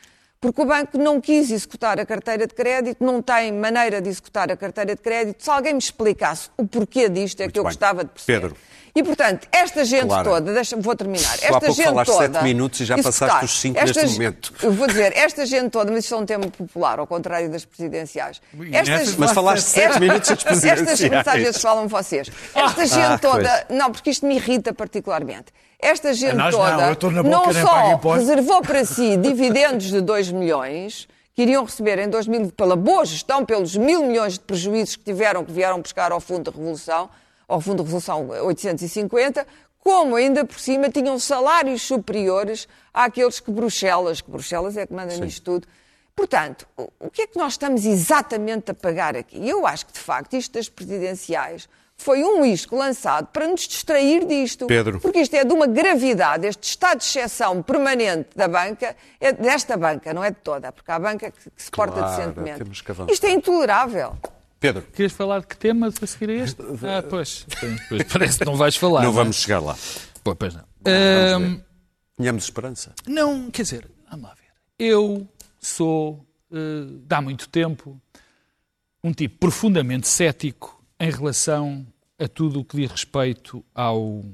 Porque 0.41 0.61
o 0.61 0.67
banco 0.67 0.99
não 0.99 1.23
quis 1.23 1.51
executar 1.51 1.99
a 1.99 2.05
carteira 2.05 2.47
de 2.47 2.53
crédito, 2.55 3.03
não 3.03 3.23
tem 3.23 3.51
maneira 3.51 4.01
de 4.03 4.11
executar 4.11 4.51
a 4.53 4.57
carteira 4.57 4.95
de 4.95 5.01
crédito. 5.01 5.43
Se 5.43 5.49
alguém 5.51 5.73
me 5.73 5.79
explicasse 5.79 6.51
o 6.59 6.67
porquê 6.67 7.09
disto, 7.09 7.41
é 7.41 7.49
que 7.49 7.59
eu 7.59 7.63
bem. 7.63 7.71
gostava 7.73 8.05
de 8.05 8.11
perceber. 8.11 8.41
Pedro. 8.41 8.57
E, 8.97 9.03
portanto, 9.03 9.49
esta 9.51 9.85
gente 9.85 10.07
Clara. 10.07 10.23
toda, 10.23 10.53
deixa 10.55 10.77
vou 10.77 10.95
terminar. 10.95 11.29
há 11.33 11.35
Esta 11.35 11.49
pouco 11.61 11.73
gente 11.75 11.85
falaste 11.87 12.11
toda. 12.13 12.33
sete 12.33 12.45
minutos 12.45 12.81
e 12.81 12.85
já 12.85 12.97
passaste 12.97 13.45
os 13.45 13.61
cinco 13.61 13.79
Esta 13.81 14.03
neste 14.03 14.19
momento. 14.19 14.53
Eu 14.63 14.73
vou 14.73 14.87
dizer, 14.87 15.13
esta 15.17 15.45
gente 15.45 15.71
toda, 15.71 15.91
mas 15.91 16.05
isto 16.05 16.15
é 16.15 16.19
um 16.19 16.25
tema 16.25 16.47
popular, 16.47 17.01
ao 17.01 17.07
contrário 17.07 17.51
das 17.51 17.65
presidenciais. 17.65 18.41
Estas, 18.73 19.17
Mas 19.17 19.33
falaste 19.33 19.65
sete 19.67 19.99
minutos 19.99 20.29
das 20.31 20.39
estas, 20.39 20.63
presidenciais. 20.63 21.13
mas 21.13 21.27
às 21.27 21.43
vezes 21.43 21.61
falam 21.61 21.89
vocês. 21.89 22.31
Esta 22.55 22.87
gente 22.87 23.05
Ah, 23.05 23.19
toda, 23.19 23.67
não, 23.69 23.91
porque 23.91 24.11
isto 24.11 24.25
me 24.27 24.37
irrita 24.37 24.73
particularmente. 24.73 25.47
Esta 25.81 26.15
gente 26.15 26.37
não, 26.37 26.51
toda 26.95 27.23
não 27.23 27.43
pago 27.43 27.53
só 27.53 28.15
reservou 28.15 28.63
para 28.63 28.85
si 28.85 29.17
dividendos 29.19 29.91
de 29.91 30.01
2 30.01 30.31
milhões 30.31 31.09
que 31.35 31.43
iriam 31.43 31.65
receber 31.65 31.99
em 31.99 32.09
2000 32.09 32.53
pela 32.53 32.77
boa 32.77 33.05
gestão, 33.05 33.45
pelos 33.45 33.77
mil 33.77 34.07
milhões 34.07 34.35
de 34.35 34.41
prejuízos 34.41 34.95
que 34.95 35.03
tiveram, 35.03 35.45
que 35.45 35.51
vieram 35.51 35.81
buscar 35.83 36.13
ao 36.13 36.21
Fundo 36.21 36.49
de 36.49 36.57
Revolução, 36.57 37.11
ao 37.55 37.61
Fundo 37.61 37.79
de 37.79 37.83
Revolução 37.85 38.29
850, 38.29 39.47
como 39.79 40.17
ainda 40.17 40.45
por 40.45 40.59
cima 40.59 40.89
tinham 40.89 41.19
salários 41.19 41.83
superiores 41.83 42.67
àqueles 42.93 43.39
que 43.41 43.51
Bruxelas, 43.51 44.21
que 44.21 44.31
Bruxelas 44.31 44.77
é 44.77 44.87
que 44.87 44.93
manda 44.93 45.15
nisto 45.17 45.43
tudo. 45.43 45.67
Portanto, 46.17 46.67
o- 46.77 47.11
que 47.11 47.23
é 47.23 47.27
que 47.27 47.39
nós 47.39 47.53
estamos 47.55 47.85
exatamente 47.85 48.71
a 48.71 48.75
pagar 48.75 49.17
aqui? 49.17 49.49
Eu 49.49 49.67
acho 49.67 49.87
que, 49.87 49.93
de 49.93 49.99
facto, 49.99 50.35
isto 50.37 50.53
das 50.53 50.69
presidenciais 50.69 51.69
foi 51.97 52.23
um 52.25 52.45
isco 52.45 52.77
lançado 52.77 53.27
para 53.29 53.47
nos 53.47 53.63
distrair 53.69 54.25
disto. 54.25 54.67
Pedro. 54.67 55.01
Porque 55.01 55.21
isto 55.21 55.35
é 55.35 55.45
de 55.45 55.53
uma 55.53 55.67
gravidade, 55.67 56.47
este 56.47 56.69
estado 56.71 56.99
de 56.99 57.05
exceção 57.05 57.63
permanente 57.63 58.31
da 58.35 58.49
banca, 58.49 58.97
é 59.21 59.33
desta 59.33 59.77
banca, 59.77 60.13
não 60.15 60.23
é 60.25 60.31
de 60.31 60.37
toda, 60.39 60.73
porque 60.73 60.91
há 60.91 60.99
banca 60.99 61.31
que, 61.31 61.39
se 61.57 61.71
porta 61.71 61.99
Claro, 62.01 62.17
decentemente. 62.17 62.83
que 62.83 62.91
avançar. 62.91 63.13
Isto 63.13 63.27
é 63.27 63.31
intolerável. 63.33 64.17
Pedro, 64.65 64.81
Querias 64.93 65.13
falar 65.13 65.41
de 65.41 65.47
que 65.47 65.59
tema 65.59 65.89
a 65.89 66.07
seguir 66.07 66.31
a 66.31 66.33
este? 66.33 66.63
Ah, 66.83 67.03
pois. 67.03 67.47
Pois, 67.91 68.03
Parece 68.11 68.39
que 68.39 68.45
não 68.47 68.57
vais 68.57 68.75
falar. 68.77 69.03
não 69.03 69.11
é? 69.11 69.13
vamos 69.13 69.37
chegar 69.37 69.61
lá. 69.61 69.77
Pois, 70.23 70.37
pois 70.39 70.55
não. 70.55 70.65
Ver. 70.83 71.65
Tenhamos 72.17 72.45
esperança. 72.45 72.95
Não, 73.07 73.51
quer 73.51 73.63
dizer, 73.63 73.91
vamos 74.11 74.25
lá 74.27 74.35
ver. 74.35 74.53
Eu 74.79 75.29
sou, 75.61 76.25
eh, 76.51 76.87
de 77.07 77.15
há 77.15 77.21
muito 77.21 77.47
tempo, 77.51 78.01
um 79.03 79.13
tipo 79.13 79.37
profundamente 79.39 80.09
cético 80.09 80.83
em 80.99 81.11
relação 81.11 81.87
a 82.19 82.27
tudo 82.27 82.61
o 82.61 82.65
que 82.65 82.79
diz 82.79 82.91
respeito 82.91 83.63
ao, 83.75 84.25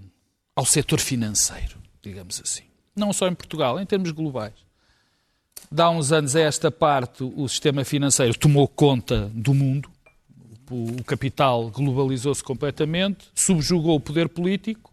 ao 0.54 0.64
setor 0.64 1.00
financeiro, 1.00 1.76
digamos 2.00 2.40
assim. 2.40 2.64
Não 2.94 3.12
só 3.12 3.26
em 3.26 3.34
Portugal, 3.34 3.80
em 3.80 3.86
termos 3.86 4.12
globais. 4.12 4.54
De 5.72 5.82
há 5.82 5.90
uns 5.90 6.12
anos 6.12 6.36
a 6.36 6.40
esta 6.40 6.70
parte, 6.70 7.24
o 7.24 7.48
sistema 7.48 7.84
financeiro 7.84 8.38
tomou 8.38 8.68
conta 8.68 9.28
do 9.34 9.52
mundo, 9.52 9.89
o 10.70 11.00
o 11.00 11.04
capital 11.04 11.70
globalizou-se 11.70 12.42
completamente, 12.42 13.28
subjugou 13.34 13.96
o 13.96 14.00
poder 14.00 14.28
político 14.28 14.92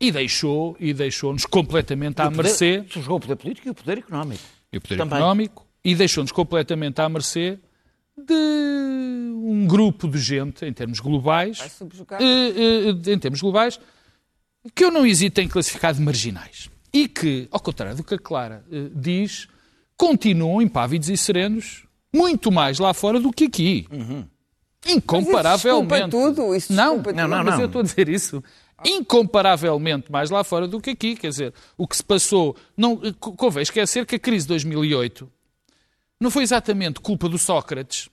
e 0.00 0.10
deixou 0.10 0.76
e 0.80 0.92
deixou-nos 0.92 1.46
completamente 1.46 2.20
à 2.20 2.30
mercê 2.30 2.84
Jogou 2.88 3.16
o 3.16 3.20
poder 3.20 3.36
político 3.36 3.68
e 3.68 3.70
o 3.70 3.74
poder 3.74 3.98
económico. 3.98 4.42
e 4.72 4.78
o 4.78 4.80
poder 4.80 4.96
Também. 4.96 5.18
económico 5.18 5.66
e 5.84 5.94
deixou-nos 5.94 6.32
completamente 6.32 7.00
à 7.00 7.08
mercê 7.08 7.58
de 8.16 8.34
um 8.34 9.66
grupo 9.66 10.08
de 10.08 10.18
gente, 10.18 10.64
em 10.64 10.72
termos 10.72 11.00
globais, 11.00 11.58
eh, 12.20 12.94
eh, 13.06 13.12
em 13.12 13.18
termos 13.18 13.40
globais, 13.40 13.78
que 14.74 14.84
eu 14.84 14.90
não 14.90 15.04
hesito 15.04 15.40
em 15.40 15.48
classificar 15.48 15.92
de 15.92 16.00
marginais. 16.00 16.70
E 16.92 17.08
que, 17.08 17.48
ao 17.50 17.60
contrário 17.60 17.96
do 17.96 18.04
que 18.04 18.14
a 18.14 18.18
Clara 18.18 18.64
eh, 18.70 18.88
diz, 18.94 19.48
continuam 19.96 20.62
impávidos 20.62 21.10
e 21.10 21.16
serenos 21.16 21.84
muito 22.14 22.52
mais 22.52 22.78
lá 22.78 22.94
fora 22.94 23.18
do 23.18 23.32
que 23.32 23.44
aqui. 23.44 23.86
Incomparavelmente. 24.86 25.90
Mas 26.02 26.10
tudo, 26.10 26.54
isso 26.54 26.72
não, 26.72 26.96
desculpa 26.96 27.12
não, 27.12 27.24
tudo. 27.24 27.36
não, 27.36 27.44
mas 27.44 27.60
eu 27.60 27.66
estou 27.66 27.80
a 27.80 27.84
dizer 27.84 28.08
isso. 28.08 28.42
Incomparavelmente 28.84 30.10
mais 30.10 30.30
lá 30.30 30.42
fora 30.44 30.66
do 30.68 30.80
que 30.80 30.90
aqui. 30.90 31.14
Quer 31.16 31.28
dizer, 31.28 31.54
o 31.76 31.86
que 31.86 31.96
se 31.96 32.04
passou. 32.04 32.56
Não, 32.76 32.96
co- 33.14 33.32
convém 33.32 33.62
esquecer 33.62 34.04
que 34.06 34.16
a 34.16 34.18
crise 34.18 34.44
de 34.44 34.48
2008 34.48 35.30
não 36.20 36.30
foi 36.30 36.42
exatamente 36.42 37.00
culpa 37.00 37.28
do 37.28 37.38
Sócrates, 37.38 38.08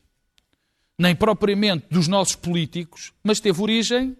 nem 0.97 1.15
propriamente 1.15 1.85
dos 1.89 2.07
nossos 2.07 2.35
políticos, 2.35 3.11
mas 3.23 3.39
teve 3.39 3.61
origem 3.61 4.15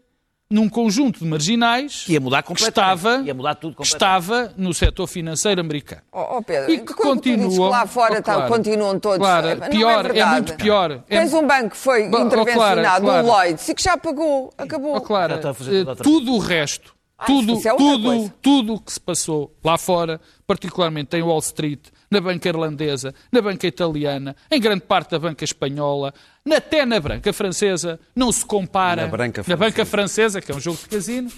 num 0.52 0.68
conjunto 0.70 1.20
de 1.20 1.26
marginais 1.26 2.04
Que 2.06 2.14
ia 2.14 2.20
mudar 2.20 2.44
que 2.44 2.52
estava, 2.54 3.22
Ia 3.26 3.34
mudar 3.34 3.56
tudo 3.56 3.82
estava 3.82 4.54
no 4.58 4.74
setor 4.74 5.08
financeiro 5.08 5.62
americano. 5.62 6.02
Oh, 6.12 6.38
oh, 6.38 6.42
Pedro, 6.44 6.72
E 6.72 6.80
que 6.80 6.94
continuam- 6.94 7.70
lá 7.70 7.88
fora 7.88 8.20
Oh, 8.20 8.22
tá- 8.22 8.34
Clara, 8.36 8.48
continuam 8.50 9.00
todos. 9.00 9.18
Clara, 9.18 9.52
é, 9.52 9.56
não 9.56 9.70
pior, 9.70 10.00
é 10.00 10.04
verdade. 10.14 10.32
muito 10.34 10.54
pior. 10.56 10.92
É- 10.92 10.98
Tens 11.08 11.34
um 11.34 11.48
banco 11.48 11.70
que 11.72 11.78
foi 11.78 12.04
oh, 12.04 12.20
intervencionado, 12.20 12.56
Clara, 12.56 13.00
Clara. 13.02 13.24
o 13.24 13.28
Lloyds, 13.28 13.70
e 13.70 13.74
que 13.76 13.82
já 13.82 13.98
pagou. 13.98 14.54
Acabou. 14.58 14.96
Oh, 14.96 15.02
Clara, 15.02 15.40
eh, 15.42 15.96
tudo 16.04 16.34
o 16.34 16.40
resto, 16.40 16.94
Ah, 17.18 17.26
tudo, 17.26 17.54
é 17.66 17.76
tudo, 17.76 18.04
coisa. 18.04 18.34
tudo 18.42 18.74
o 18.76 18.80
que 18.80 18.92
se 18.92 19.00
passou 19.00 19.56
lá 19.64 19.78
fora, 19.78 20.20
particularmente 20.46 21.16
em 21.16 21.22
Wall 21.22 21.40
Street, 21.40 21.80
na 22.12 22.20
banca 22.22 22.50
irlandesa, 22.50 23.16
na 23.32 23.42
banca 23.42 23.66
italiana, 23.66 24.36
em 24.52 24.60
grande 24.60 24.82
parte 24.82 25.12
da 25.12 25.18
banca 25.20 25.44
espanhola, 25.46 26.14
até 26.54 26.86
na 26.86 27.00
banca 27.00 27.32
francesa, 27.32 27.98
não 28.14 28.32
se 28.32 28.46
compara 28.46 29.04
Na 29.04 29.08
branca 29.08 29.44
na 29.48 29.56
banca 29.56 29.86
francesa, 29.86 30.42
que 30.42 30.52
é 30.52 30.56
um 30.56 30.60
jogo 30.60 30.78
de 30.78 30.90
casino. 30.90 31.32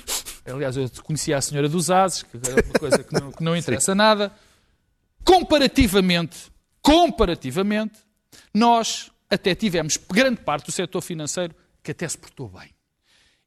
Aliás, 0.46 0.76
eu 0.76 0.90
conhecia 1.04 1.38
a 1.38 1.42
senhora 1.42 1.70
dos 1.70 1.90
Ases, 1.92 2.24
que 2.24 2.36
é 2.36 2.66
uma 2.66 2.74
coisa 2.80 3.04
que 3.04 3.14
não, 3.14 3.32
que 3.32 3.44
não 3.44 3.56
interessa 3.56 3.94
nada. 3.96 4.32
Comparativamente, 5.24 6.52
comparativamente, 6.82 7.94
nós 8.54 9.10
até 9.30 9.56
tivemos 9.56 9.98
grande 10.12 10.42
parte 10.42 10.66
do 10.66 10.72
setor 10.72 11.02
financeiro 11.02 11.56
que 11.82 11.92
até 11.92 12.08
se 12.08 12.18
portou 12.18 12.50
bem. 12.50 12.70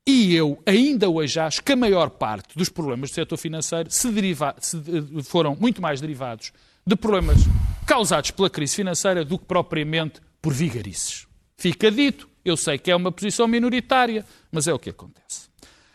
E 0.06 0.34
eu 0.34 0.62
ainda 0.64 1.08
hoje 1.10 1.38
acho 1.38 1.62
que 1.62 1.72
a 1.72 1.76
maior 1.76 2.10
parte 2.10 2.56
dos 2.56 2.68
problemas 2.68 3.10
do 3.10 3.14
setor 3.14 3.36
financeiro 3.36 3.90
se 3.90 4.10
deriva- 4.10 4.54
se, 4.60 4.76
eh, 4.76 5.22
foram 5.22 5.56
muito 5.56 5.82
mais 5.82 6.00
derivados 6.00 6.52
de 6.86 6.94
problemas 6.94 7.38
causados 7.84 8.30
pela 8.30 8.48
crise 8.48 8.76
financeira 8.76 9.24
do 9.24 9.38
que 9.38 9.44
propriamente 9.44 10.20
por 10.40 10.52
vigarices. 10.52 11.26
Fica 11.56 11.90
dito, 11.90 12.28
eu 12.44 12.56
sei 12.56 12.78
que 12.78 12.90
é 12.90 12.96
uma 12.96 13.10
posição 13.10 13.48
minoritária, 13.48 14.24
mas 14.52 14.68
é 14.68 14.72
o 14.72 14.78
que 14.78 14.90
acontece. 14.90 15.48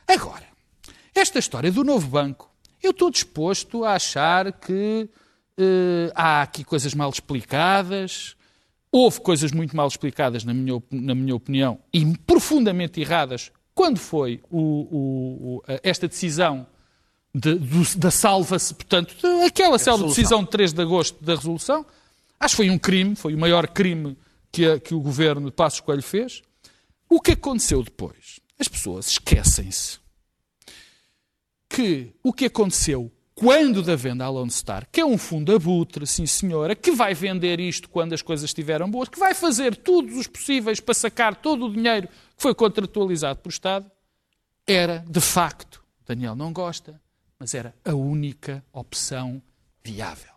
Agora, 0.08 0.44
esta 1.16 1.39
história 1.39 1.72
do 1.72 1.84
novo 1.84 2.08
banco, 2.08 2.52
eu 2.84 2.92
estou 2.92 3.10
disposto 3.10 3.86
a 3.86 3.94
achar 3.94 4.52
que 4.52 5.10
eh, 5.58 6.12
há 6.16 6.42
aqui 6.42 6.64
coisas 6.64 6.94
mal 6.94 7.10
explicadas, 7.10 8.36
houve 8.92 9.22
coisas 9.22 9.52
muito 9.54 9.76
mal 9.76 9.88
explicadas, 9.88 10.44
na 10.44 10.54
minha, 10.54 10.82
na 10.92 11.16
minha 11.16 11.36
opinião, 11.36 11.80
e 11.94 12.18
profundamente 12.26 13.00
erradas, 13.00 13.52
quando 13.74 13.98
foi 14.00 14.42
o- 14.50 14.60
o- 14.60 15.56
o- 15.58 15.64
esta 15.84 16.08
decisão 16.08 16.68
de- 17.34 17.56
do- 17.56 17.98
da 17.98 18.12
salva-se, 18.12 18.74
portanto, 18.74 19.16
de- 19.16 19.46
aquela 19.46 19.78
célebre 19.80 20.08
decisão 20.08 20.44
de 20.44 20.50
3 20.50 20.74
de 20.74 20.82
agosto 20.82 21.24
da 21.24 21.36
resolução, 21.36 21.86
acho 22.40 22.54
que 22.54 22.58
foi 22.58 22.70
um 22.70 22.78
crime, 22.78 23.16
foi 23.16 23.34
o 23.34 23.38
maior 23.38 23.68
crime 23.68 24.18
que, 24.52 24.66
a- 24.66 24.80
que 24.80 24.94
o 24.94 25.00
governo 25.00 25.46
de 25.50 25.56
Passos 25.56 25.80
Coelho 25.80 26.04
fez. 26.04 26.42
O 27.10 27.20
que 27.22 27.32
aconteceu 27.32 27.84
depois? 27.84 28.40
As 28.60 28.68
pessoas 28.68 29.08
esquecem-se 29.08 30.00
que 31.70 32.14
o 32.24 32.34
que 32.34 32.46
aconteceu 32.46 33.12
quando 33.34 33.82
da 33.82 33.96
venda 33.96 34.26
à 34.26 34.30
Lone 34.30 34.52
Star, 34.52 34.88
que 34.92 35.00
é 35.02 35.06
um 35.06 35.18
fundo 35.18 35.56
abutre, 35.56 36.06
sim 36.06 36.26
senhora, 36.28 36.76
que 36.76 36.92
vai 36.92 37.14
vender 37.14 37.60
isto 37.60 37.90
quando 37.90 38.14
as 38.14 38.22
coisas 38.22 38.50
estiveram 38.50 38.92
boas, 38.92 39.10
que 39.10 39.18
vai 39.18 39.34
fazer 39.34 39.76
todos 39.78 40.16
os 40.16 40.28
possíveis 40.28 40.80
para 40.80 40.94
sacar 40.94 41.36
todo 41.36 41.66
o 41.66 41.74
dinheiro 41.74 42.08
que 42.08 42.14
foi 42.38 42.54
contratualizado 42.54 43.40
pelo 43.40 43.52
Estado, 43.52 43.90
era, 44.68 45.04
de 45.10 45.20
facto, 45.22 45.82
Daniel 46.06 46.36
não 46.36 46.54
gosta, 46.54 47.02
mas 47.42 47.56
era 47.56 47.74
a 47.84 47.96
única 47.96 48.64
opção 48.72 49.42
viável. 49.84 50.30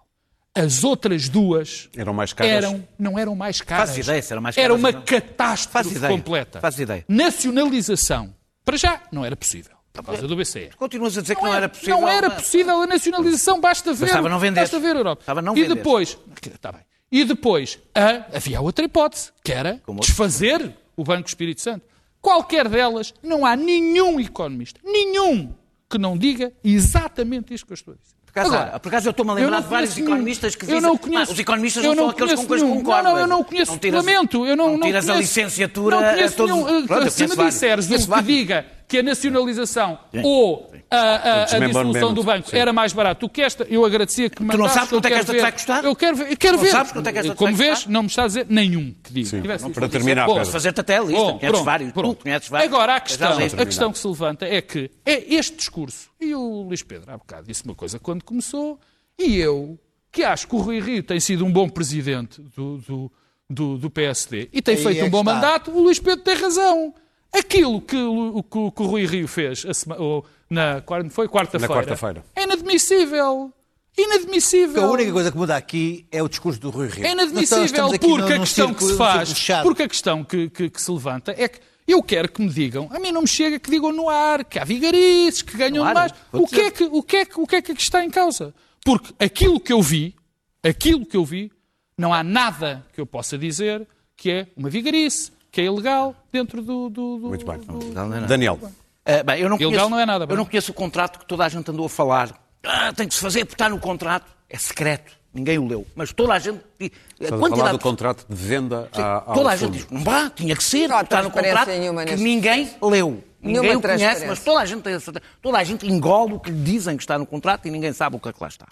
As 0.54 0.82
outras 0.84 1.28
duas 1.28 1.90
Eram 1.94 2.14
mais 2.14 2.32
caras? 2.32 2.52
eram, 2.64 2.88
não 2.98 3.18
eram 3.18 3.36
mais 3.36 3.60
caras. 3.60 3.90
Fazes 3.90 4.06
ideia 4.06 4.22
se 4.22 4.32
eram 4.32 4.40
mais 4.40 4.56
Era 4.56 4.68
caras 4.68 4.80
uma 4.80 4.88
ou 4.88 4.94
não? 4.94 5.02
catástrofe 5.02 5.94
ideia. 5.96 6.10
completa. 6.16 6.60
Fazes 6.60 6.80
ideia. 6.80 7.04
Nacionalização, 7.08 8.34
para 8.64 8.78
já, 8.78 9.02
não 9.12 9.22
era 9.22 9.36
possível, 9.36 9.76
por 9.92 10.02
causa 10.02 10.26
do 10.26 10.34
BCE. 10.34 10.70
Continuas 10.78 11.18
a 11.18 11.20
dizer 11.20 11.36
que 11.36 11.42
não 11.42 11.52
era 11.52 11.68
possível. 11.68 12.00
Não 12.00 12.08
era 12.08 12.30
possível 12.30 12.80
a 12.80 12.86
nacionalização, 12.86 13.60
basta 13.60 13.92
ver. 13.92 14.06
Bastava 14.06 14.28
não 14.30 14.38
vender. 14.38 14.60
Basta 14.60 14.80
ver 14.80 14.96
a 14.96 14.98
Europa. 15.00 15.20
Bastava 15.20 15.42
não 15.42 15.54
e 15.58 15.68
depois, 15.68 16.16
está 16.46 16.72
bem. 16.72 16.80
E 17.12 17.22
depois, 17.24 17.78
a- 17.94 18.24
havia 18.36 18.62
outra 18.62 18.84
hipótese, 18.86 19.30
que 19.44 19.52
era 19.52 19.80
Como 19.84 19.98
outro? 19.98 20.06
desfazer 20.10 20.72
o 20.96 21.04
Banco 21.04 21.28
Espírito 21.28 21.60
Santo. 21.60 21.84
Qualquer 22.22 22.68
delas, 22.68 23.12
não 23.22 23.44
há 23.44 23.54
nenhum 23.54 24.18
economista, 24.18 24.80
nenhum, 24.82 25.52
que 25.98 26.02
não 26.02 26.16
diga 26.18 26.52
exatamente 26.62 27.54
isto 27.54 27.66
que 27.66 27.72
eu 27.72 27.74
estou 27.74 27.94
a 27.94 27.96
dizer. 27.96 28.14
Por 28.24 28.40
acaso, 28.40 28.54
Agora, 28.56 28.80
por 28.80 28.88
acaso 28.88 29.06
eu 29.06 29.10
estou-me 29.12 29.30
a 29.30 29.34
lembrar 29.34 29.50
não 29.52 29.62
de 29.62 29.68
vários 29.68 29.94
nenhum. 29.94 30.08
economistas 30.08 30.56
que 30.56 30.64
Eu 30.64 30.66
dizem 30.66 30.80
não 30.82 30.94
"Ah, 30.94 30.98
conheço- 30.98 31.32
os 31.32 31.38
economistas 31.38 31.84
eu 31.84 31.90
não 31.90 31.94
são 31.96 32.04
não 32.06 32.10
aqueles 32.10 32.34
com 32.34 32.46
quem 32.48 32.58
concordo. 32.68 33.02
Não, 33.04 33.12
não, 33.14 33.20
eu 33.20 33.26
não 33.28 33.44
conheço 33.44 33.70
não 33.72 33.78
tiras, 33.78 34.04
lamento, 34.04 34.44
eu 34.46 34.56
não, 34.56 34.66
não 34.70 34.76
não 34.78 34.86
tiras 34.88 35.04
a 35.08 35.12
conheço- 35.12 35.22
licenciatura 35.22 36.00
Não 36.00 36.10
conheço 36.14 36.34
a 36.34 36.36
todos. 36.36 36.56
nenhum. 36.56 36.86
Pronto, 36.88 37.04
eu 37.04 37.10
se 37.12 37.22
me 37.22 37.28
vários. 37.36 37.54
disseres 37.54 37.86
Conheço 37.86 38.04
que 38.06 38.10
vários. 38.10 38.26
diga 38.26 38.66
que 38.86 38.98
a 38.98 39.02
nacionalização 39.02 39.98
ou 40.22 40.70
a, 40.90 40.96
a, 40.96 41.42
a 41.56 41.58
dissolução 41.58 42.12
do 42.14 42.22
banco 42.22 42.50
sim. 42.50 42.56
era 42.56 42.72
mais 42.72 42.92
barato 42.92 43.26
do 43.26 43.30
que 43.30 43.42
esta, 43.42 43.64
eu 43.64 43.84
agradecia 43.84 44.28
que 44.30 44.42
me 44.42 44.50
Tu 44.50 44.58
não 44.58 44.68
sabes 44.68 44.90
quanto 44.90 45.06
é 45.06 45.08
que 45.10 45.14
esta 45.16 45.32
te 45.34 45.40
vai 45.40 45.52
custar? 45.52 45.84
Eu 45.84 45.96
quero 45.96 46.16
ver. 46.16 46.30
Eu 46.32 46.36
quero 46.36 46.56
Não 46.56 46.62
ver. 46.62 46.70
sabes 46.70 46.92
quanto 46.92 47.06
é 47.06 47.12
que 47.12 47.18
esta 47.18 47.32
te 47.34 47.38
Como 47.38 47.56
vês, 47.56 47.86
não 47.86 48.02
me 48.02 48.08
está 48.08 48.24
a 48.24 48.26
dizer 48.26 48.46
nenhum 48.48 48.94
que 49.02 49.12
diga. 49.12 49.40
Tivesse 49.40 49.70
Para 49.70 49.88
terminar, 49.88 50.26
Pedro. 50.26 50.46
Fazer-te 50.46 50.80
até 50.80 50.98
a 50.98 51.00
lista, 51.00 51.14
Bom, 51.16 51.26
conheces 51.38 51.48
pronto, 51.50 51.64
vários. 51.64 51.92
pronto. 51.92 52.16
Tu 52.18 52.22
conheces 52.22 52.48
vários. 52.48 52.72
Agora, 52.72 52.96
a 52.96 53.00
questão, 53.00 53.32
a 53.38 53.66
questão 53.66 53.92
que 53.92 53.98
se 53.98 54.06
levanta 54.06 54.46
é 54.46 54.60
que 54.60 54.90
é 55.04 55.34
este 55.34 55.56
discurso, 55.56 56.10
e 56.20 56.34
o 56.34 56.62
Luís 56.62 56.82
Pedro 56.82 57.10
há 57.12 57.16
bocado 57.16 57.46
disse 57.46 57.64
uma 57.64 57.74
coisa 57.74 57.98
quando 57.98 58.22
começou, 58.22 58.78
e 59.18 59.36
eu, 59.38 59.78
que 60.12 60.22
acho 60.22 60.46
que 60.46 60.54
o 60.54 60.58
Rui 60.58 60.80
Rio 60.80 61.02
tem 61.02 61.18
sido 61.20 61.44
um 61.44 61.50
bom 61.52 61.68
presidente 61.68 62.40
do, 62.56 62.78
do, 62.78 63.12
do, 63.48 63.78
do 63.78 63.90
PSD 63.90 64.48
e 64.52 64.60
tem 64.62 64.76
Aí 64.76 64.82
feito 64.82 65.00
é 65.00 65.04
um 65.04 65.10
bom 65.10 65.20
está. 65.20 65.34
mandato, 65.34 65.70
o 65.70 65.82
Luís 65.82 65.98
Pedro 65.98 66.22
tem 66.24 66.34
razão. 66.36 66.94
Aquilo 67.34 67.80
que, 67.80 67.96
o, 67.96 68.42
que 68.42 68.70
que 68.70 68.82
o 68.82 68.86
Rui 68.86 69.06
Rio 69.06 69.26
fez 69.28 69.64
a 69.66 69.74
sema- 69.74 69.96
ou 69.96 70.24
na, 70.48 70.80
quando 70.82 71.10
foi 71.10 71.28
quarta-feira 71.28 71.74
quarta-feira. 71.74 72.24
é 72.36 72.44
inadmissível. 72.44 73.52
Inadmissível. 73.96 74.84
A 74.84 74.90
única 74.90 75.12
coisa 75.12 75.30
que 75.30 75.36
muda 75.36 75.56
aqui 75.56 76.06
é 76.10 76.22
o 76.22 76.28
discurso 76.28 76.60
do 76.60 76.70
Rui 76.70 76.88
Rio. 76.88 77.06
É 77.06 77.12
inadmissível 77.12 77.88
porque 77.90 78.06
num- 78.08 78.16
a 78.16 78.28
num 78.30 78.40
questão 78.40 78.74
que 78.74 78.84
se 78.84 78.96
faz, 78.96 79.34
porque 79.62 79.82
a 79.84 79.88
questão 79.88 80.24
que, 80.24 80.50
que- 80.50 80.68
que 80.70 80.82
se 80.82 80.90
levanta 80.90 81.32
é 81.38 81.46
que 81.48 81.60
eu 81.86 82.02
quero 82.02 82.28
que 82.30 82.40
me 82.42 82.48
digam, 82.48 82.88
a 82.92 82.98
mim 82.98 83.12
não 83.12 83.20
me 83.22 83.28
chega 83.28 83.58
que 83.58 83.70
digam 83.70 83.92
no 83.92 84.08
ar, 84.08 84.44
que 84.44 84.58
há 84.58 84.64
vigarices, 84.64 85.42
que 85.42 85.56
ganham 85.56 85.84
Claro, 85.84 85.94
mais. 85.94 86.12
vou 86.32 86.42
O 86.42 86.46
que, 86.48 86.60
é 86.60 86.70
que, 86.70 86.84
o, 86.84 87.02
que 87.02 87.16
é 87.18 87.24
que, 87.24 87.40
o 87.40 87.46
que 87.46 87.56
é 87.56 87.62
que 87.62 87.72
aqui 87.72 87.82
está 87.82 88.04
em 88.04 88.10
causa? 88.10 88.54
Porque 88.84 89.12
aquilo 89.22 89.60
que 89.60 89.72
eu 89.72 89.80
vi, 89.82 90.14
aquilo 90.62 91.04
que 91.06 91.16
eu 91.16 91.24
vi, 91.24 91.52
não 91.96 92.12
há 92.12 92.24
nada 92.24 92.84
que 92.92 93.00
eu 93.00 93.06
possa 93.06 93.38
dizer 93.38 93.86
que 94.16 94.30
é 94.30 94.46
uma 94.56 94.68
vigarice, 94.70 95.30
que 95.54 95.60
é 95.60 95.64
ilegal 95.64 96.16
dentro 96.32 96.60
do... 96.60 96.88
do, 96.90 97.18
do 97.18 97.28
Muito 97.28 97.46
bem. 97.46 97.58
do- 97.58 98.26
Daniel, 98.26 98.58
Ah, 99.06 99.22
bem, 99.22 99.40
eu 99.40 99.48
não 99.48 99.56
Ilegal 99.56 99.70
conheço, 99.70 99.90
não 99.90 100.00
é 100.00 100.04
nada, 100.06 100.26
Eu 100.28 100.36
não 100.36 100.44
conheço 100.44 100.72
o 100.72 100.74
contrato 100.74 101.20
que 101.20 101.26
toda 101.26 101.44
a 101.44 101.48
gente 101.48 101.70
andou 101.70 101.86
a 101.86 101.88
falar. 101.88 102.34
Ah, 102.64 102.92
tem 102.92 103.06
que 103.06 103.14
se 103.14 103.20
fazer 103.20 103.44
porque 103.44 103.54
está 103.54 103.68
no 103.68 103.78
contrato. 103.78 104.26
É 104.50 104.58
secreto. 104.58 105.12
Ninguém 105.32 105.58
o 105.58 105.66
leu. 105.66 105.86
Mas 105.94 106.12
toda 106.12 106.32
a 106.34 106.38
gente. 106.38 106.60
A 106.80 107.24
estás 107.24 107.60
a 107.60 107.72
do 107.72 107.78
contrato 107.78 108.26
de 108.28 108.34
venda 108.34 108.88
Sim, 108.92 109.00
à, 109.00 109.22
ao 109.26 109.34
toda 109.34 109.50
a 109.50 109.56
fundo. 109.56 109.72
gente 109.74 109.82
diz, 109.82 109.90
não 109.90 110.02
vá, 110.02 110.30
tinha 110.30 110.56
que 110.56 110.62
ser, 110.64 110.88
Não 110.88 111.00
está 111.00 111.22
no 111.22 111.30
contrato 111.30 111.68
nenhuma 111.68 112.04
que 112.04 112.16
ninguém 112.16 112.70
leu. 112.82 113.22
Ninguém 113.40 113.76
o 113.76 113.80
conhece, 113.80 114.26
mas 114.26 114.40
toda 114.40 114.60
a, 114.60 114.64
gente 114.64 114.82
tem, 114.82 114.96
toda 115.42 115.58
a 115.58 115.64
gente 115.64 115.86
engole 115.86 116.32
o 116.34 116.40
que 116.40 116.50
lhe 116.50 116.62
dizem 116.62 116.96
que 116.96 117.02
está 117.02 117.18
no 117.18 117.26
contrato 117.26 117.68
e 117.68 117.70
ninguém 117.70 117.92
sabe 117.92 118.16
o 118.16 118.20
que 118.20 118.28
é 118.28 118.32
que 118.32 118.38
lá 118.42 118.48
está. 118.48 118.66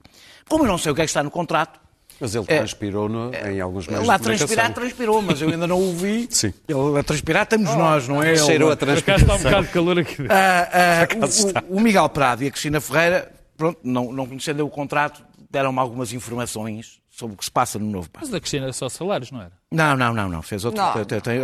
Como 0.49 0.64
eu 0.64 0.68
não 0.68 0.78
sei 0.78 0.91
o 0.91 0.95
que 0.95 1.03
é 1.03 1.05
que 1.05 1.11
está 1.11 1.22
no 1.22 1.30
contrato, 1.30 1.78
Mas 2.21 2.35
ele 2.35 2.45
É. 2.49 2.59
transpirou 2.59 3.09
no- 3.09 3.35
em 3.35 3.61
alguns 3.61 3.87
meios 3.89 4.07
lá 4.07 4.17
de 4.17 4.23
transpirar, 4.23 4.73
transpirou, 4.73 5.21
mas 5.23 5.41
eu 5.43 5.49
ainda 5.49 5.67
não 5.67 5.81
o 5.81 5.93
vi. 5.97 6.29
Sim. 6.31 6.53
Ele 6.69 6.99
a 6.99 7.03
transpirar 7.03 7.43
estamos 7.45 7.75
nós, 7.75 8.07
não 8.09 8.23
é? 8.23 8.29
ele. 8.31 8.39
Cheirou 8.47 8.71
a 8.71 8.77
Por 8.77 8.89
acaso 8.91 9.05
transpiração. 9.05 9.37
está 9.37 9.49
um 9.49 9.51
bocado 9.51 9.67
de 9.67 9.73
calor 9.73 9.99
aqui. 9.99 10.27
Ah, 10.31 10.69
ah, 10.73 11.69
o- 11.71 11.75
o, 11.75 11.79
o 11.79 11.81
Miguel 11.81 12.09
Prado 12.09 12.45
e 12.45 12.47
a 12.47 12.51
Cristina 12.51 12.81
Ferreira, 12.81 13.33
pronto, 13.57 13.79
não, 13.83 14.13
não 14.13 14.27
conhecendo 14.27 14.65
o 14.65 14.71
contrato, 14.71 15.23
deram-me 15.51 15.79
algumas 15.81 16.13
informações 16.13 17.01
sobre 17.11 17.35
o 17.35 17.37
que 17.37 17.45
se 17.45 17.51
passa 17.51 17.79
no 17.79 17.87
novo 17.87 18.09
passo. 18.09 18.25
Mas 18.27 18.31
da 18.33 18.41
Cristina 18.41 18.65
era 18.67 18.73
só 18.73 18.89
salários, 18.89 19.31
não 19.31 19.41
era? 19.43 19.53
Não, 19.71 19.97
não, 19.97 20.15
não, 20.15 20.29
não. 20.29 20.43
Fez 20.43 20.65
outro. 20.65 20.81
Não. 20.81 20.93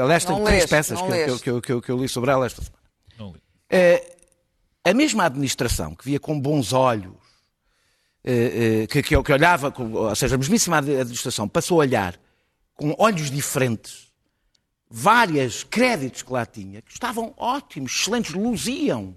aliás, 0.05 0.25
tem 0.25 0.37
três 0.45 0.61
leste, 0.63 0.69
peças 0.71 1.01
que, 1.01 1.09
eu- 1.13 1.37
que, 1.37 1.43
que, 1.43 1.51
eu- 1.51 1.61
que, 1.63 1.73
eu- 1.73 1.83
que 1.83 1.91
eu 1.93 1.99
li 1.99 2.09
sobre 2.09 2.31
ela 2.31 2.47
esta 2.47 2.63
semana. 2.63 2.83
Não 3.19 3.33
li. 3.33 3.41
Eh, 3.71 4.03
a 4.85 4.95
mesma 4.95 5.25
administração 5.25 5.95
que 5.95 6.05
via 6.07 6.19
com 6.21 6.41
bons 6.41 6.73
olhos, 6.73 7.13
que, 8.23 9.03
que, 9.03 9.23
que 9.23 9.33
olhava, 9.33 9.73
ou 9.79 10.15
seja, 10.15 10.35
a 10.35 10.39
mesmíssima 10.39 10.79
administração 10.79 11.49
passou 11.49 11.81
a 11.81 11.85
olhar 11.85 12.19
com 12.75 12.95
olhos 12.99 13.31
diferentes 13.31 14.09
vários 14.91 15.65
créditos 15.65 16.23
que 16.23 16.33
lá 16.33 16.47
tinha, 16.47 16.81
que 16.81 16.93
estavam 16.93 17.35
ótimos, 17.37 17.93
excelentes, 17.93 18.35
luziam. 18.35 19.15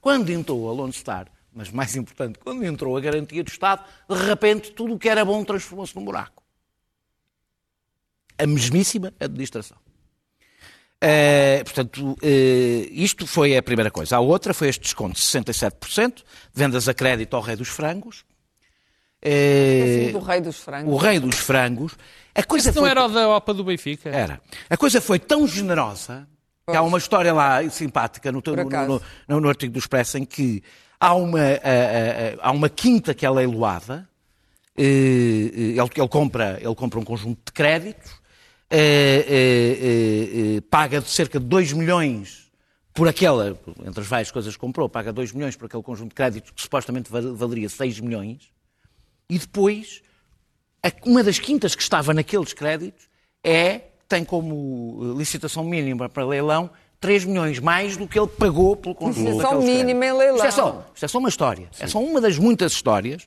Quando 0.00 0.30
entrou 0.30 0.68
a 0.68 0.72
Lone 0.72 0.92
Star, 0.92 1.28
mas 1.52 1.70
mais 1.70 1.94
importante, 1.94 2.38
quando 2.38 2.64
entrou 2.64 2.96
a 2.96 3.00
garantia 3.00 3.44
do 3.44 3.48
Estado, 3.48 3.84
de 4.08 4.16
repente 4.16 4.72
tudo 4.72 4.94
o 4.94 4.98
que 4.98 5.08
era 5.08 5.24
bom 5.24 5.44
transformou-se 5.44 5.94
num 5.94 6.04
buraco. 6.04 6.42
A 8.38 8.46
mesmíssima 8.46 9.12
administração. 9.20 9.76
Eh, 11.00 11.62
portanto, 11.64 12.16
eh, 12.22 12.88
isto 12.92 13.26
foi 13.26 13.56
a 13.56 13.62
primeira 13.62 13.90
coisa. 13.90 14.16
A 14.16 14.20
outra 14.20 14.54
foi 14.54 14.68
este 14.68 14.82
desconto 14.82 15.14
de 15.14 15.26
67%, 15.26 16.24
vendas 16.54 16.88
a 16.88 16.94
crédito 16.94 17.34
ao 17.34 17.42
rei 17.42 17.56
dos 17.56 17.68
frangos. 17.68 18.24
Eh, 19.22 19.82
Assim, 20.08 20.12
do 20.12 20.18
rei 20.18 20.40
dos 20.40 20.56
frangos. 20.58 20.92
o 20.92 20.96
rei 20.96 21.20
dos 21.20 21.36
frangos. 21.38 21.92
A 22.34 22.42
coisa 22.42 22.70
Esse 22.70 22.76
não 22.76 22.82
foi... 22.84 22.90
era 22.90 23.04
o 23.04 23.08
da 23.08 23.28
OPA 23.36 23.54
do 23.54 23.62
Benfica? 23.64 24.08
Era. 24.10 24.40
A 24.68 24.76
coisa 24.76 25.00
foi 25.00 25.18
tão 25.18 25.46
generosa 25.46 26.26
Que 26.68 26.76
Há 26.76 26.82
uma 26.82 26.98
história 26.98 27.32
lá 27.32 27.68
simpática 27.70 28.30
no, 28.32 28.42
no, 28.44 28.86
no- 28.86 29.02
no- 29.28 29.40
no 29.40 29.48
artigo 29.48 29.72
do 29.74 29.78
Expresso 29.78 30.18
em 30.18 30.24
que 30.24 30.62
há 30.98 31.14
uma, 31.14 31.38
ah, 31.40 31.60
ah, 31.64 32.36
ah, 32.42 32.48
há 32.48 32.50
uma 32.52 32.68
quinta 32.68 33.12
que 33.14 33.26
é 33.26 33.30
leiloada, 33.30 34.08
eh, 34.76 34.82
eh, 34.84 35.58
ele, 35.80 35.90
ele 35.96 36.08
compra, 36.08 36.58
ele 36.60 36.74
compra 36.74 36.98
um 37.00 37.04
conjunto 37.04 37.40
de 37.46 37.52
créditos, 37.52 38.12
eh, 38.70 39.26
eh, 39.28 40.56
eh, 40.56 40.60
paga 40.70 41.00
de 41.00 41.10
cerca 41.10 41.38
de 41.40 41.46
2 41.46 41.72
milhões 41.72 42.50
por 42.94 43.08
aquela, 43.08 43.58
entre 43.84 44.00
as 44.00 44.06
várias 44.06 44.30
coisas 44.30 44.54
que 44.54 44.60
comprou, 44.60 44.88
paga 44.88 45.12
2 45.12 45.32
milhões 45.32 45.56
por 45.56 45.66
aquele 45.66 45.82
conjunto 45.82 46.10
de 46.10 46.14
créditos 46.14 46.50
que 46.52 46.62
supostamente 46.62 47.10
val- 47.10 47.34
valeria 47.34 47.68
6 47.68 47.98
milhões, 48.00 48.50
e 49.32 49.38
depois 49.38 50.02
uma 51.06 51.22
das 51.22 51.38
quintas 51.38 51.74
que 51.74 51.82
estava 51.82 52.12
naqueles 52.12 52.52
créditos 52.52 53.08
é, 53.42 53.80
tem 54.06 54.24
como 54.24 55.00
eh, 55.00 55.18
licitação 55.18 55.64
mínima 55.64 56.06
para 56.06 56.22
leilão 56.26 56.68
3 57.00 57.24
milhões 57.24 57.58
mais 57.58 57.96
do 57.96 58.06
que 58.06 58.18
ele 58.18 58.28
pagou 58.28 58.76
pelo 58.76 58.94
conjunto 58.94 59.24
Licitação 59.24 59.58
daqueles 59.58 59.76
mínima 59.76 60.04
em 60.04 60.12
leilão. 60.12 60.36
Isto 60.36 60.46
é, 60.46 60.50
só, 60.50 60.86
isto 60.94 61.04
é 61.04 61.08
só 61.08 61.18
uma 61.18 61.28
história. 61.30 61.68
É 61.80 61.86
só 61.86 61.98
uma 61.98 62.20
das 62.20 62.36
muitas 62.36 62.72
histórias. 62.72 63.26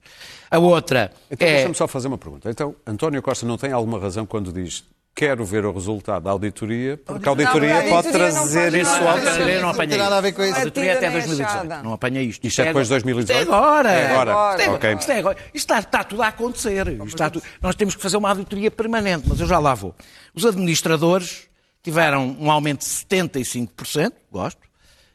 A 0.51 0.59
outra 0.59 1.11
Então 1.29 1.47
é... 1.47 1.53
deixa-me 1.53 1.75
só 1.75 1.87
fazer 1.87 2.07
uma 2.07 2.17
pergunta. 2.19 2.51
Então, 2.51 2.75
António 2.85 3.21
Costa 3.23 3.47
não 3.47 3.57
tem 3.57 3.71
alguma 3.71 3.99
razão 3.99 4.27
quando 4.27 4.53
diz 4.53 4.83
quero 5.16 5.45
ver 5.45 5.66
o 5.66 5.72
resultado 5.72 6.24
da 6.24 6.32
auditoria, 6.32 6.97
porque 6.97 7.28
a 7.28 7.32
auditoria 7.32 7.70
Não, 7.70 7.78
a 7.78 7.82
pode 7.84 7.93
auditoria 8.07 8.28
não 8.28 8.34
trazer 8.34 8.74
isso 8.76 8.91
ao 8.95 9.07
A 9.07 9.11
auditoria 9.13 9.55
não 9.55 9.61
Não 9.61 9.70
apanha 9.70 9.89
tem 9.89 9.97
nada 9.97 10.18
a 10.18 10.22
ver 10.22 10.28
isto. 10.28 10.36
com 10.38 10.43
isso. 10.43 10.55
A 10.55 10.59
auditoria 10.59 10.91
é 10.91 10.97
até 10.97 11.05
Batida 11.09 11.20
nem 11.20 11.28
2018. 11.38 11.49
achada. 11.70 11.84
Não 11.84 11.93
apanha 11.93 12.22
isto. 12.22 12.45
Isto 12.47 12.61
é 12.61 12.66
depois 12.66 12.88
de 12.88 12.89
2018? 12.89 13.39
Isto 13.39 13.49
é 13.51 13.55
agora. 13.55 13.91
É 13.91 14.11
agora. 14.11 14.32
Isto 14.59 14.61
é, 14.61 14.74
Ok. 14.76 14.93
isto 14.99 15.11
é 15.11 15.20
agora. 15.20 15.38
Isto 15.53 15.55
está, 15.55 15.80
está 15.80 16.03
tudo 16.03 16.22
a 16.22 16.28
acontecer. 16.28 16.88
Isto 17.05 17.30
tudo- 17.32 17.43
Nós 17.61 17.76
temos 17.76 17.95
que 17.95 18.01
fazer 18.01 18.18
uma 18.18 18.30
auditoria 18.30 18.70
permanente, 18.70 19.26
mas 19.28 19.39
eu 19.39 19.47
já 19.47 19.57
lá 19.57 19.74
vou. 19.74 19.95
Os 20.34 20.45
administradores 20.45 21.47
tiveram 21.82 22.36
um 22.39 22.51
aumento 22.51 22.80
de 22.80 22.86
75%, 22.86 24.11
gosto. 24.32 24.59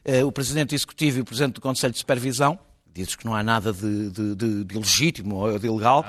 Eh, 0.03 0.23
O 0.23 0.31
Presidente 0.31 0.73
Executivo 0.73 1.19
e 1.19 1.21
o 1.21 1.25
Presidente 1.25 1.53
do 1.55 1.61
Conselho 1.61 1.93
de 1.93 1.99
Supervisão, 1.99 2.57
dizes 2.93 3.15
que 3.15 3.25
não 3.25 3.33
há 3.35 3.41
nada 3.43 3.71
de, 3.73 4.09
de, 4.09 4.35
de- 4.35 4.63
de 4.63 4.75
ilegítimo 4.75 5.35
ou 5.35 5.57
de 5.59 5.67
ilegal. 5.67 6.05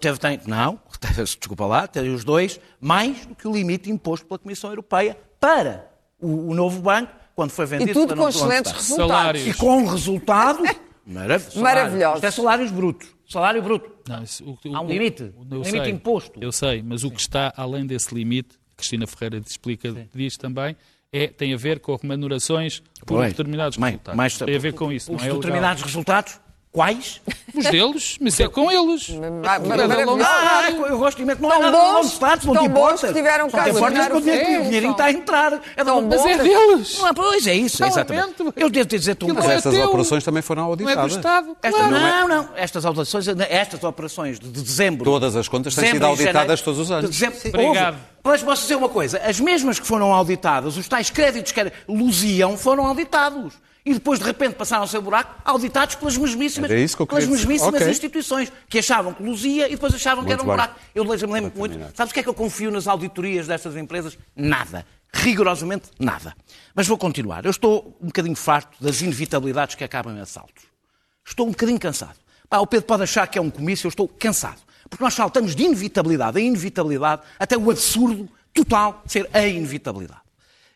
Teve, 0.00 0.18
tem, 0.18 0.40
não, 0.46 0.78
desculpa 1.38 1.66
lá, 1.66 1.86
tem 1.86 2.12
os 2.14 2.24
dois, 2.24 2.60
mais 2.80 3.24
do 3.26 3.34
que 3.34 3.46
o 3.48 3.52
limite 3.52 3.90
imposto 3.90 4.26
pela 4.26 4.38
Comissão 4.38 4.70
Europeia 4.70 5.16
para 5.40 5.90
o, 6.20 6.50
o 6.50 6.54
novo 6.54 6.80
banco, 6.80 7.12
quando 7.34 7.50
foi 7.50 7.66
vendido 7.66 7.90
E 7.90 7.94
tudo 7.94 8.08
para 8.08 8.16
com 8.16 8.28
excelentes 8.28 8.72
resultados. 8.72 9.10
Salários. 9.10 9.46
E 9.46 9.54
com 9.54 9.78
um 9.78 9.86
resultado 9.86 10.62
marav- 11.06 11.42
salário. 11.50 11.62
Maravilhosos. 11.62 12.16
Isto 12.16 12.26
é 12.26 12.30
salários 12.30 12.70
brutos. 12.70 13.08
Salário 13.28 13.62
bruto. 13.62 13.90
Não, 14.08 14.22
isso- 14.22 14.44
o- 14.44 14.74
Há 14.76 14.80
um 14.80 14.86
limite. 14.86 15.22
o- 15.36 15.46
eu 15.50 15.62
Limite 15.62 15.70
sei, 15.84 15.90
imposto. 15.90 16.38
Eu 16.40 16.52
sei, 16.52 16.82
mas 16.82 17.02
o 17.04 17.10
que 17.10 17.20
está 17.20 17.52
além 17.56 17.86
desse 17.86 18.14
limite, 18.14 18.58
Cristina 18.76 19.06
Ferreira 19.06 19.38
explica, 19.44 20.08
diz 20.14 20.36
também, 20.36 20.76
é, 21.12 21.26
tem 21.28 21.54
a 21.54 21.56
ver 21.56 21.80
com 21.80 21.94
remunerações 21.96 22.80
por 23.04 23.16
Pois. 23.18 23.28
determinados 23.30 23.78
Mais- 23.78 23.92
resultados. 23.94 24.16
mais- 24.16 24.38
tem 24.38 24.54
a 24.56 24.58
ver 24.58 24.72
com 24.74 24.92
isso, 24.92 25.10
Os 25.12 25.16
não 25.16 25.24
é 25.24 25.26
legal. 25.28 25.40
determinados 25.40 25.82
resultados, 25.82 26.40
quais? 26.76 27.22
Os 27.54 27.64
deles, 27.70 28.18
mas 28.20 28.38
é 28.38 28.46
com 28.48 28.70
eles. 28.70 29.08
Mas 29.08 29.66
maravilhoso. 29.66 30.22
Ah, 30.22 30.70
eu 30.70 30.98
gosto 30.98 31.16
de 31.16 31.22
imenso. 31.22 31.40
Não 31.40 31.50
é 31.50 31.58
nada 31.58 31.78
bons, 31.78 32.06
de 32.08 32.12
Stados, 32.12 32.44
não 32.44 32.54
te 32.54 33.14
tiveram 33.14 33.44
Não 33.46 33.50
cá 33.50 33.64
te 33.64 33.70
a 33.70 33.72
importas 33.72 33.98
assinar 33.98 34.10
que 34.10 34.16
o 34.58 34.62
dinheirinho 34.64 34.92
está 34.92 35.04
a 35.06 35.10
entrar. 35.10 35.60
É 35.74 35.82
Tão 35.82 36.00
uma- 36.00 36.08
Mas 36.16 36.26
é 36.26 36.36
deles. 36.36 36.98
Não, 36.98 37.14
pois 37.14 37.46
é 37.46 37.54
isso, 37.54 37.80
Não, 37.80 37.88
exatamente. 37.88 38.34
Eu 38.54 38.68
devo 38.68 38.86
te 38.86 38.96
Aquilo 38.96 39.34
Mas 39.34 39.44
é 39.44 39.48
coisa. 39.62 39.68
essas 39.70 39.88
operações 39.88 40.24
também 40.24 40.42
foram 40.42 40.64
Não 40.64 40.72
é 40.72 40.76
do 40.76 40.82
auditadas. 40.82 41.16
Estado. 41.16 41.56
Esta- 41.62 41.78
claro. 41.78 41.94
não, 41.98 42.28
não. 42.28 42.48
Estas 42.56 42.84
operações, 42.84 43.26
estas 43.48 43.84
operações 43.84 44.38
de 44.38 44.48
dezembro. 44.50 45.04
Todas 45.04 45.34
as 45.34 45.48
contas 45.48 45.74
têm 45.74 45.92
sido 45.92 46.04
auditadas 46.04 46.60
todos 46.60 46.78
os 46.78 46.90
anos. 46.90 47.22
Obrigado. 47.48 47.96
Mas 48.22 48.42
posso 48.42 48.62
dizer 48.62 48.74
uma 48.74 48.88
coisa: 48.90 49.18
as 49.24 49.40
mesmas 49.40 49.78
que 49.80 49.86
foram 49.86 50.12
auditadas, 50.12 50.76
os 50.76 50.86
tais 50.86 51.08
créditos 51.08 51.52
que 51.52 51.72
luziam, 51.88 52.56
foram 52.58 52.84
auditados. 52.86 53.54
E 53.86 53.94
depois, 53.94 54.18
de 54.18 54.24
repente, 54.24 54.54
passaram 54.56 54.82
a 54.82 54.86
ser 54.88 54.98
buraco, 55.00 55.40
auditados 55.44 55.94
pelas 55.94 56.16
mesmíssimas, 56.16 56.68
que 56.68 57.06
pelas 57.06 57.24
mesmíssimas 57.24 57.74
Ok. 57.80 57.88
instituições, 57.88 58.52
que 58.68 58.80
achavam 58.80 59.14
que 59.14 59.22
luzia 59.22 59.68
e 59.68 59.70
depois 59.70 59.94
achavam 59.94 60.24
que 60.24 60.30
Muito 60.30 60.40
era 60.40 60.42
um 60.42 60.46
bem. 60.46 60.56
buraco. 60.56 60.80
Eu 60.92 61.04
lembro-me 61.04 61.40
muito. 61.56 61.72
terminar. 61.72 61.92
Sabes 61.94 62.10
o 62.10 62.14
que 62.14 62.18
é 62.18 62.22
que 62.24 62.28
eu 62.28 62.34
confio 62.34 62.72
nas 62.72 62.88
auditorias 62.88 63.46
destas 63.46 63.76
empresas? 63.76 64.18
Nada. 64.34 64.84
Rigorosamente 65.14 65.88
nada. 66.00 66.34
Mas 66.74 66.88
vou 66.88 66.98
continuar. 66.98 67.44
Eu 67.44 67.50
estou 67.52 67.96
um 68.02 68.06
bocadinho 68.06 68.34
farto 68.34 68.76
das 68.82 69.00
inevitabilidades 69.00 69.76
que 69.76 69.84
acabam 69.84 70.16
em 70.16 70.20
assaltos. 70.20 70.64
Estou 71.24 71.46
um 71.46 71.50
bocadinho 71.50 71.78
cansado. 71.78 72.16
Pá, 72.50 72.58
o 72.58 72.66
Pedro 72.66 72.86
pode 72.86 73.04
achar 73.04 73.28
que 73.28 73.38
é 73.38 73.40
um 73.40 73.50
comício, 73.50 73.86
eu 73.86 73.90
estou 73.90 74.08
cansado. 74.08 74.60
Porque 74.90 75.02
nós 75.02 75.14
saltamos 75.14 75.54
de 75.54 75.62
inevitabilidade 75.62 76.38
a 76.38 76.40
inevitabilidade 76.40 77.22
até 77.38 77.56
o 77.56 77.70
absurdo 77.70 78.28
total 78.52 79.02
de 79.06 79.12
ser 79.12 79.30
a 79.32 79.46
inevitabilidade. 79.46 80.25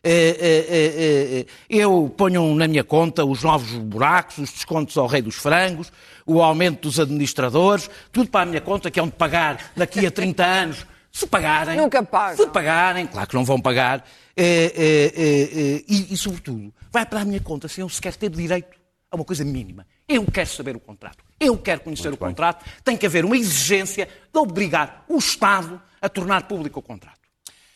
Eh, 0.03 0.35
eh, 0.39 1.39
eh, 1.41 1.45
Eu 1.69 2.11
ponho 2.17 2.55
na 2.55 2.67
minha 2.67 2.83
conta 2.83 3.23
os 3.23 3.43
novos 3.43 3.71
buracos, 3.73 4.39
os 4.39 4.51
descontos 4.51 4.97
ao 4.97 5.05
rei 5.05 5.21
dos 5.21 5.35
frangos, 5.35 5.93
o 6.25 6.41
aumento 6.41 6.81
dos 6.89 6.99
administradores, 6.99 7.87
tudo 8.11 8.29
para 8.29 8.41
a 8.41 8.45
minha 8.45 8.61
conta, 8.61 8.89
que 8.89 8.99
é 8.99 9.03
onde 9.03 9.11
pagar 9.11 9.71
daqui 9.75 10.05
a 10.05 10.11
30 10.11 10.43
anos. 10.45 10.85
Se 11.11 11.27
pagarem. 11.27 11.75
Nunca 11.77 12.01
pagam. 12.01 12.37
Se 12.37 12.51
pagarem, 12.51 13.05
claro 13.05 13.27
que 13.27 13.35
não 13.35 13.43
vão 13.45 13.59
pagar. 13.61 14.03
e, 14.35 15.83
e, 16.09 16.17
sobretudo, 16.17 16.73
vai 16.89 17.05
para 17.05 17.19
a 17.19 17.25
minha 17.25 17.41
conta 17.41 17.67
sem 17.67 17.81
eu 17.81 17.89
sequer 17.89 18.15
ter 18.15 18.29
direito 18.29 18.69
a 19.11 19.17
uma 19.17 19.25
coisa 19.25 19.43
mínima. 19.43 19.85
Eu 20.07 20.25
quero 20.25 20.49
saber 20.49 20.75
o 20.75 20.79
contrato. 20.79 21.23
Eu 21.39 21.57
quero 21.57 21.81
conhecer 21.81 22.11
o 22.11 22.17
contrato. 22.17 22.65
Tem 22.83 22.95
que 22.95 23.05
haver 23.05 23.25
uma 23.25 23.37
exigência 23.37 24.07
de 24.33 24.39
obrigar 24.39 25.03
o 25.09 25.17
Estado 25.17 25.81
a 26.01 26.07
tornar 26.07 26.47
público 26.47 26.79
o 26.79 26.81
contrato. 26.81 27.20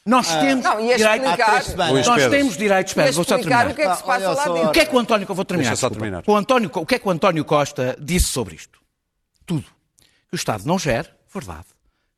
Nós 0.05 0.27
temos 0.27 0.63
Não, 0.63 0.77
a 0.77 0.81
direito 0.81 1.25
Há 1.25 1.35
três 1.35 1.65
semanas. 1.65 2.07
Nós 2.07 2.27
temos 2.27 2.57
direito, 2.57 2.87
espera, 2.89 3.11
vou 3.11 3.23
só 3.23 3.37
terminar. 3.37 3.71
o 3.71 3.73
que 3.73 3.81
é 3.81 3.89
que 3.89 3.95
se 3.95 4.03
passa 4.03 4.29
Olha 4.29 4.37
lá 4.37 4.43
dentro. 4.43 4.69
O 4.69 4.71
que 4.71 4.79
é 4.79 4.85
que 4.85 4.95
o 4.95 4.99
António, 4.99 5.25
eu 5.27 5.35
vou 5.35 5.45
terminar, 5.45 5.75
só 5.75 5.89
terminar. 5.89 6.23
O, 6.27 6.35
António, 6.35 6.69
o 6.73 6.85
que 6.85 6.95
é 6.95 6.99
que 6.99 7.07
o 7.07 7.11
António 7.11 7.43
Costa 7.43 7.97
disse 7.99 8.27
sobre 8.27 8.55
isto? 8.55 8.79
Tudo. 9.47 9.65
Que 10.29 10.33
o 10.33 10.35
Estado 10.35 10.63
não 10.65 10.77
gera, 10.77 11.09
verdade. 11.33 11.65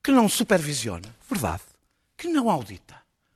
Que 0.03 0.11
não 0.11 0.27
supervisiona, 0.27 1.07
verdade. 1.29 1.63
Que 2.17 2.27
não 2.27 2.49
audita. 2.49 2.95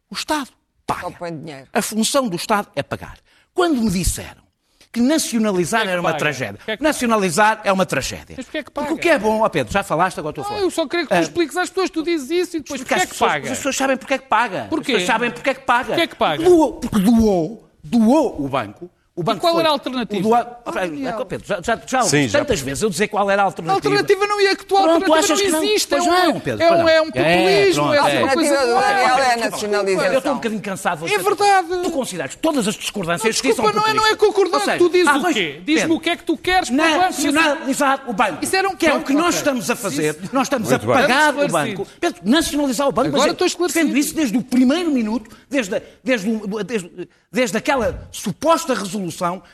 O 0.09 0.15
Estado 0.15 0.49
paga. 0.85 1.01
Só 1.01 1.11
põe 1.11 1.37
dinheiro. 1.37 1.67
A 1.71 1.81
função 1.81 2.27
do 2.27 2.35
Estado 2.35 2.67
é 2.75 2.83
pagar. 2.83 3.19
Quando 3.53 3.81
me 3.81 3.89
disseram 3.89 4.43
que 4.91 4.99
nacionalizar 4.99 5.81
Porquê 5.81 5.87
é 5.87 5.87
que 5.87 5.91
era 5.93 6.01
uma 6.01 6.13
tragédia. 6.13 6.53
Porquê 6.57 6.71
é 6.71 6.77
que 6.77 6.83
Nacionalizar 6.83 7.61
é 7.63 7.71
uma 7.71 7.85
tragédia. 7.85 8.35
Mas 8.37 8.45
porquê 8.45 8.57
é 8.57 8.63
que 8.63 8.71
Porque 8.71 8.87
paga? 8.89 8.93
o 8.93 9.01
que 9.01 9.09
é 9.09 9.17
bom, 9.17 9.41
ó 9.41 9.49
Pedro, 9.49 9.71
já 9.71 9.83
falaste, 9.83 10.19
agora 10.19 10.31
estou 10.31 10.43
a 10.43 10.47
Ah, 10.47 10.49
falar. 10.49 10.61
eu 10.61 10.69
só 10.71 10.87
queria 10.87 11.05
que 11.07 11.15
tu 11.15 11.21
expliques 11.21 11.55
às 11.57 11.69
pessoas, 11.69 11.89
tu 11.89 12.03
dizes 12.03 12.29
isso 12.29 12.57
e 12.57 12.59
depois 12.59 12.81
Porque 12.81 12.93
porquê 12.93 13.03
é 13.03 13.05
que 13.05 13.11
pessoas, 13.13 13.31
paga? 13.31 13.51
as 13.51 13.57
pessoas 13.57 13.77
sabem 13.77 13.97
porque 13.97 14.13
é 14.13 14.17
que 14.17 14.27
paga. 14.27 14.67
Porquê? 14.69 14.91
As 14.91 14.97
pessoas 15.01 15.07
sabem 15.07 15.31
porque 15.31 15.49
é 15.49 15.53
que 15.53 15.61
paga. 15.61 15.85
Porquê 15.87 16.01
é 16.01 16.07
que 16.07 16.15
paga? 16.15 16.43
Doou, 16.43 16.73
porque 16.73 16.99
doou, 16.99 17.69
doou 17.83 18.41
o 18.43 18.49
banco. 18.49 18.89
O 19.13 19.23
banco 19.23 19.41
qual 19.41 19.53
foi- 19.53 19.59
era 19.61 19.69
a 19.69 19.73
alternativa? 19.73 20.21
o 20.21 20.23
doa- 20.23 20.57
Ah, 20.65 21.25
Pedro, 21.25 21.45
já, 21.45 21.61
já, 21.61 21.81
já 21.85 22.01
Sim, 22.03 22.15
ouvi 22.17 22.27
já- 22.29 22.39
tantas 22.39 22.61
vezes 22.61 22.81
eu 22.81 22.89
dizer 22.89 23.09
qual 23.09 23.29
era 23.29 23.41
a 23.41 23.43
A 23.43 23.47
alternativa. 23.47 23.75
alternativa 23.89 24.25
não 24.25 24.39
ia, 24.39 24.55
que 24.55 24.65
tua 24.65 24.81
Pronto, 24.83 25.03
alternativa 25.11 25.35
que 25.37 25.47
não 25.49 25.59
não? 25.59 25.63
existe. 25.67 25.87
Pois 25.89 26.05
é 26.05 26.09
um, 26.09 26.33
não, 26.33 26.39
Pedro, 26.39 26.63
é 26.63 26.67
pois 26.69 26.79
um, 26.79 26.83
não. 26.83 26.89
é 26.89 27.01
um 27.01 27.05
É, 27.05 27.11
populismo, 27.11 27.83
pronto, 27.83 27.93
é, 27.93 28.15
é. 28.15 28.23
uma 28.23 28.33
coisa... 28.33 28.53
alternativa 28.55 28.65
do 28.65 28.77
ok, 28.77 28.95
é 28.95 29.33
a 29.33 29.37
nacionalização. 29.49 30.11
Eu 30.13 30.17
estou 30.17 30.31
um 30.31 30.35
bocadinho 30.35 30.61
cansado 30.61 31.05
É 31.07 31.17
verdade. 31.17 31.67
Tu 31.83 31.91
consideras 31.91 32.31
que 32.35 32.41
todas 32.41 32.67
as 32.69 32.75
discordâncias 32.75 33.35
Desculpa, 33.35 33.63
são 33.63 33.73
não 33.81 33.87
é, 33.87 33.93
não 33.93 34.07
é 34.07 34.15
concordar. 34.15 34.59
Seja, 34.61 34.77
tu 34.77 34.89
dizes 34.89 35.07
ah, 35.09 35.17
o 35.17 35.33
quê? 35.33 35.61
Diz-me 35.65 35.91
o 35.93 35.99
que 35.99 36.09
é 36.09 36.15
que 36.15 36.23
tu 36.23 36.37
queres 36.37 36.69
para 36.69 36.75
o 36.75 36.87
banco. 36.91 36.99
Nacionalizar 37.01 38.03
o 38.07 38.13
banco. 38.13 38.37
Isso 38.45 38.55
era 38.55 38.69
um 38.69 38.75
que 38.77 38.87
é 38.87 38.93
o 38.93 39.03
que 39.03 39.13
nós 39.13 39.35
estamos 39.35 39.69
a 39.69 39.75
fazer. 39.75 40.15
Nós 40.31 40.43
estamos 40.43 40.71
a 40.71 40.79
pagar 40.79 41.35
o 41.35 41.47
banco. 41.49 41.85
Pedro, 41.99 42.21
nacionalizar 42.23 42.87
o 42.87 42.93
banco. 42.93 43.09
Agora 43.09 43.23
mas 43.23 43.31
estou 43.33 43.45
esclarecido. 43.45 43.85
defendo 43.87 43.97
isso 43.99 44.15
desde 44.15 44.37
o 44.37 44.41
primeiro 44.41 44.89
minuto, 44.89 45.35
desde, 45.49 45.75
a- 45.75 45.81
desde, 46.01 46.29
o- 46.29 46.63
desde, 46.63 47.09
desde 47.29 47.57
aquela 47.57 48.07
suposta 48.09 48.73
resolução 48.73 49.00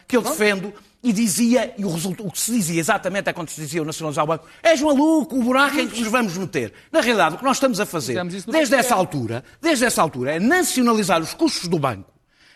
que 0.08 0.18
eu 0.18 0.22
defendo 0.22 0.74
e 1.04 1.14
dizia, 1.14 1.74
e 1.78 1.86
o, 1.86 1.89
resulta- 1.91 2.24
o 2.24 2.32
que 2.32 2.39
se 2.39 2.52
dizia 2.52 2.80
exatamente 2.80 3.30
é 3.30 3.34
quando 3.34 3.50
se 3.50 3.62
dizia 3.62 3.82
o 3.82 3.86
nacionalizar 3.86 4.24
o 4.26 4.28
banco, 4.28 4.45
és 4.64 4.82
maluco, 4.82 5.38
o 5.39 5.43
buraco 5.43 5.80
em 5.80 5.88
que 5.88 6.00
nos 6.02 6.10
vamos 6.12 6.36
meter. 6.38 6.74
Na 6.91 7.00
realidade, 7.02 7.36
o 7.36 7.38
que 7.38 7.43
nós 7.43 7.58
estamos 7.58 7.80
a 7.80 7.86
fazer, 7.86 8.14
desde 8.52 8.76
essa 8.76 8.95
altura, 8.95 9.43
desde 9.62 9.86
essa 9.86 10.02
altura, 10.02 10.36
é 10.36 10.39
nacionalizar 10.39 11.22
os 11.22 11.34
custos 11.34 11.68
do 11.70 11.78
banco. 11.80 12.12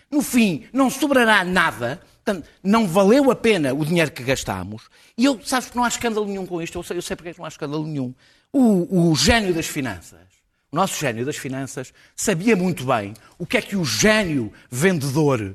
No 0.09 0.21
fim, 0.21 0.65
não 0.73 0.89
sobrará 0.89 1.43
nada, 1.45 2.01
portanto, 2.25 2.45
não 2.61 2.85
valeu 2.87 3.31
a 3.31 3.35
pena 3.35 3.73
o 3.73 3.85
dinheiro 3.85 4.11
que 4.11 4.23
gastámos. 4.23 4.83
E 5.17 5.23
eu, 5.23 5.39
sabes 5.45 5.69
que 5.69 5.75
não 5.77 5.85
há 5.85 5.87
escândalo 5.87 6.25
nenhum 6.25 6.45
com 6.45 6.61
isto, 6.61 6.77
eu 6.77 6.83
sei, 6.83 6.97
eu 6.97 7.01
sei 7.01 7.15
porque 7.15 7.29
é 7.29 7.33
que 7.33 7.39
não 7.39 7.45
há 7.45 7.49
escândalo 7.49 7.85
nenhum. 7.85 8.13
O, 8.51 9.11
o 9.11 9.15
gênio 9.15 9.53
das 9.53 9.67
finanças, 9.67 10.19
o 10.69 10.75
nosso 10.75 10.99
gênio 10.99 11.25
das 11.25 11.37
finanças, 11.37 11.93
sabia 12.15 12.55
muito 12.57 12.83
bem 12.85 13.13
o 13.37 13.45
que 13.45 13.55
é 13.55 13.61
que 13.61 13.77
o 13.77 13.85
gênio 13.85 14.51
vendedor 14.69 15.53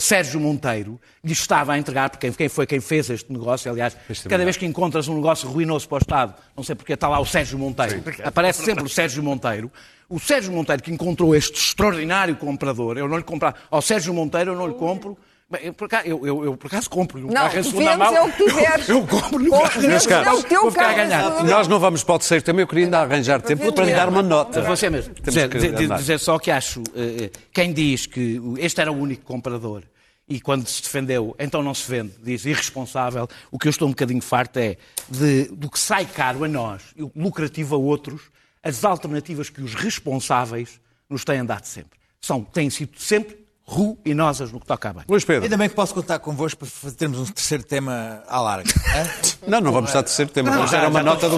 Sérgio 0.00 0.40
Monteiro 0.40 1.00
lhe 1.22 1.32
estava 1.32 1.72
a 1.74 1.78
entregar, 1.78 2.10
porque 2.10 2.30
quem- 2.32 2.48
foi 2.48 2.66
quem 2.66 2.80
fez 2.80 3.08
este 3.08 3.32
negócio, 3.32 3.70
aliás, 3.70 3.96
cada 4.28 4.44
vez 4.44 4.56
que 4.56 4.66
encontras 4.66 5.06
um 5.08 5.14
negócio 5.14 5.48
ruinoso 5.48 5.88
para 5.88 5.96
o 5.96 5.98
Estado, 5.98 6.34
não 6.56 6.64
sei 6.64 6.74
porque 6.74 6.92
está 6.92 7.08
lá 7.08 7.20
o 7.20 7.26
Sérgio 7.26 7.58
Monteiro, 7.58 8.02
aparece 8.24 8.64
sempre 8.64 8.84
o 8.84 8.88
Sérgio 8.88 9.22
Monteiro, 9.22 9.70
o 10.08 10.18
Sérgio 10.18 10.52
Monteiro 10.52 10.82
que 10.82 10.90
encontrou 10.92 11.34
este 11.36 11.58
extraordinário 11.60 12.34
comprador, 12.36 12.98
eu 12.98 13.08
não 13.08 13.16
lhe 13.16 13.22
comprar, 13.24 13.54
ao 13.70 13.80
Sérgio 13.80 14.12
Monteiro 14.12 14.52
eu 14.52 14.56
não 14.56 14.66
lhe 14.66 14.74
compro 14.74 15.16
eu, 15.62 15.72
por 15.72 15.84
acaso, 15.84 16.06
eu, 16.08 16.26
eu, 16.26 16.44
eu, 16.44 16.56
por 16.56 16.66
acaso 16.66 16.90
compro 16.90 17.18
um 17.20 17.26
Não, 17.26 17.34
carro 17.34 17.58
em 17.58 17.62
segunda 17.62 17.96
mão. 17.96 18.14
é 18.16 18.22
o 18.22 18.32
que 18.32 18.44
tiveres. 18.44 18.88
Eu 18.88 19.06
compro 19.06 19.38
no 19.38 19.54
Ou 19.54 19.60
carro. 19.62 19.80
vendes 19.80 20.06
caros, 20.06 20.26
é 20.26 20.32
o 20.32 20.42
teu 20.42 20.60
vou 20.62 20.70
ficar 20.72 20.82
a 20.90 20.94
carro. 20.94 21.08
ganhar. 21.08 21.22
segunda 21.24 21.50
Nós 21.50 21.68
não 21.68 21.78
vamos 21.78 22.02
para 22.02 22.14
o 22.14 22.18
terceiro 22.18 22.44
tema, 22.44 22.60
eu 22.60 22.66
queria 22.66 22.84
ainda 22.84 23.00
arranjar 23.00 23.40
tempo 23.40 23.72
para 23.72 23.84
lhe 23.84 23.92
dar 23.94 24.08
uma 24.08 24.22
nota. 24.22 24.60
Você 24.62 24.90
mesmo. 24.90 25.14
Dizer, 25.22 25.48
dizer- 25.48 26.18
só 26.18 26.38
que 26.38 26.50
acho, 26.50 26.82
eh, 26.96 27.24
eh, 27.24 27.30
quem 27.52 27.72
diz 27.72 28.06
que 28.06 28.40
este 28.58 28.80
era 28.80 28.90
o 28.90 28.96
único 28.98 29.24
comprador 29.24 29.82
e 30.28 30.40
quando 30.40 30.66
se 30.66 30.82
defendeu, 30.82 31.36
então 31.38 31.62
não 31.62 31.72
se 31.74 31.88
vende, 31.88 32.12
diz 32.20 32.44
irresponsável, 32.44 33.28
o 33.48 33.58
que 33.58 33.68
eu 33.68 33.70
estou 33.70 33.86
um 33.86 33.92
bocadinho 33.92 34.20
farto 34.20 34.56
é 34.58 34.76
de, 35.08 35.44
do 35.52 35.70
que 35.70 35.78
sai 35.78 36.04
caro 36.06 36.42
a 36.42 36.48
nós 36.48 36.82
e 36.96 37.04
o 37.04 37.12
lucrativo 37.14 37.76
a 37.76 37.78
outros, 37.78 38.22
as 38.64 38.84
alternativas 38.84 39.48
que 39.48 39.62
os 39.62 39.74
responsáveis 39.74 40.80
nos 41.08 41.24
têm 41.24 41.44
dado 41.44 41.64
sempre. 41.66 41.96
São, 42.20 42.42
têm 42.42 42.68
sido 42.68 42.98
sempre 42.98 43.45
ruinosas 43.66 44.52
no 44.52 44.60
que 44.60 44.66
toca 44.66 44.90
a 44.90 44.92
bem. 44.92 45.04
Luís 45.08 45.24
Pedro. 45.24 45.42
Ainda 45.44 45.56
bem 45.56 45.68
que 45.68 45.74
posso 45.74 45.92
contar 45.92 46.20
convosco 46.20 46.64
para 46.64 46.90
termos 46.92 47.18
um 47.18 47.24
terceiro 47.26 47.64
tema 47.64 48.22
à 48.28 48.40
larga. 48.40 48.72
Não, 49.46 49.60
não 49.60 49.70
vamos 49.72 49.90
estar 49.90 50.02
terceiro 50.02 50.30
tema, 50.30 50.50
vamos 50.50 50.70
dar 50.72 50.88
uma 50.88 51.02
nota 51.04 51.28
do 51.28 51.36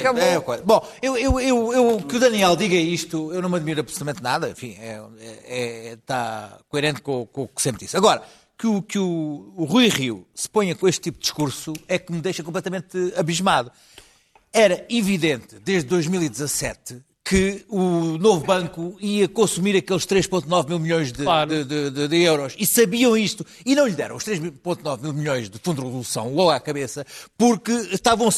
acabou. 0.00 0.22
é. 0.22 0.62
Bom, 0.62 0.88
eu, 1.02 1.16
eu, 1.18 1.40
eu, 1.40 1.72
eu- 1.74 1.98
que 2.02 2.16
o 2.16 2.20
Daniel 2.20 2.56
diga 2.56 2.74
isto, 2.74 3.32
eu 3.34 3.42
não 3.42 3.50
me 3.50 3.56
admiro 3.56 3.80
absolutamente 3.80 4.22
nada, 4.22 4.48
enfim, 4.48 4.74
é, 4.80 4.98
é- 5.20 5.88
é- 5.90 5.92
está 5.92 6.58
coerente 6.70 7.02
com, 7.02 7.26
com 7.26 7.42
o 7.42 7.48
que 7.48 7.60
sempre 7.60 7.84
disse. 7.84 7.96
Agora, 7.98 8.22
que 8.56 8.66
o, 8.66 8.80
que 8.80 8.98
o, 8.98 9.52
o 9.56 9.64
Rui 9.64 9.88
Rio 9.88 10.26
se 10.34 10.48
ponha 10.48 10.74
com 10.74 10.88
este 10.88 11.02
tipo 11.02 11.18
de 11.18 11.22
discurso 11.22 11.74
é 11.86 11.98
que 11.98 12.10
me 12.12 12.20
deixa 12.22 12.42
completamente 12.42 13.12
abismado. 13.16 13.70
Era 14.52 14.86
evidente, 14.88 15.56
desde 15.62 15.88
2017, 15.90 17.02
que 17.26 17.64
o 17.70 18.18
novo 18.18 18.44
banco 18.44 18.98
ia 19.00 19.26
consumir 19.26 19.74
aqueles 19.76 20.04
3,9 20.04 20.68
mil 20.68 20.78
milhões 20.78 21.10
de, 21.10 21.22
Claro. 21.24 21.64
de- 21.64 21.90
de, 21.90 22.06
de- 22.08 22.22
euros. 22.22 22.54
E 22.58 22.66
sabiam 22.66 23.16
isto. 23.16 23.46
E 23.64 23.74
não 23.74 23.86
lhe 23.86 23.94
deram 23.94 24.14
os 24.16 24.24
3,9 24.24 25.00
mil 25.02 25.12
milhões 25.14 25.48
de 25.48 25.58
fundo 25.58 25.80
de 25.80 25.86
resolução 25.86 26.34
logo 26.34 26.50
à 26.50 26.60
cabeça, 26.60 27.06
porque 27.38 27.72
estavam, 27.92 28.28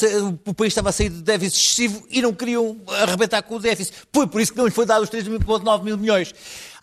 o 0.46 0.54
país 0.54 0.70
estava 0.70 0.90
a 0.90 0.92
sair 0.92 1.08
de 1.08 1.20
déficit 1.20 1.56
excessivo 1.58 2.06
e 2.08 2.22
não 2.22 2.32
queriam 2.32 2.76
arrebentar 3.02 3.42
com 3.42 3.56
o 3.56 3.58
déficit. 3.58 3.92
Foi 4.12 4.26
por 4.28 4.40
isso 4.40 4.52
que 4.52 4.58
não 4.58 4.66
lhe 4.66 4.70
foi 4.72 4.86
dado 4.86 5.02
os 5.02 5.10
3,9 5.10 5.82
mil 5.82 5.98
milhões. 5.98 6.32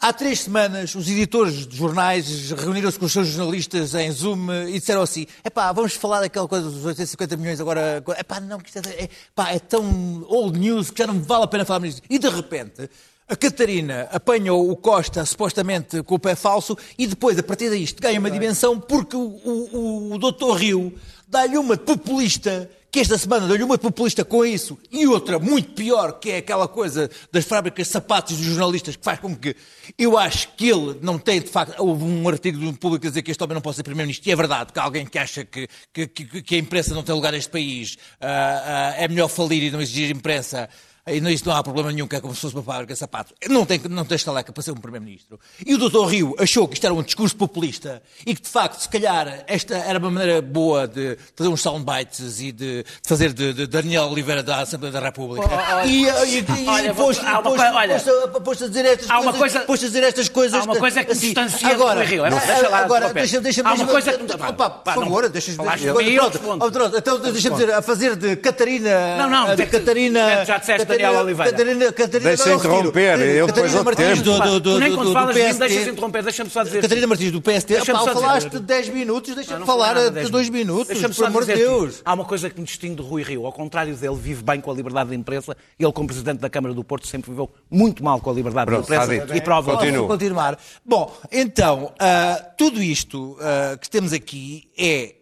Há 0.03 0.11
três 0.11 0.41
semanas, 0.41 0.93
os 0.95 1.09
editores 1.09 1.65
de 1.65 1.77
jornais 1.77 2.51
reuniram-se 2.51 2.99
com 2.99 3.05
os 3.05 3.13
seus 3.13 3.25
jornalistas 3.25 3.95
em 3.95 4.11
Zoom 4.11 4.51
e 4.67 4.77
disseram 4.77 5.01
assim: 5.01 5.25
epá, 5.45 5.71
vamos 5.71 5.93
falar 5.93 6.19
daquela 6.19 6.45
coisa 6.45 6.69
dos 6.69 6.83
850 6.83 7.37
milhões 7.37 7.61
agora. 7.61 8.03
Epá, 8.19 8.41
não, 8.41 8.59
que 8.59 8.67
isto 8.67 8.85
é, 8.85 9.03
é, 9.05 9.09
pá, 9.33 9.51
é 9.51 9.59
tão 9.59 10.25
old 10.27 10.59
news 10.59 10.91
que 10.91 10.99
já 10.99 11.07
não 11.07 11.21
vale 11.21 11.45
a 11.45 11.47
pena 11.47 11.63
falar 11.63 11.79
nisso. 11.79 12.01
E 12.09 12.19
de 12.19 12.27
repente, 12.27 12.89
a 13.29 13.35
Catarina 13.37 14.09
apanhou 14.11 14.69
o 14.69 14.75
Costa 14.75 15.25
supostamente 15.25 16.03
com 16.03 16.15
o 16.15 16.19
pé 16.19 16.35
falso 16.35 16.77
e 16.97 17.07
depois, 17.07 17.39
a 17.39 17.43
partir 17.43 17.69
daí, 17.69 17.83
isto 17.83 18.01
ganha 18.01 18.19
uma 18.19 18.29
dimensão 18.29 18.77
porque 18.77 19.15
o, 19.15 19.21
o, 19.21 20.13
o 20.15 20.17
doutor 20.17 20.57
Rio 20.57 20.93
dá-lhe 21.29 21.57
uma 21.57 21.77
populista 21.77 22.69
que 22.93 22.99
esta 22.99 23.17
semana 23.17 23.47
deu-lhe 23.47 23.63
uma 23.63 23.75
de 23.75 23.81
populista 23.81 24.23
com 24.23 24.45
isso 24.45 24.77
e 24.91 25.07
outra 25.07 25.39
muito 25.39 25.71
pior, 25.71 26.19
que 26.19 26.29
é 26.29 26.37
aquela 26.37 26.67
coisa 26.67 27.09
das 27.31 27.43
fábricas 27.43 27.87
de 27.87 27.91
sapatos 27.93 28.37
dos 28.37 28.45
jornalistas 28.45 28.95
que 28.95 29.03
faz 29.03 29.19
com 29.19 29.35
que 29.35 29.55
eu 29.97 30.15
acho 30.15 30.49
que 30.55 30.69
ele 30.69 30.99
não 31.01 31.17
tem, 31.17 31.41
de 31.41 31.49
facto, 31.49 31.73
houve 31.79 32.03
um 32.03 32.29
artigo 32.29 32.59
do 32.59 32.71
público 32.77 33.07
a 33.07 33.09
dizer 33.09 33.23
que 33.23 33.31
este 33.31 33.43
homem 33.43 33.55
não 33.55 33.61
pode 33.63 33.77
ser 33.77 33.83
primeiro-ministro, 33.83 34.29
e 34.29 34.31
é 34.31 34.35
verdade, 34.35 34.71
que 34.71 34.77
há 34.79 34.83
alguém 34.83 35.07
que 35.07 35.17
acha 35.17 35.43
que, 35.43 35.67
que, 35.91 36.05
que- 36.05 36.41
que 36.43 36.55
a 36.55 36.57
imprensa 36.59 36.93
não 36.93 37.01
tem 37.01 37.15
lugar 37.15 37.31
neste 37.33 37.49
país, 37.49 37.97
ah, 38.21 38.93
ah, 38.95 39.01
é 39.03 39.07
melhor 39.07 39.27
falir 39.27 39.63
e 39.63 39.71
não 39.71 39.81
exigir 39.81 40.11
imprensa. 40.15 40.69
E 41.05 41.19
não, 41.19 41.29
isso 41.29 41.45
não 41.45 41.53
há 41.53 41.61
problema 41.61 41.91
nenhum, 41.91 42.07
que 42.07 42.15
é 42.15 42.21
como 42.21 42.33
se 42.33 42.39
fosse 42.39 42.55
uma 42.55 42.63
fábrica 42.63 42.93
de 42.93 42.99
sapatos. 42.99 43.33
Não 43.49 43.65
tem, 43.65 43.77
não 43.89 44.05
tem 44.05 44.15
estaleca 44.15 44.53
para 44.53 44.63
ser 44.63 44.71
um 44.71 44.75
Primeiro-Ministro. 44.75 45.37
E 45.65 45.75
o 45.75 45.77
Dr. 45.77 46.05
Rio 46.07 46.33
achou 46.39 46.65
que 46.65 46.75
isto 46.75 46.85
era 46.85 46.93
um 46.93 47.03
discurso 47.03 47.35
populista 47.35 48.01
e 48.25 48.33
que, 48.33 48.41
de 48.41 48.47
facto, 48.47 48.79
se 48.79 48.87
calhar, 48.87 49.43
esta 49.45 49.75
era 49.75 49.99
uma 49.99 50.09
maneira 50.09 50.41
boa 50.41 50.87
de 50.87 51.17
fazer 51.35 51.49
uns 51.49 51.59
soundbites 51.61 52.39
e 52.39 52.53
de, 52.53 52.83
de 52.83 52.85
fazer 53.05 53.33
de, 53.33 53.51
de 53.53 53.67
Daniel 53.67 54.05
Oliveira 54.05 54.41
da 54.41 54.61
Assembleia 54.61 54.93
da 54.93 55.01
República. 55.01 55.45
e, 55.85 56.05
e, 56.05 56.05
e, 56.05 56.45
Olha, 56.69 56.87
e 56.87 56.91
uma 56.91 56.95
pôs- 56.95 57.17
coisa- 57.19 57.73
olha, 57.73 57.99
pôs- 58.41 58.61
a 58.61 58.67
dizer 58.69 58.85
estas 58.85 59.09
há 59.09 59.19
uma 59.19 59.33
coisas. 59.33 59.65
coisa- 59.65 59.83
a 59.83 59.87
dizer 59.89 60.03
estas 60.03 60.29
coisas. 60.29 60.61
há 60.61 60.63
uma 60.63 60.77
coisa 60.77 61.03
que 61.03 61.11
assim. 61.11 61.25
distancia 61.33 61.67
agora, 61.67 61.99
do 61.99 62.05
Rio. 62.09 62.23
Não, 62.29 62.37
deixa 62.39 62.69
lá, 62.69 62.77
agora, 62.79 63.13
deixa, 63.13 63.41
deixa, 63.41 63.61
Há 63.67 63.73
uma 63.73 63.87
coisa 63.87 64.13
que- 64.13 64.23
Opa, 64.33 64.69
por 64.69 64.93
favor, 64.93 65.27
deixa-me 65.29 65.57
de 65.57 65.89
oh, 65.89 66.97
Então, 66.97 67.19
deixa-me 67.19 67.55
dizer, 67.57 67.73
a 67.73 67.81
fazer 67.81 68.15
de 68.15 68.37
Catarina. 68.37 69.17
Não, 69.17 69.29
não, 69.29 69.55
de 69.55 69.63
já- 69.63 69.69
Catarina. 69.69 70.45
já 70.45 70.57
disseste 70.59 70.79
Catarina- 70.79 70.92
Daniel 70.97 71.21
Oliveira. 71.21 71.51
Catarina, 71.51 71.91
Catarina, 71.91 72.29
Deixa 72.29 72.49
não, 72.49 72.55
interromper, 72.57 73.19
eu 73.19 73.47
depois 73.47 73.73
Catarina 73.73 73.73
dou 73.73 73.83
Martins 73.83 74.21
tempo. 74.21 74.23
do, 74.23 74.39
do, 74.39 74.59
do, 74.59 74.79
nem 74.79 74.89
do, 74.89 74.95
quando 74.95 75.07
do 75.07 75.13
falas 75.13 75.35
de 75.35 75.41
mim 75.41 75.45
PSD. 75.47 75.67
deixas 75.67 75.87
interromper, 75.87 76.23
deixa-me 76.23 76.49
só 76.49 76.63
dizer. 76.63 76.81
Catarina 76.81 77.07
Martins 77.07 77.31
do 77.31 77.41
PSD. 77.41 77.73
Epá, 77.75 77.85
só 77.85 77.99
dizer- 77.99 78.13
falaste 78.13 78.59
10 78.59 78.89
minutos, 78.89 79.35
deixa-me 79.35 79.65
falar 79.65 79.93
de 79.95 80.09
dez 80.11 80.29
2 80.29 80.49
minutos, 80.49 81.15
por 81.15 81.25
amor 81.25 81.45
de 81.45 81.53
Deus. 81.55 82.01
Há 82.05 82.13
uma 82.13 82.25
coisa 82.25 82.49
que 82.49 82.59
me 82.59 82.65
distingue 82.65 82.95
do 82.95 83.03
Rui 83.03 83.23
Rio. 83.23 83.45
Ao 83.45 83.51
contrário 83.51 83.95
dele, 83.95 84.15
vive 84.15 84.43
bem 84.43 84.61
com 84.61 84.71
a 84.71 84.73
liberdade 84.73 85.09
de 85.09 85.15
imprensa. 85.15 85.55
Ele, 85.79 85.91
como 85.91 86.07
Presidente 86.07 86.39
da 86.39 86.49
Câmara 86.49 86.73
do 86.73 86.83
Porto, 86.83 87.07
sempre 87.07 87.31
viveu 87.31 87.49
muito 87.69 88.03
mal 88.03 88.19
com 88.19 88.29
a 88.29 88.33
liberdade 88.33 88.67
Pronto, 88.67 88.87
de 88.87 88.93
imprensa. 88.93 89.35
E 89.35 89.41
prova. 89.41 89.73
Continua. 89.73 90.07
Posso 90.07 90.07
continuar. 90.07 90.59
Bom, 90.85 91.15
então, 91.31 91.93
ah, 91.99 92.41
tudo 92.57 92.81
isto 92.81 93.37
ah, 93.39 93.77
que 93.77 93.89
temos 93.89 94.13
aqui 94.13 94.69
é 94.77 95.15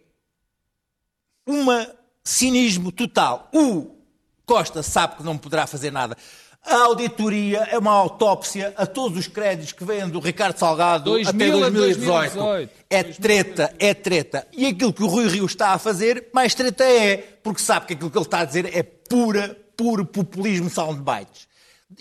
uma 1.46 1.86
cinismo 2.24 2.92
total. 2.92 3.48
O 3.52 3.91
Costa 4.46 4.82
sabe 4.82 5.16
que 5.16 5.22
não 5.22 5.38
poderá 5.38 5.66
fazer 5.66 5.90
nada. 5.90 6.16
A 6.64 6.76
auditoria 6.84 7.66
é 7.70 7.76
uma 7.76 7.90
autópsia 7.90 8.72
a 8.76 8.86
todos 8.86 9.18
os 9.18 9.26
créditos 9.26 9.72
que 9.72 9.84
vêm 9.84 10.08
do 10.08 10.20
Ricardo 10.20 10.56
Salgado 10.56 11.04
2000 11.04 11.28
até 11.28 11.66
a 11.66 11.70
2018. 11.70 12.34
2018. 12.34 12.72
É 12.88 13.02
treta, 13.02 13.74
é 13.80 13.94
treta. 13.94 14.46
E 14.52 14.66
aquilo 14.66 14.92
que 14.92 15.02
o 15.02 15.08
Rui 15.08 15.26
Rio 15.26 15.44
está 15.44 15.70
a 15.70 15.78
fazer, 15.78 16.28
mais 16.32 16.54
treta 16.54 16.84
é, 16.84 17.16
porque 17.42 17.60
sabe 17.60 17.86
que 17.86 17.94
aquilo 17.94 18.10
que 18.10 18.16
ele 18.16 18.24
está 18.24 18.40
a 18.40 18.44
dizer 18.44 18.76
é 18.76 18.82
pura, 18.82 19.58
puro 19.76 20.06
populismo 20.06 20.70
soundbites. 20.70 21.48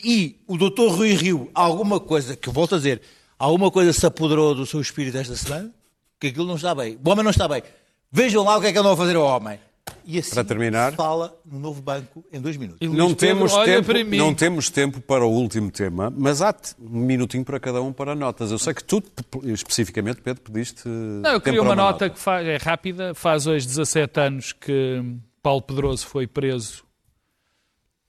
E 0.03 0.39
o 0.47 0.57
doutor 0.57 0.91
Rui 0.91 1.13
Rio, 1.15 1.49
alguma 1.55 1.99
coisa, 1.99 2.35
que 2.35 2.47
eu 2.47 2.53
volto 2.53 2.75
a 2.75 2.77
dizer, 2.77 3.01
alguma 3.39 3.71
coisa 3.71 3.91
se 3.91 4.05
apoderou 4.05 4.53
do 4.53 4.65
seu 4.65 4.79
espírito 4.79 5.17
esta 5.17 5.35
semana? 5.35 5.71
Que 6.19 6.27
aquilo 6.27 6.45
não 6.45 6.55
está 6.55 6.75
bem. 6.75 6.99
O 7.03 7.09
homem 7.09 7.23
não 7.23 7.31
está 7.31 7.47
bem. 7.47 7.63
Vejam 8.11 8.43
lá 8.43 8.57
o 8.57 8.61
que 8.61 8.67
é 8.67 8.71
que 8.71 8.77
andam 8.77 8.91
a 8.91 8.97
fazer 8.97 9.15
ao 9.15 9.23
homem. 9.23 9.59
E 10.05 10.19
assim 10.19 10.33
Para 10.33 10.43
terminar. 10.43 10.91
se 10.91 10.97
fala 10.97 11.35
no 11.45 11.59
novo 11.59 11.81
banco 11.81 12.23
em 12.31 12.39
dois 12.39 12.57
minutos. 12.57 12.87
Não 12.87 13.13
Pedro, 13.13 13.15
temos, 13.15 13.53
tempo, 13.53 14.15
não 14.15 14.33
temos 14.33 14.69
tempo 14.69 15.01
para 15.01 15.25
o 15.25 15.29
último 15.29 15.71
tema, 15.71 16.13
mas 16.15 16.41
há 16.41 16.53
um 16.79 16.99
minutinho 16.99 17.43
para 17.43 17.59
cada 17.59 17.81
um 17.81 17.93
para 17.93 18.15
notas. 18.15 18.51
Eu 18.51 18.59
sei 18.59 18.73
que 18.73 18.83
tu, 18.83 19.03
especificamente, 19.45 20.21
Pedro, 20.21 20.41
pediste. 20.41 20.87
Não, 20.87 21.31
eu 21.31 21.41
queria 21.41 21.59
para 21.59 21.69
uma 21.69 21.75
nota 21.75 22.09
que 22.09 22.19
faz, 22.19 22.47
é 22.47 22.57
rápida. 22.57 23.13
Faz 23.13 23.47
hoje 23.47 23.67
17 23.67 24.19
anos 24.19 24.53
que 24.53 25.03
Paulo 25.41 25.61
Pedroso 25.61 26.05
foi 26.07 26.27
preso 26.27 26.83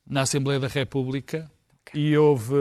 na 0.07 0.23
Assembleia 0.23 0.61
da 0.61 0.69
República 0.69 1.51
e 1.95 2.17
houve 2.17 2.55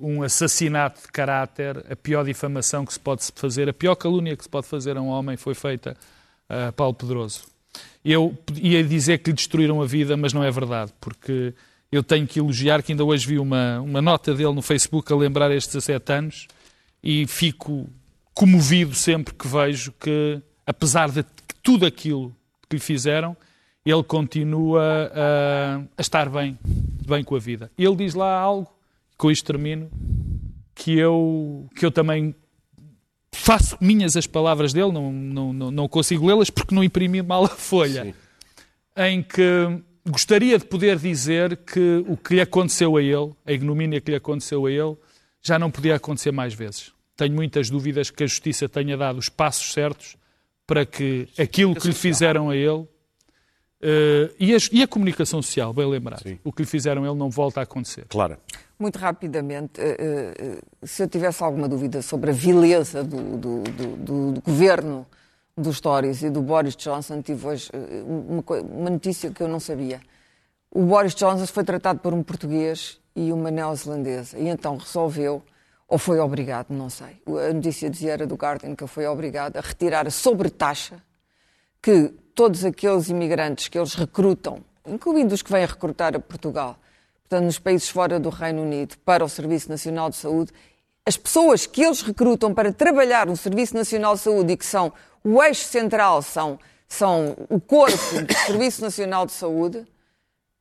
um 0.00 0.22
assassinato 0.22 1.02
de 1.02 1.08
caráter, 1.08 1.84
a 1.90 1.96
pior 1.96 2.24
difamação 2.24 2.84
que 2.84 2.92
se 2.92 3.00
pode 3.00 3.24
fazer, 3.34 3.68
a 3.68 3.72
pior 3.72 3.94
calúnia 3.96 4.36
que 4.36 4.44
se 4.44 4.48
pode 4.48 4.66
fazer 4.66 4.96
a 4.96 5.00
um 5.00 5.08
homem 5.08 5.36
foi 5.36 5.54
feita 5.54 5.96
a 6.48 6.72
Paulo 6.72 6.94
Pedroso. 6.94 7.55
Eu 8.04 8.36
ia 8.54 8.82
dizer 8.84 9.18
que 9.18 9.30
lhe 9.30 9.36
destruíram 9.36 9.82
a 9.82 9.86
vida, 9.86 10.16
mas 10.16 10.32
não 10.32 10.42
é 10.42 10.50
verdade, 10.50 10.92
porque 11.00 11.52
eu 11.90 12.02
tenho 12.02 12.26
que 12.26 12.38
elogiar 12.38 12.82
que 12.82 12.92
ainda 12.92 13.04
hoje 13.04 13.26
vi 13.26 13.38
uma, 13.38 13.80
uma 13.80 14.02
nota 14.02 14.34
dele 14.34 14.52
no 14.52 14.62
Facebook 14.62 15.12
a 15.12 15.16
lembrar 15.16 15.50
estes 15.50 15.74
17 15.74 16.12
anos 16.12 16.48
e 17.02 17.26
fico 17.26 17.88
comovido 18.34 18.94
sempre 18.94 19.34
que 19.34 19.48
vejo 19.48 19.92
que, 19.98 20.40
apesar 20.66 21.10
de 21.10 21.24
tudo 21.62 21.86
aquilo 21.86 22.34
que 22.68 22.76
lhe 22.76 22.82
fizeram, 22.82 23.36
ele 23.84 24.02
continua 24.02 25.10
a, 25.14 25.76
a 25.96 26.00
estar 26.00 26.28
bem, 26.28 26.58
bem 26.64 27.22
com 27.22 27.36
a 27.36 27.38
vida. 27.38 27.70
Ele 27.78 27.96
diz 27.96 28.14
lá 28.14 28.38
algo, 28.38 28.68
com 29.16 29.30
isto 29.30 29.46
termino, 29.46 29.88
que 30.74 30.98
eu, 30.98 31.68
que 31.74 31.86
eu 31.86 31.90
também 31.90 32.34
faço 33.46 33.78
minhas 33.80 34.16
as 34.16 34.26
palavras 34.26 34.72
dele, 34.72 34.90
não, 34.90 35.12
não, 35.12 35.52
não, 35.52 35.70
não 35.70 35.88
consigo 35.88 36.26
lê-las 36.26 36.50
porque 36.50 36.74
não 36.74 36.82
imprimi 36.82 37.22
mal 37.22 37.44
a 37.44 37.48
folha, 37.48 38.12
em 38.96 39.22
que 39.22 39.40
gostaria 40.04 40.58
de 40.58 40.64
poder 40.64 40.98
dizer 40.98 41.56
que 41.58 42.04
o 42.08 42.16
que 42.16 42.34
lhe 42.34 42.40
aconteceu 42.40 42.96
a 42.96 43.02
ele, 43.02 43.32
a 43.46 43.52
ignomínia 43.52 44.00
que 44.00 44.10
lhe 44.10 44.16
aconteceu 44.16 44.66
a 44.66 44.70
ele, 44.70 44.96
já 45.40 45.60
não 45.60 45.70
podia 45.70 45.94
acontecer 45.94 46.32
mais 46.32 46.54
vezes. 46.54 46.90
Tenho 47.16 47.34
muitas 47.34 47.70
dúvidas 47.70 48.10
que 48.10 48.24
a 48.24 48.26
Justiça 48.26 48.68
tenha 48.68 48.96
dado 48.96 49.18
os 49.18 49.28
passos 49.28 49.72
certos 49.72 50.16
para 50.66 50.84
que 50.84 51.28
aquilo 51.38 51.72
que 51.76 51.86
lhe 51.86 51.94
fizeram 51.94 52.50
a 52.50 52.56
ele 52.56 52.84
eh, 53.80 54.34
e, 54.40 54.54
a, 54.54 54.58
e 54.72 54.82
a 54.82 54.88
comunicação 54.88 55.40
social, 55.40 55.72
bem 55.72 55.86
lembrado, 55.88 56.24
o 56.42 56.52
que 56.52 56.62
lhe 56.62 56.68
fizeram 56.68 57.04
a 57.04 57.06
ele 57.06 57.16
não 57.16 57.30
volta 57.30 57.60
a 57.60 57.62
acontecer. 57.62 58.06
Claro. 58.08 58.36
Muito 58.78 58.98
rapidamente, 58.98 59.80
eh, 59.80 60.34
eh, 60.38 60.58
se 60.86 61.02
eu 61.02 61.08
tivesse 61.08 61.42
alguma 61.42 61.66
dúvida 61.66 62.02
sobre 62.02 62.30
a 62.30 62.32
vileza 62.34 63.02
do, 63.02 63.36
do- 63.38 63.62
do- 63.62 64.32
do- 64.32 64.40
governo 64.42 65.06
dos 65.56 65.80
Tories 65.80 66.22
e 66.22 66.28
do 66.28 66.42
Boris 66.42 66.76
Johnson, 66.76 67.22
tive 67.22 67.46
hoje 67.46 67.70
eh, 67.72 68.02
uma, 68.06 68.42
uma 68.60 68.90
notícia 68.90 69.30
que 69.30 69.42
eu 69.42 69.48
não 69.48 69.58
sabia. 69.58 70.00
O 70.70 70.82
Boris 70.82 71.14
Johnson 71.14 71.46
foi 71.46 71.64
tratado 71.64 72.00
por 72.00 72.12
um 72.12 72.22
português 72.22 73.00
e 73.14 73.32
uma 73.32 73.50
neozelandesa, 73.50 74.38
e 74.38 74.46
então 74.48 74.76
resolveu 74.76 75.42
ou 75.88 75.96
foi 75.96 76.18
obrigado, 76.18 76.66
não 76.70 76.90
sei. 76.90 77.16
A 77.48 77.54
notícia 77.54 77.88
dizia 77.88 78.12
era 78.12 78.26
do 78.26 78.34
Guardian 78.34 78.74
que 78.74 78.82
ele 78.84 78.90
foi 78.90 79.06
obrigado 79.06 79.56
a 79.56 79.60
retirar 79.62 80.06
a 80.06 80.10
sobretaxa 80.10 80.96
que 81.80 82.12
todos 82.34 82.62
aqueles 82.62 83.08
imigrantes 83.08 83.68
que 83.68 83.78
eles 83.78 83.94
recrutam, 83.94 84.58
incluindo 84.86 85.32
os 85.34 85.40
que 85.40 85.50
vêm 85.50 85.64
recrutar 85.64 86.14
a 86.14 86.20
Portugal, 86.20 86.76
portanto, 87.28 87.44
nos 87.44 87.58
países 87.58 87.88
fora 87.88 88.20
do 88.20 88.30
Reino 88.30 88.62
Unido, 88.62 88.96
para 89.04 89.24
o 89.24 89.28
Serviço 89.28 89.68
Nacional 89.68 90.08
de 90.08 90.16
Saúde, 90.16 90.52
as 91.04 91.16
pessoas 91.16 91.66
que 91.66 91.82
eles 91.82 92.00
recrutam 92.00 92.54
para 92.54 92.72
trabalhar 92.72 93.26
no 93.26 93.36
Serviço 93.36 93.74
Nacional 93.74 94.14
de 94.14 94.20
Saúde 94.20 94.52
e 94.52 94.56
que 94.56 94.64
são 94.64 94.92
o 95.24 95.42
eixo 95.42 95.64
central, 95.64 96.22
são, 96.22 96.58
são 96.88 97.36
o 97.48 97.60
corpo 97.60 98.22
do 98.22 98.34
Serviço 98.46 98.82
Nacional 98.82 99.26
de 99.26 99.32
Saúde, 99.32 99.86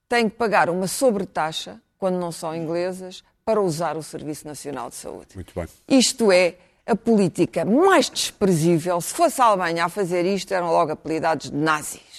têm 0.09 0.28
que 0.28 0.36
pagar 0.36 0.70
uma 0.70 0.88
sobretaxa, 0.88 1.80
quando 1.97 2.20
não 2.20 2.32
são 2.32 2.55
inglesas, 2.55 3.24
para 3.43 3.61
usar 3.61 3.95
o 3.95 4.03
Serviço 4.03 4.47
Nacional 4.47 4.89
de 4.89 4.95
Saúde. 4.95 5.28
Muito 5.36 5.53
bem. 5.55 5.68
Isto 5.88 6.32
é 6.32 6.55
a 6.86 6.95
política 6.95 7.63
mais 7.63 8.09
desprezível. 8.09 8.99
Se 9.01 9.13
fosse 9.13 9.41
a 9.41 9.45
Alemanha 9.45 9.86
a 9.86 9.89
fazer 9.89 10.26
isto, 10.26 10.51
eram 10.53 10.68
logo 10.72 10.91
apelidados 10.91 11.49
de 11.49 11.55
nazis. 11.55 12.14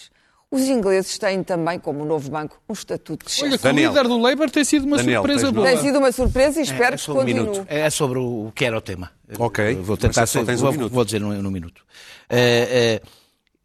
Os 0.51 0.63
ingleses 0.63 1.19
têm 1.19 1.43
também, 1.43 1.79
como 1.79 2.03
o 2.03 2.07
novo 2.07 2.31
banco, 2.31 2.61
um 2.69 2.73
estatuto 2.73 3.27
de 3.27 3.33
Olha, 3.43 3.51
chefe. 3.51 3.59
que 3.59 3.67
o 3.69 3.71
Daniel. 3.73 3.91
líder 3.91 4.09
do 4.09 4.19
Labour 4.19 4.49
tem 4.51 4.65
sido 4.65 4.87
uma 4.87 4.97
Daniel, 4.97 5.23
surpresa 5.23 5.53
boa. 5.53 5.67
Tem 5.67 5.77
sido 5.79 5.99
uma 5.99 6.13
surpresa 6.13 6.61
e 6.61 6.63
espero 6.63 6.95
É 6.95 6.97
que 6.97 7.03
sobre 7.03 7.21
um 7.21 7.25
continue. 7.27 7.51
minuto. 7.51 7.67
É 7.69 7.91
sobre 7.91 8.19
o 8.21 8.53
que 8.55 8.65
era 8.65 8.79
o 8.79 8.81
tema. 8.81 9.11
Ok, 9.39 9.75
Vou 9.77 9.97
tentar 9.97 10.25
só 10.27 10.39
ser, 10.41 10.47
tens 10.47 10.63
um 10.63 10.71
vou, 10.71 10.89
vou 10.89 11.05
dizer 11.05 11.21
num, 11.21 11.43
num 11.43 11.51
minuto. 11.51 11.85
Eh, 12.31 13.03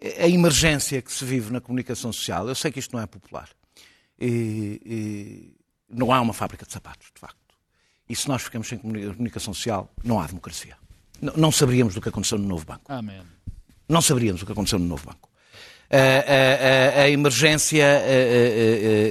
eh, 0.02 0.24
a 0.24 0.28
emergência 0.28 1.02
que 1.04 1.14
se 1.14 1.24
vive 1.24 1.54
na 1.54 1.62
comunicação 1.62 2.12
social, 2.12 2.48
eu 2.50 2.56
sei 2.56 2.72
que 2.72 2.80
isto 2.80 2.96
não 2.96 3.02
é 3.04 3.06
popular. 3.06 3.48
E- 4.20 4.82
e 4.84 5.56
não 5.88 6.12
há 6.12 6.20
uma 6.20 6.34
fábrica 6.34 6.66
de 6.66 6.74
sapatos, 6.74 7.10
de 7.14 7.20
facto. 7.20 7.38
E 8.10 8.16
se 8.16 8.28
nós 8.28 8.42
ficamos 8.42 8.68
sem 8.68 8.78
comuni- 8.80 9.06
comunicação 9.14 9.54
social, 9.54 9.90
não 10.04 10.20
há 10.20 10.26
democracia. 10.26 10.76
Não, 11.22 11.34
não 11.38 11.52
saberíamos 11.52 11.94
do 11.94 12.02
que 12.02 12.10
aconteceu 12.10 12.40
no 12.40 12.48
novo 12.48 12.66
banco. 12.66 12.82
Amém. 12.88 13.22
Não 13.88 14.02
saberíamos 14.02 14.42
o 14.42 14.46
que 14.48 14.52
aconteceu 14.52 14.80
no 14.80 14.86
novo 14.86 15.06
banco. 15.06 15.30
A, 15.92 15.98
a- 15.98 17.02
a- 17.02 17.04
a 17.04 17.10
emergência, 17.10 17.86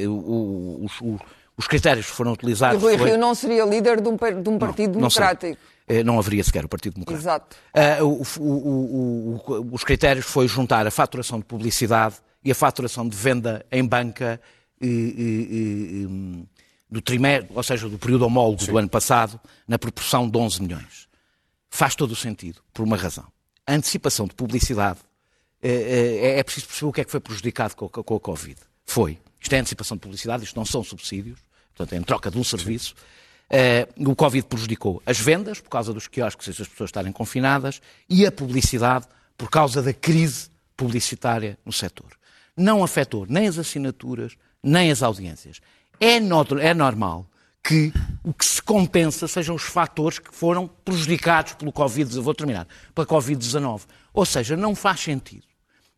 os, 0.08 1.00
os- 1.00 1.20
os 1.56 1.66
critérios 1.66 2.06
que 2.06 2.12
foram 2.12 2.30
E 2.30 2.34
utilizados. 2.34 2.82
Rui 2.82 2.96
foi- 2.96 3.10
Rio 3.10 3.18
não 3.18 3.34
seria 3.34 3.64
líder 3.64 4.00
de 4.00 4.08
um, 4.08 4.16
de 4.16 4.48
um 4.48 4.58
partido 4.58 4.92
não 4.98 5.08
democrático. 5.08 5.58
Eh, 5.86 6.02
Não 6.04 6.18
haveria 6.18 6.42
sequer 6.44 6.64
o 6.64 6.68
Partido 6.68 6.94
Democrático. 6.94 7.22
Exato. 7.22 7.56
Ah, 7.74 8.02
o- 8.04 8.22
o- 8.40 9.42
o- 9.46 9.68
os 9.74 9.82
critérios 9.82 10.24
foi 10.24 10.46
juntar 10.46 10.86
a 10.86 10.90
faturação 10.90 11.38
de 11.40 11.44
publicidade 11.44 12.14
e 12.44 12.50
a 12.52 12.54
faturação 12.54 13.08
de 13.08 13.16
venda 13.16 13.66
em 13.72 13.84
banca 13.84 14.40
eh, 14.80 14.86
eh, 14.86 14.88
eh, 14.88 16.06
hum, 16.06 16.46
do 16.88 17.00
trimestre, 17.02 17.50
ou 17.54 17.62
seja, 17.62 17.88
do 17.88 17.98
período 17.98 18.24
homólogo 18.24 18.64
do 18.64 18.78
ano 18.78 18.88
passado, 18.88 19.38
na 19.68 19.78
proporção 19.78 20.28
de 20.30 20.38
11 20.38 20.62
milhões. 20.62 21.08
Faz 21.68 21.94
todo 21.94 22.12
o 22.12 22.16
sentido, 22.16 22.60
por 22.72 22.82
uma 22.84 22.96
razão. 22.96 23.26
A 23.66 23.74
antecipação 23.74 24.26
de 24.26 24.34
publicidade 24.34 24.98
eh, 25.62 26.36
eh, 26.36 26.38
é 26.38 26.42
preciso 26.42 26.66
perceber 26.66 26.88
o 26.88 26.92
que 26.92 27.00
é 27.00 27.04
que 27.04 27.10
foi 27.10 27.20
prejudicado 27.20 27.76
com, 27.76 27.88
com 27.88 28.16
a 28.16 28.20
Covid. 28.20 28.56
Foi. 28.86 29.18
Isto 29.40 29.54
é 29.54 29.58
antecipação 29.58 29.96
de 29.96 30.00
publicidade, 30.00 30.44
isto 30.44 30.56
não 30.56 30.64
são 30.64 30.84
subsídios, 30.84 31.38
portanto, 31.74 31.94
é 31.94 31.96
em 31.96 32.02
troca 32.02 32.30
de 32.30 32.38
um 32.38 32.44
serviço. 32.44 32.94
Eh, 33.48 33.88
o 33.96 34.14
Covid 34.14 34.46
prejudicou 34.46 35.02
as 35.04 35.18
vendas, 35.18 35.60
por 35.60 35.70
causa 35.70 35.92
dos 35.92 36.06
quiosques 36.06 36.46
e 36.46 36.58
das 36.58 36.68
pessoas 36.68 36.88
estarem 36.88 37.12
confinadas, 37.12 37.80
e 38.08 38.26
a 38.26 38.32
publicidade, 38.32 39.06
por 39.36 39.50
causa 39.50 39.82
da 39.82 39.92
crise 39.92 40.50
publicitária 40.76 41.58
no 41.64 41.72
setor. 41.72 42.10
Não 42.56 42.84
afetou 42.84 43.26
nem 43.28 43.48
as 43.48 43.58
assinaturas, 43.58 44.36
nem 44.62 44.90
as 44.90 45.02
audiências. 45.02 45.60
É, 45.98 46.16
é 46.16 46.74
normal 46.74 47.26
que 47.62 47.92
o 48.22 48.32
que 48.32 48.44
se 48.44 48.62
compensa 48.62 49.28
sejam 49.28 49.54
os 49.54 49.62
fatores 49.62 50.18
que 50.18 50.34
foram 50.34 50.66
prejudicados 50.66 51.54
pelo 51.54 51.72
Covid, 51.72 52.18
vou 52.20 52.34
terminar, 52.34 52.66
pela 52.94 53.06
Covid-19. 53.06 53.82
Ou 54.12 54.24
seja, 54.24 54.56
não 54.56 54.74
faz 54.74 55.00
sentido, 55.00 55.44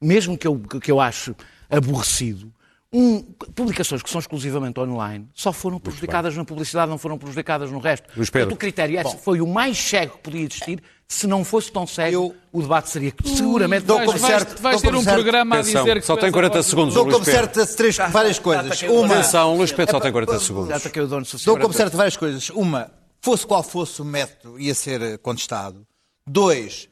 mesmo 0.03 0.37
que 0.37 0.47
eu, 0.47 0.59
que 0.59 0.91
eu 0.91 1.01
ache 1.01 1.35
aborrecido, 1.71 2.53
um- 2.93 3.23
publicações 3.55 4.03
que 4.03 4.11
são 4.11 4.19
exclusivamente 4.19 4.79
online 4.79 5.27
só 5.35 5.51
foram 5.53 5.79
prejudicadas 5.81 6.37
na 6.37 6.45
publicidade, 6.45 6.91
não 6.91 6.99
foram 6.99 7.17
prejudicadas 7.17 7.71
no 7.71 7.79
resto. 7.79 8.07
Luís 8.15 8.29
Pedro. 8.29 8.49
Portanto, 8.49 8.53
o 8.55 8.59
critério 8.61 9.01
esse 9.01 9.17
foi 9.19 9.41
o 9.41 9.47
mais 9.47 9.79
cego 9.79 10.13
que 10.13 10.19
podia 10.19 10.41
existir. 10.43 10.83
Se 11.09 11.27
não 11.27 11.45
fosse 11.45 11.71
tão 11.73 11.87
cego, 11.87 12.35
o 12.53 12.61
debate 12.63 12.91
seria 12.91 13.13
seguramente... 13.25 13.85
dou 13.85 13.97
Vais, 13.99 14.07
como 14.11 14.19
vais, 14.19 14.35
certo, 14.45 14.61
vais 14.63 14.81
ter 14.81 14.95
um 14.95 15.03
certo. 15.03 15.15
programa 15.15 15.57
a 15.59 15.63
dizer 15.63 16.01
que 16.01 16.07
só 16.07 16.17
tem 16.17 16.25
és 16.27 16.31
a 16.31 16.33
40 16.33 16.55
voz 16.55 16.67
do- 16.67 16.71
segundos, 16.71 16.95
Dou 16.95 17.05
como 17.09 17.25
certo 17.25 17.77
três, 17.77 17.97
várias 18.11 18.39
coisas. 18.39 18.83
Uma, 18.83 19.15
Atenção, 19.15 19.57
Luís 19.57 19.73
Pedro 19.73 19.91
só 19.93 20.01
tem 20.01 20.13
40 20.13 20.39
segundos. 20.41 21.45
Dou 21.45 21.59
como 21.59 21.73
certo 21.73 21.97
várias 21.97 22.17
coisas. 22.17 22.49
Uma, 22.51 22.91
fosse 23.21 23.47
qual 23.47 23.63
fosse 23.63 24.01
o 24.03 24.05
método, 24.05 24.59
ia 24.59 24.75
ser 24.75 25.01
eh, 25.03 25.17
contestado. 25.19 25.87
Dois, 26.27 26.89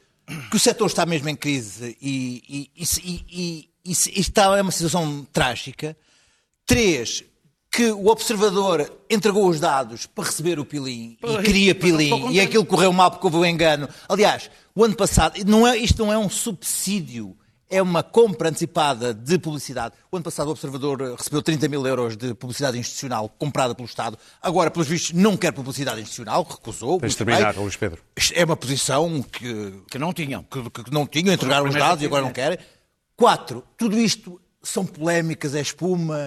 que 0.51 0.57
o 0.57 0.61
setor 0.61 0.87
está 0.87 1.05
mesmo 1.05 1.29
em 1.29 1.37
crise 1.37 1.97
e, 2.01 2.71
e, 2.77 2.83
e, 3.33 3.71
e 3.85 4.21
está 4.21 4.57
é 4.57 4.63
uma 4.63 4.71
situação 4.71 5.27
trágica. 5.33 5.97
Três, 6.67 7.25
que 7.71 7.91
o 7.93 8.09
observador 8.09 8.91
entregou 9.09 9.49
os 9.49 9.61
dados 9.61 10.07
para 10.07 10.25
receber 10.25 10.59
o 10.59 10.65
pilim 10.65 11.17
e 11.23 11.43
queria 11.43 11.75
pilim 11.75 12.31
e 12.31 12.41
aquilo 12.41 12.65
correu 12.65 12.93
mal 12.93 13.11
porque 13.11 13.27
houve 13.27 13.39
um 13.39 13.47
engano. 13.47 13.89
Aliás, 14.09 14.51
o 14.75 14.85
ano 14.85 14.97
passado, 14.97 15.39
não 15.47 15.67
é, 15.67 15.77
isto 15.77 16.05
não 16.05 16.13
é 16.13 16.19
um 16.19 16.29
subsídio, 16.29 17.37
é 17.71 17.81
uma 17.81 18.03
compra 18.03 18.49
antecipada 18.49 19.15
de 19.15 19.39
publicidade. 19.39 19.95
O 20.11 20.17
ano 20.17 20.25
passado 20.25 20.49
o 20.49 20.51
observador 20.51 21.01
eh, 21.01 21.15
recebeu 21.17 21.41
30 21.41 21.69
mil 21.69 21.87
euros 21.87 22.17
de 22.17 22.35
publicidade 22.35 22.77
institucional 22.77 23.29
comprada 23.29 23.75
pelo 23.75 23.87
Estado. 23.87 24.19
Agora, 24.43 24.71
pelos 24.71 24.89
vistos, 24.89 25.13
não 25.13 25.37
quer 25.37 25.53
publicidade 25.53 26.01
institucional, 26.01 26.43
recusou. 26.43 26.99
Tens 26.99 27.15
de 27.15 27.23
muito 27.23 27.31
terminar, 27.31 27.55
bem. 27.55 27.63
Luís 27.63 27.77
Pedro. 27.77 28.03
É 28.35 28.45
uma 28.45 28.57
posição 28.57 29.23
que, 29.23 29.73
Que 29.89 29.99
não 29.99 30.13
tinham. 30.13 30.43
que, 30.43 30.69
que 30.69 30.93
não 30.93 31.07
tinham, 31.07 31.33
entregaram 31.33 31.69
os 31.69 31.75
dados 31.75 32.03
e 32.03 32.07
agora 32.07 32.23
não 32.23 32.33
querem. 32.33 32.59
Quatro, 33.17 33.63
tudo 33.77 33.99
isto 33.99 34.41
são 34.63 34.85
polémicas, 34.85 35.55
é 35.55 35.61
espuma. 35.61 36.19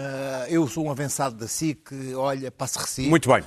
Eu 0.48 0.68
sou 0.68 0.86
um 0.86 0.92
avançado 0.92 1.36
da 1.36 1.48
SIC, 1.48 1.92
olha, 2.16 2.50
passo 2.52 2.80
recibo. 2.80 3.10
Muito 3.10 3.30
bem. 3.30 3.44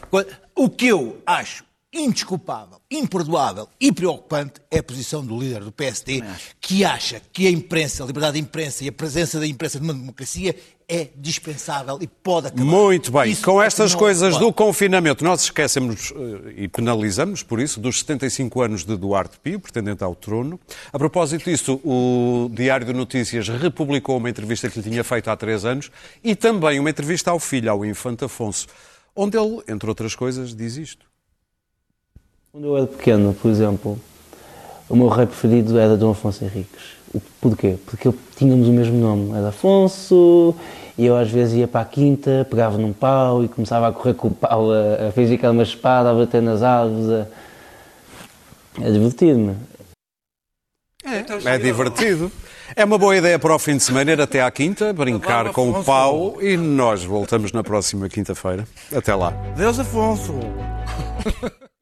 O 0.55 0.69
que 0.69 0.87
eu 0.87 1.21
acho 1.25 1.65
indesculpável, 1.99 2.81
imperdoável 2.91 3.69
e 3.81 3.91
preocupante 3.91 4.61
é 4.71 4.79
a 4.79 4.83
posição 4.83 5.25
do 5.25 5.39
líder 5.39 5.65
do 5.65 5.73
PSD, 5.73 6.23
que 6.61 6.85
acha 6.85 7.21
que 7.33 7.47
a 7.47 7.51
imprensa, 7.51 8.03
a 8.03 8.07
liberdade 8.07 8.35
de 8.35 8.41
imprensa 8.41 8.85
e 8.85 8.89
a 8.89 8.93
presença 8.93 9.41
da 9.41 9.47
imprensa 9.47 9.79
numa 9.79 9.95
democracia 9.95 10.55
é 10.89 11.09
dispensável 11.17 11.99
e 12.01 12.07
pode 12.07 12.49
acabar. 12.49 12.65
Muito 12.65 13.11
bem. 13.11 13.33
Isso 13.33 13.45
Com 13.45 13.61
é 13.61 13.67
estas 13.67 13.95
coisas 13.95 14.35
pode. 14.35 14.45
do 14.45 14.53
confinamento, 14.53 15.25
nós 15.25 15.43
esquecemos 15.43 16.13
eh, 16.15 16.55
e 16.57 16.69
penalizamos, 16.69 17.43
por 17.43 17.61
isso, 17.61 17.81
dos 17.81 18.01
75 18.01 18.63
anos 18.63 18.85
de 18.85 18.97
Duarte 18.97 19.39
Pio, 19.41 19.59
pretendente 19.59 20.05
ao 20.05 20.15
trono. 20.15 20.61
A 20.93 20.99
propósito 20.99 21.51
disso, 21.51 21.81
o 21.85 22.49
Diário 22.53 22.87
de 22.87 22.93
Notícias 22.93 23.49
republicou 23.49 24.17
uma 24.17 24.31
entrevista 24.31 24.71
que 24.71 24.79
lhe 24.81 24.89
tinha 24.89 25.03
feito 25.03 25.29
há 25.29 25.37
três 25.37 25.65
anos 25.65 25.91
e 26.23 26.37
também 26.37 26.79
uma 26.79 26.91
entrevista 26.91 27.31
ao 27.31 27.41
filho, 27.41 27.71
ao 27.71 27.85
Infante 27.85 28.25
Afonso, 28.25 28.69
onde 29.15 29.37
ele, 29.37 29.63
entre 29.67 29.89
outras 29.89 30.15
coisas, 30.15 30.55
diz 30.55 30.77
isto. 30.77 31.06
Quando 32.57 32.69
eu 32.69 32.77
era 32.79 32.87
pequeno, 32.87 33.35
por 33.35 33.51
exemplo, 33.51 33.99
o 34.89 34.97
meu 34.97 35.09
rei 35.09 35.27
preferido 35.27 35.79
era 35.79 35.95
Dom 35.95 36.13
Afonso 36.13 36.43
Henriques. 36.43 36.97
Porquê? 37.39 37.77
Porque 37.85 38.11
tínhamos 38.35 38.67
o 38.67 38.73
mesmo 38.73 38.99
nome, 38.99 39.37
era 39.37 39.49
Afonso, 39.49 40.55
e 40.97 41.05
eu 41.05 41.15
às 41.19 41.31
vezes 41.31 41.53
ia 41.53 41.69
para 41.69 41.83
a 41.83 41.85
quinta, 41.85 42.47
pegava 42.49 42.79
num 42.79 42.95
pau 42.95 43.45
e 43.45 43.49
começava 43.49 43.89
a 43.89 43.93
correr 43.93 44.15
com 44.15 44.29
o 44.29 44.31
pau, 44.31 44.73
a, 44.73 45.09
a 45.09 45.13
fingir 45.13 45.39
que 45.39 45.45
era 45.45 45.53
uma 45.53 45.65
espada, 45.65 46.11
a 46.11 46.15
bater 46.15 46.41
nas 46.41 46.63
árvores, 46.63 47.11
a, 47.11 48.87
a 48.87 48.91
divertir-me. 48.91 49.55
É 51.45 51.59
divertido. 51.59 52.33
É 52.75 52.87
uma 52.87 52.97
boa 52.97 53.15
ideia 53.15 53.39
para 53.39 53.55
o 53.55 53.59
fim 53.59 53.77
de 53.77 53.83
semana 53.83 54.13
ir 54.13 54.21
até 54.23 54.41
à 54.41 54.51
quinta, 54.51 54.95
brincar 54.95 55.53
com 55.53 55.73
o 55.73 55.85
pau 55.85 56.39
e 56.41 56.57
nós 56.57 57.05
voltamos 57.05 57.53
na 57.53 57.63
próxima 57.63 58.09
quinta-feira. 58.09 58.67
Até 58.97 59.15
lá. 59.15 59.33
Deus 59.55 59.79
Afonso. 59.79 60.33